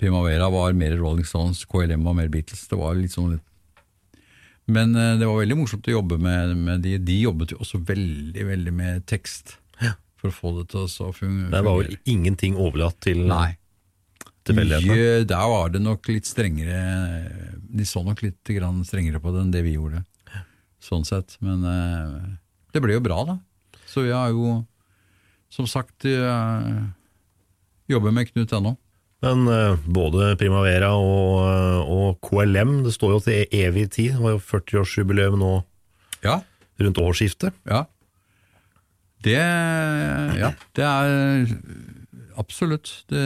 [0.00, 2.64] Primavera var mer Rolling Stones, KLM var mer Beatles.
[2.70, 3.44] Det var litt sånn litt
[4.70, 6.96] Men eh, det var veldig morsomt å jobbe med, med de.
[7.02, 9.56] De jobbet jo også veldig, veldig med tekst.
[10.20, 11.48] For å få det til å så fungere.
[11.48, 13.54] Det var vel ingenting overlatt til Nei.
[14.50, 16.78] Mye, der var det nok litt strengere
[17.70, 20.00] De så nok litt grann strengere på det enn det vi gjorde,
[20.82, 21.36] sånn sett.
[21.44, 22.16] Men eh,
[22.74, 23.36] det ble jo bra, da.
[23.88, 24.58] Så vi har jo,
[25.52, 26.06] som sagt,
[27.90, 28.74] jobber med Knut ennå.
[29.20, 34.14] Men eh, både Primavera og, eh, og KLM, det står jo til evig tid.
[34.16, 35.50] Det var jo 40-årsjubileum nå
[36.24, 36.38] Ja.
[36.80, 37.52] rundt årsskiftet.
[37.68, 37.84] Ja.
[39.20, 39.36] Det,
[40.40, 41.50] ja, det er
[42.40, 43.04] absolutt.
[43.12, 43.20] Det,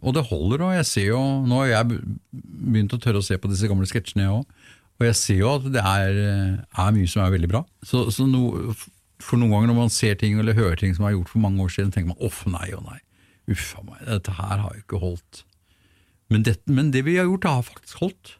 [0.00, 1.98] og det holder Og Jeg ser jo, nå har jeg
[2.32, 4.46] begynt å tørre å se på disse gamle sketsjene, jeg òg.
[4.96, 6.20] Og jeg ser jo at det er,
[6.64, 7.60] er mye som er veldig bra.
[7.84, 8.72] Så, så no,
[9.20, 11.60] for noen ganger når man ser ting eller hører ting som er gjort for mange
[11.60, 12.96] år siden, tenker man uff, nei og nei.
[13.52, 15.44] Uff a meg, dette her har jo ikke holdt.
[16.32, 18.34] Men det, men det, vi har gjort, har faktisk holdt.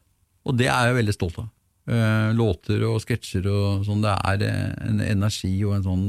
[0.46, 1.50] Og det er jeg veldig stolt av.
[1.86, 4.02] Eh, låter og sketsjer og sånn.
[4.02, 6.06] Det er eh, en energi og en sånn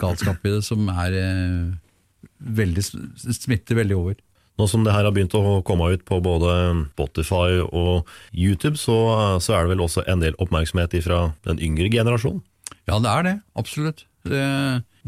[0.00, 1.70] galskap i det som er eh,
[2.60, 2.84] veldig,
[3.16, 4.18] smitter veldig over.
[4.58, 6.52] Nå som det her har begynt å komme ut på både
[6.90, 8.96] Spotify og YouTube, så,
[9.40, 12.42] så er det vel også en del oppmerksomhet fra den yngre generasjonen?
[12.88, 13.34] Ja, det er det.
[13.60, 14.02] Absolutt.
[14.26, 14.42] Det,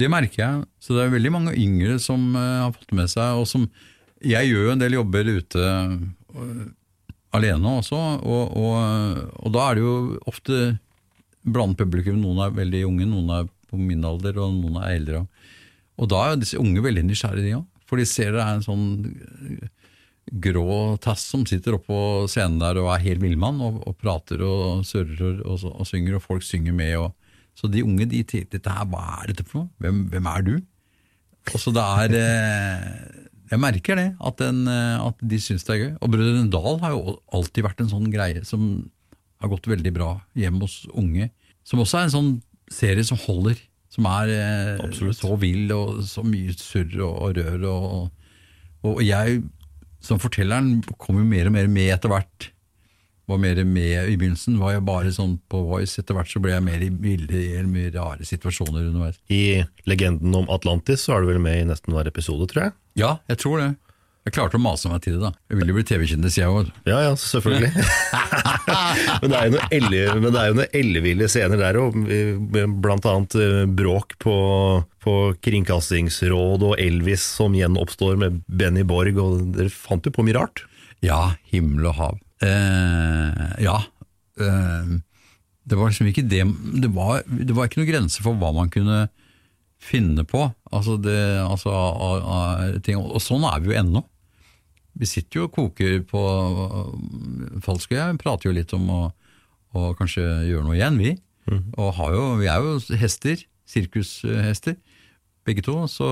[0.00, 0.66] det, merker jeg.
[0.82, 3.68] Så det er veldig mange yngre som uh, har fått med seg, og som
[4.20, 6.64] Jeg gjør jo en del jobber ute uh,
[7.36, 9.94] alene også, og, og, og, da er det jo
[10.28, 10.58] ofte
[11.40, 12.18] blant publikum.
[12.20, 15.22] Noen er veldig unge, noen er på min alder, og noen er eldre.
[16.00, 17.68] Og da er jo disse unge veldig nysgjerrige, de òg.
[17.88, 18.84] For de ser det er en sånn
[20.30, 24.84] grå tass som sitter oppå scenen der og er helt villmann, og, og, prater og
[24.86, 26.96] surrer og, og, synger, og folk synger med.
[27.00, 27.14] og
[27.60, 29.72] så de unge de tenkte her, hva er dette for noe?
[29.84, 30.54] Hvem, hvem er du?
[31.50, 32.86] Og så det er eh,
[33.50, 35.90] Jeg merker det, at, den, eh, at de syns det er gøy.
[36.00, 38.70] Og Brødrene Dal har jo alltid vært en sånn greie som
[39.40, 41.28] har gått veldig bra hjemme hos unge.
[41.66, 42.32] Som også er en sånn
[42.72, 43.60] serie som holder.
[43.90, 44.32] Som er
[44.80, 45.18] Absolutt.
[45.18, 47.66] så vill og så mye surr og, og rør.
[47.68, 48.28] Og,
[48.86, 49.42] og, jeg
[50.00, 52.52] som fortelleren kommer mer og mer med etter hvert
[53.30, 54.58] var mer med i begynnelsen.
[54.60, 55.98] Var jeg bare sånn på Voice.
[56.00, 59.20] Etter hvert så ble jeg mer i bildet i mye rare situasjoner underveis.
[59.32, 62.76] I Legenden om Atlantis så er du vel med i nesten hver episode, tror jeg?
[63.00, 63.70] Ja, jeg tror det.
[64.28, 65.30] Jeg klarte å mase meg til det, da.
[65.48, 66.68] Jeg ville jo bli TV-kjendis, jeg òg.
[66.84, 67.70] Ja ja, selvfølgelig.
[69.22, 71.96] men det er jo noen elleville scener der òg,
[72.84, 74.36] blant annet eh, bråk på,
[75.00, 80.36] på Kringkastingsråd og Elvis som gjenoppstår med Benny Borg, og dere fant jo på mye
[80.36, 80.66] rart?
[81.04, 82.20] Ja, himmel og hav.
[82.44, 83.76] Eh, ja.
[84.40, 84.92] Eh,
[85.70, 86.42] det var liksom ikke det
[86.82, 89.04] det var, det var, ikke noen grense for hva man kunne
[89.80, 90.46] finne på.
[90.72, 92.40] Altså det, altså, a, a,
[92.84, 94.04] ting, og sånn er vi jo ennå.
[95.00, 96.20] Vi sitter jo og koker på
[97.64, 99.02] falsk og Jeg prater jo litt om å,
[99.76, 101.14] å kanskje gjøre noe igjen, vi.
[101.50, 101.62] Mm.
[101.80, 103.46] Og jo, vi er jo hester.
[103.70, 104.74] Sirkushester,
[105.46, 105.76] begge to.
[105.86, 106.08] Så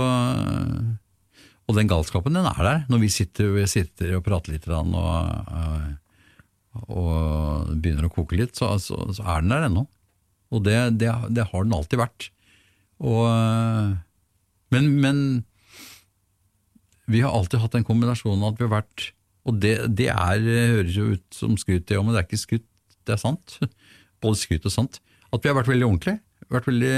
[1.68, 4.94] og den galskapen den er der, når vi sitter, vi sitter og prater litt og,
[4.94, 5.88] og
[6.76, 9.86] begynner å koke litt, så, så, så er den der ennå.
[10.54, 12.28] Og det, det, det, har den alltid vært.
[12.98, 13.28] Og,
[14.74, 15.20] men, men,
[17.08, 19.04] vi har alltid hatt den kombinasjonen at vi har vært
[19.48, 20.42] Og det, det er,
[20.74, 22.66] høres jo ut som skryt, det òg, men det er ikke skryt,
[23.08, 23.58] det er sant.
[24.24, 24.98] Både skryt og sant.
[25.32, 26.20] At vi har vært veldig ordentlige.
[26.52, 26.96] Vært veldig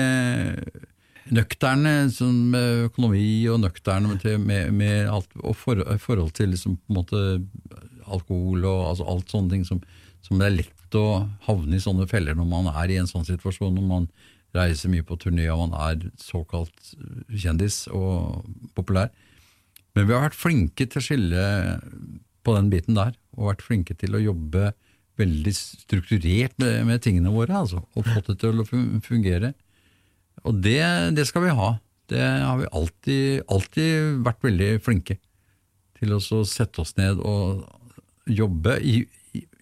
[1.30, 6.78] nøkterne sånn med økonomi og nøkterne med, med, med alt, og for, forhold til liksom,
[6.80, 7.22] på en måte
[8.12, 9.80] alkohol og altså alt sånne ting som,
[10.24, 11.06] som, det er lett å
[11.46, 14.10] havne i sånne feller når man er i en sånn situasjon, når man
[14.56, 16.94] reiser mye på turné og man er såkalt
[17.30, 18.42] kjendis og
[18.74, 19.12] populær.
[19.94, 21.44] Men vi har vært flinke til å skille
[22.46, 24.70] på den biten der, og vært flinke til å jobbe
[25.20, 29.52] veldig strukturert med, med tingene våre, altså, og fått det til å fungere.
[30.48, 30.80] Og det,
[31.16, 31.74] det skal vi ha.
[32.10, 35.18] Det har vi alltid, alltid vært veldig flinke
[36.00, 37.66] til å sette oss ned og
[38.28, 38.76] jobbe,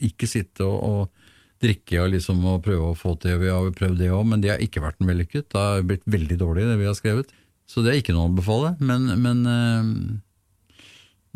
[0.08, 3.38] ikke sitte og, og drikke og, liksom, og prøve å få til.
[3.42, 5.50] Vi har prøvd det òg, men det har ikke vært en vellykket.
[5.50, 7.32] Det har blitt veldig dårlig, det vi har skrevet.
[7.68, 8.74] Så det er ikke noe å anbefale.
[8.80, 9.90] Men, men øh,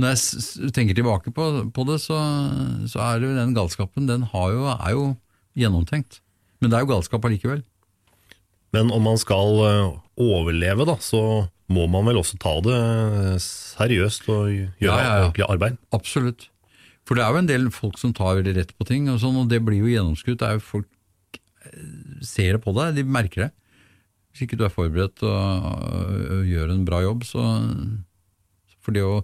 [0.00, 2.20] når jeg tenker tilbake på, på det, så,
[2.88, 5.10] så, er det jo den galskapen Den jo, er jo
[5.58, 6.22] gjennomtenkt.
[6.62, 7.64] Men det er jo galskap allikevel.
[8.72, 12.78] Men om man skal øh, overleve, da, så må man vel også ta det
[13.44, 15.26] seriøst og gjøre ja, ja, ja.
[15.26, 15.76] ordentlig arbeid?
[15.92, 16.48] Absolutt.
[17.08, 19.40] For det er jo en del folk som tar veldig rett på ting, og, sånn,
[19.40, 20.38] og det blir jo gjennomskutt.
[20.40, 23.50] Det er jo Folk eh, ser det på deg, de merker det.
[24.32, 25.66] Hvis ikke du er forberedt og,
[26.38, 27.42] og gjør en bra jobb, så
[28.82, 29.20] For det å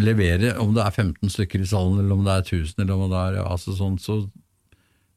[0.00, 3.10] levere, om det er 15 stykker i salen, eller om det er 1000, eller om
[3.12, 4.22] det er altså sånn, så,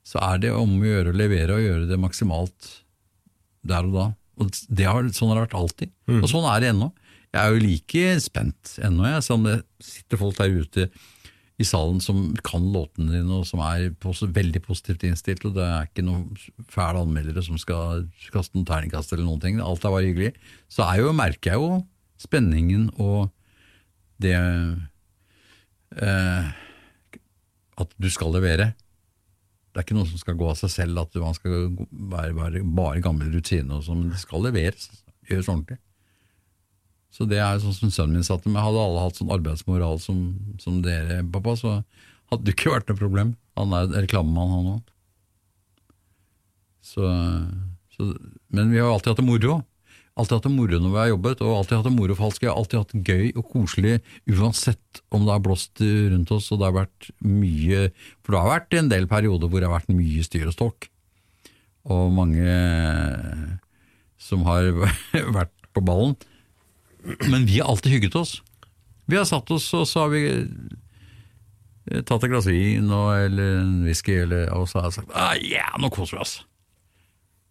[0.04, 2.72] så er det om å gjøre å levere og gjøre det maksimalt
[3.66, 4.08] der og da.
[4.42, 5.94] Og har, sånn har det vært alltid.
[6.12, 6.20] Mm.
[6.20, 6.90] Og sånn er det ennå.
[7.32, 10.90] Jeg er jo like spent ennå, jeg, som det sitter folk der ute
[11.56, 13.94] i salen som kan låtene dine, og som er
[14.36, 15.46] veldig positivt innstilt.
[15.48, 16.26] og Det er ikke noen
[16.72, 19.62] fæle anmeldere som skal kaste noen terningkast eller noen ting.
[19.64, 20.34] Alt er bare hyggelig.
[20.68, 21.80] Så jo, merker jeg jo
[22.20, 23.30] spenningen og
[24.24, 24.36] det
[26.00, 26.46] eh,
[27.76, 28.74] At du skal levere.
[29.72, 32.62] Det er ikke noe som skal gå av seg selv, at man skal være, bare,
[32.64, 34.88] bare gammel rutine og sånn, men det skal leveres.
[35.28, 35.80] Gjøres ordentlig.
[37.16, 40.26] Så det er sånn som sønnen min satte meg, hadde alle hatt sånn arbeidsmoral som,
[40.60, 41.78] som dere, pappa, så
[42.32, 43.32] hadde det ikke vært noe problem.
[43.56, 44.92] Han er reklamemann, han òg.
[46.86, 47.08] Så,
[47.96, 48.10] så,
[48.54, 49.62] men vi har alltid hatt det moro.
[50.16, 52.52] Alltid hatt det moro når vi har jobbet, og alltid hatt det moro for Jeg
[52.52, 53.96] har alltid hatt det gøy og koselig,
[54.32, 57.90] uansett om det har blåst rundt oss, og det har vært mye
[58.24, 60.92] For det har vært en del perioder hvor det har vært mye styr og ståk.
[61.86, 62.54] og mange
[64.18, 64.72] som har
[65.38, 66.16] vært på ballen.
[67.30, 68.40] Men vi har alltid hygget oss.
[69.06, 73.60] Vi har satt oss, og så har vi eh, tatt et glass vin og, eller
[73.62, 76.36] en whisky, eller, og så har jeg sagt ah, ja, nå koser vi oss.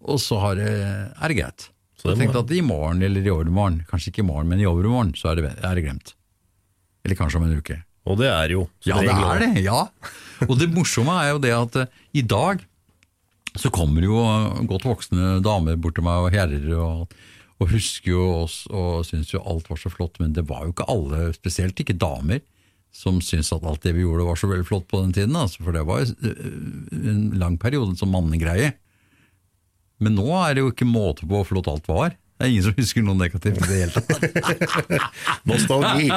[0.05, 0.75] Og så har det,
[1.15, 1.69] er det greit.
[1.97, 4.69] Så jeg tenkte at i morgen eller i overmorgen, kanskje ikke i morgen, men i
[4.69, 6.13] overmorgen, så er det, er det glemt.
[7.07, 7.79] Eller kanskje om en uke.
[8.05, 9.63] Og det er jo Ja, det er det.
[9.65, 9.87] ja.
[10.45, 12.61] Og det morsomme er jo det at uh, i dag
[13.55, 17.13] så kommer jo eh, godt voksne damer bort til meg og herrer og,
[17.65, 20.75] og husker jo oss og syns jo alt var så flott, men det var jo
[20.75, 22.43] ikke alle, spesielt ikke damer,
[22.95, 25.39] som syntes at alt det vi gjorde var så veldig flott på den tiden.
[25.39, 26.43] Altså, for det var jo eh,
[27.11, 28.75] en lang periode som mannegreie.
[30.05, 32.15] Men nå er det jo ikke måte på hvor flott alt var.
[32.35, 34.79] Det er ingen som husker noe negativt i det hele tatt.
[35.49, 36.09] Nostalgi.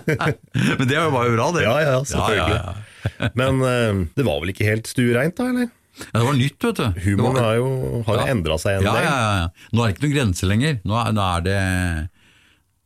[0.80, 1.64] Men det var jo bra, det.
[1.66, 2.58] Ja, ja, selvfølgelig.
[2.58, 3.32] Ja, ja, ja.
[3.36, 5.50] Men eh, det var vel ikke helt stuereint, da?
[5.52, 5.72] eller?
[6.00, 7.00] Ja, det var nytt, vet du.
[7.04, 8.24] Humoren var- har jo, har Ja.
[8.34, 9.04] endra seg en ja, del.
[9.04, 9.48] ja, ja, ja.
[9.72, 10.80] Nå er det ikke noen grenser lenger.
[10.84, 11.58] Nå er, nå er det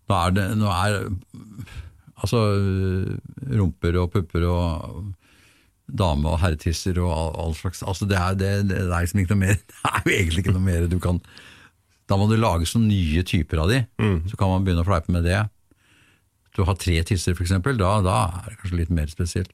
[0.09, 0.99] Nå er det nå er,
[2.19, 2.39] Altså
[3.59, 5.15] rumper og pupper og
[5.89, 9.33] dame- og herretisser og all, all slags altså det, er, det, det er liksom ikke
[9.37, 9.55] noe mer
[9.85, 11.21] Det er jo egentlig ikke noe mer du kan
[12.09, 13.83] Da må du lage sånne nye typer av de.
[14.29, 15.43] Så kan man begynne å fleipe med det.
[16.57, 19.51] Du har tre tisser, eksempel, da, da er det kanskje litt mer spesielt.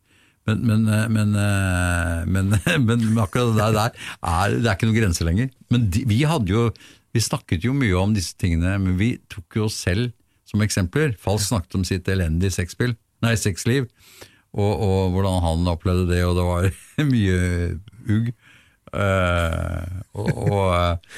[0.48, 2.52] Men, men, eh, men, eh, men,
[2.88, 5.48] men akkurat det der er, det er ikke noen grenser lenger.
[5.72, 6.68] Men de, vi jo
[7.14, 10.10] Vi snakket jo mye om disse tingene, men vi tok jo oss selv
[10.50, 11.12] som eksempler.
[11.22, 13.86] Falsk snakket om sitt elendige sexspill, nei, sexliv,
[14.50, 16.66] og, og hvordan han opplevde det, og det var
[17.12, 17.38] mye
[18.16, 18.32] ugg.
[18.94, 21.14] Uh, og og,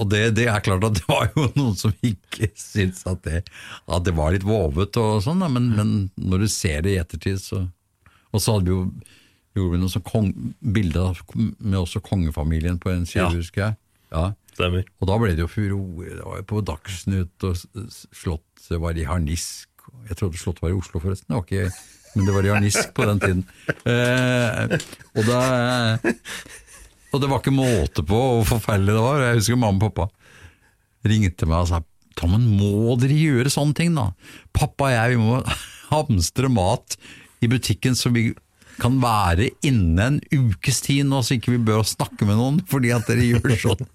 [0.00, 3.42] og det, det er klart at det var jo noen som ikke syntes at det,
[3.88, 7.40] at det var litt vovet og sånn, men, men når du ser det i ettertid,
[7.40, 7.64] så
[8.32, 8.84] Og så hadde vi jo
[9.56, 10.28] gjorde vi noen sånn kong,
[10.72, 13.28] bilder med også kongefamilien på en side, Ja.
[13.36, 13.76] husker jeg.
[14.12, 14.32] Ja.
[14.54, 14.84] Stemmer.
[15.00, 16.08] Og da ble det jo furore.
[16.16, 17.56] Det var jo på Dagsnytt, og
[18.12, 19.68] Slottet var i harnisk.
[20.08, 21.28] Jeg trodde Slottet var i Oslo, forresten.
[21.28, 21.72] Det var ikke,
[22.16, 23.44] men det var i harnisk på den tiden.
[23.88, 24.76] Eh,
[25.16, 25.40] og, da,
[27.12, 29.24] og det var ikke måte på hvor forferdelig det var.
[29.26, 30.08] Jeg husker mamma og pappa
[31.08, 31.82] ringte meg og sa
[32.12, 34.10] Tommen, må dere gjøre sånne ting, da?
[34.52, 35.38] Pappa og jeg vi må
[35.94, 36.96] hamstre mat
[37.42, 38.30] i butikken så vi
[38.80, 42.88] kan være inne en ukes tid nå, så ikke vi bør snakke med noen fordi
[42.94, 43.82] at dere gjør sånn.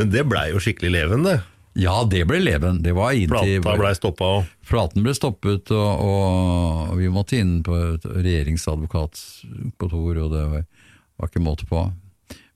[0.00, 1.38] Men det blei jo skikkelig leven, det.
[1.78, 2.80] Ja, det ble leven.
[2.82, 4.44] Det var inntil Plata blei stoppa òg.
[4.70, 10.62] Platen ble stoppet, og, og vi måtte inn på et regjeringsadvokatkontor, og det var,
[11.20, 11.80] var ikke måte på.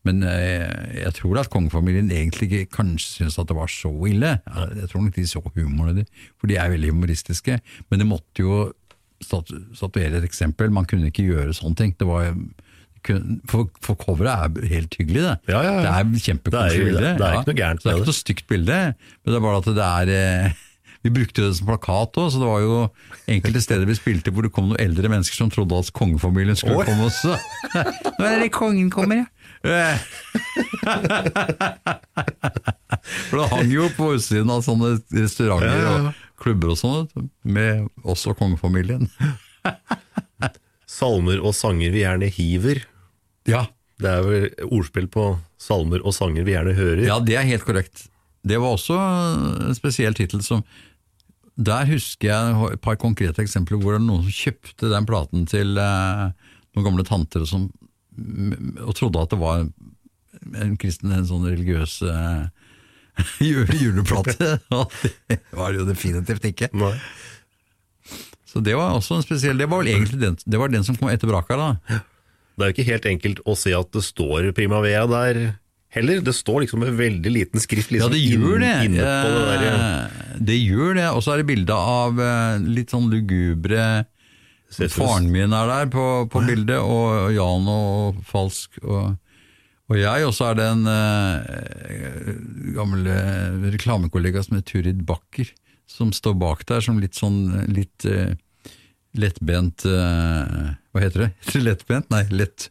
[0.05, 4.35] Men eh, jeg tror at kongefamilien egentlig ikke kanskje syntes at det var så ille.
[4.45, 7.59] Jeg tror nok de så humoren i det, for de er veldig humoristiske.
[7.89, 8.59] Men det måtte jo
[9.25, 10.73] statuere et eksempel.
[10.75, 11.97] Man kunne ikke gjøre sånne ting.
[11.97, 12.35] Det var
[13.49, 15.35] for, for coveret er helt hyggelig, det.
[15.53, 15.81] Ja, ja, ja.
[15.81, 17.01] Det er Det kjempekoselig bilde.
[17.19, 19.45] det er ikke noe gærent med det er ikke noe stygt bilde, men det er
[19.45, 20.63] bare at det er eh,
[21.05, 22.77] Vi brukte det som plakat òg, så det var jo
[23.29, 26.81] enkelte steder vi spilte hvor det kom noen eldre mennesker som trodde at kongefamilien skulle
[26.81, 26.87] Oi.
[26.89, 27.35] komme også.
[28.17, 29.27] Nå er det kongen kommer, ja.
[33.29, 36.13] For det hang jo på utsiden av sånne restauranter Ja, ja, ja.
[36.13, 39.09] og klubber og sånn, med oss og kongefamilien.
[40.95, 42.83] salmer og sanger vi gjerne hiver.
[43.49, 43.67] Ja,
[44.01, 45.29] Det er vel ordspill på
[45.61, 47.05] salmer og sanger vi gjerne hører.
[47.07, 48.09] Ja, det er helt korrekt.
[48.45, 50.61] Det var også en spesiell tittel som
[51.57, 55.47] Der husker jeg et par konkrete eksempler hvor det er noen som kjøpte den platen
[55.49, 56.25] til eh,
[56.75, 57.69] noen gamle tanter og, som,
[58.85, 59.65] og trodde at det var
[60.55, 62.47] en kristen, en sånn religiøs uh,
[63.41, 64.59] juleplate.
[64.75, 64.91] Og
[65.31, 66.69] det var det jo definitivt ikke.
[66.75, 66.95] Nei.
[68.51, 70.95] Så det var også en spesiell Det var vel egentlig den, det var den som
[70.99, 72.01] kom etter Braka, da.
[72.55, 75.41] Det er jo ikke helt enkelt å se at det står Primavera der
[75.95, 76.21] heller.
[76.23, 78.73] Det står liksom med veldig liten skrift Ja, liksom det gjør det.
[78.85, 79.65] inn- inne på det der.
[79.73, 81.09] Eh, Det gjør det.
[81.15, 83.89] Og så er det bilde av eh, litt sånn lugubre
[84.93, 89.15] Faren min er der på, på bildet, og Jan og Falsk og,
[89.91, 90.27] og jeg.
[90.29, 92.31] Og så er det en eh,
[92.77, 95.51] gammel eh, reklamekollega som heter Turid Bakker,
[95.91, 98.35] som står bak der som litt sånn litt eh,
[99.15, 101.35] lettbent eh, Hva heter det?
[101.45, 102.11] Heter det lettbent?
[102.15, 102.71] Nei, lett...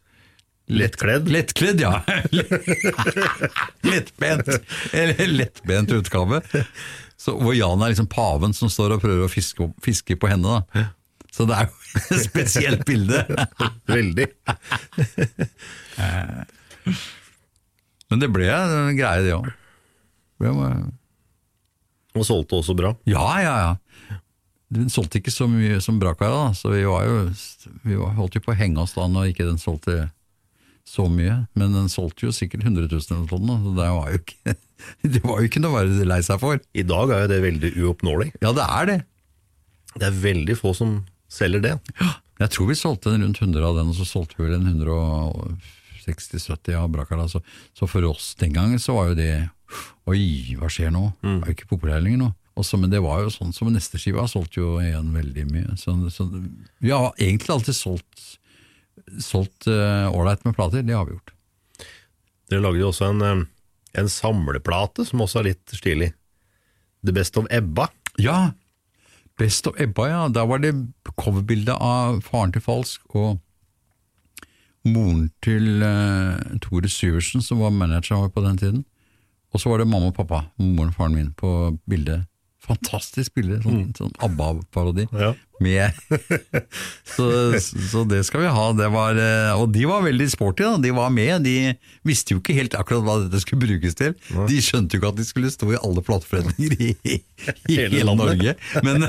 [0.64, 1.26] Lettkledd?
[1.28, 1.98] Lettkledd, ja.
[3.92, 4.48] lettbent.
[4.96, 6.40] Eller lettbent utgave.
[7.20, 10.62] Så, hvor Jan er liksom paven som står og prøver å fiske, fiske på henne.
[10.72, 10.86] Da.
[11.34, 11.83] Så det er jo
[12.26, 13.22] spesielt bilde.
[13.94, 14.26] Veldig.
[18.10, 19.48] Men det ble en greie, det òg.
[22.14, 22.94] Og solgte også bra.
[23.08, 24.18] Ja, ja, ja.
[24.74, 27.16] Den solgte ikke så mye som Brakara, så vi, var jo,
[27.84, 30.08] vi holdt jo på å henge oss da når ikke den solgte
[30.88, 31.44] så mye.
[31.58, 34.56] Men den solgte jo sikkert 100 000 eller noe sånt, så det var, jo ikke,
[35.16, 36.62] det var jo ikke noe å være lei seg for.
[36.74, 38.30] I dag er jo det veldig uoppnåelig.
[38.42, 38.98] Ja, det er det.
[39.94, 40.96] Det er veldig få som
[41.34, 41.74] selger det.
[42.00, 42.10] Ja,
[42.44, 44.66] Jeg tror vi solgte en rundt 100 av den, og så solgte vi vel en
[46.06, 47.28] 160-70 av Brakala.
[47.30, 47.42] Så,
[47.76, 49.34] så for oss den gangen så var jo det
[50.06, 51.08] Oi, hva skjer nå?
[51.22, 52.30] Det er jo ikke populær lenger nå.
[52.60, 55.76] Også, men det var jo sånn som neste skiva solgte jo igjen veldig mye.
[55.80, 56.28] Så, så,
[56.78, 58.26] vi har egentlig alltid solgt
[59.20, 61.32] solgt ålreit uh, med plater, det har vi gjort.
[62.50, 63.42] Dere lagde jo også en, eh,
[64.00, 66.12] en samleplate som også er litt stilig.
[67.04, 67.88] The Best of Ebba.
[68.20, 68.52] Ja,
[69.40, 70.20] Best of Ebba, ja.
[70.28, 70.74] Da var det
[71.18, 73.40] coverbilde av faren til Falsk og
[74.84, 78.84] moren til uh, Tore Syversen, som var manageren vår på den tiden.
[79.54, 81.50] Og så var det mamma og pappa, moren og faren min, på
[81.90, 82.26] bildet.
[82.64, 83.92] Fantastisk bilde, sånn, mm.
[83.98, 85.06] sånn ABBA-parodi.
[85.12, 85.34] Ja.
[85.62, 85.94] Med
[87.14, 87.26] så,
[87.62, 88.64] så, det skal vi ha.
[88.74, 90.80] Det var, eh, og de var veldig sporty, da.
[90.82, 91.46] De var med.
[91.46, 91.74] De
[92.06, 94.16] visste jo ikke helt akkurat hva dette skulle brukes til.
[94.50, 97.20] De skjønte jo ikke at de skulle stå i alle plateforeninger i, i,
[97.70, 98.56] hele, hele Norge.
[98.86, 99.06] Men,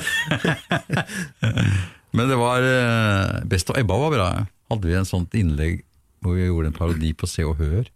[2.16, 4.30] men, det var eh, Best of Ebba var bra.
[4.70, 5.82] Hadde vi en sånt innlegg
[6.26, 7.90] hvor vi gjorde en parodi på Se og Hør,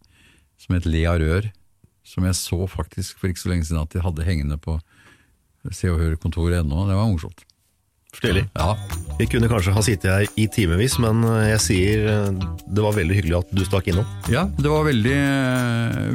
[0.62, 1.50] som het Le av rør
[2.10, 4.80] som jeg så faktisk for ikke så lenge siden at de hadde hengende på
[5.76, 6.88] Se og Hør-kontoret ennå.
[6.88, 7.44] Det var morsomt.
[8.18, 8.46] Stilig.
[8.58, 8.74] Ja.
[9.20, 13.18] Vi kunne kanskje ha sittet her i timevis, men jeg sier eh, det var veldig
[13.18, 14.08] hyggelig at du stakk innom.
[14.32, 15.18] Ja, det var veldig,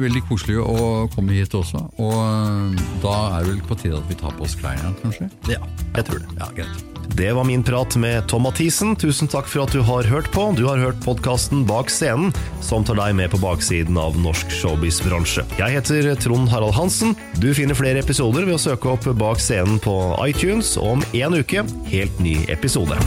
[0.01, 1.85] veldig koselig å komme hit også.
[2.01, 5.29] Og eh, da er det vel på tide at vi tar på oss klærne, kanskje?
[5.51, 5.61] Ja,
[5.95, 6.35] jeg tror det.
[6.41, 6.91] Ja, greit.
[7.15, 8.95] Det var min prat med Tom Mathisen.
[8.99, 10.49] Tusen takk for at du har hørt på.
[10.57, 12.33] Du har hørt podkasten Bak scenen,
[12.65, 15.45] som tar deg med på baksiden av norsk showbiz-bransje.
[15.59, 17.13] Jeg heter Trond Harald Hansen.
[17.39, 19.93] Du finner flere episoder ved å søke opp Bak scenen på
[20.25, 22.97] iTunes, om en uke helt ny episode.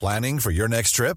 [0.00, 1.16] Planning for your next trip?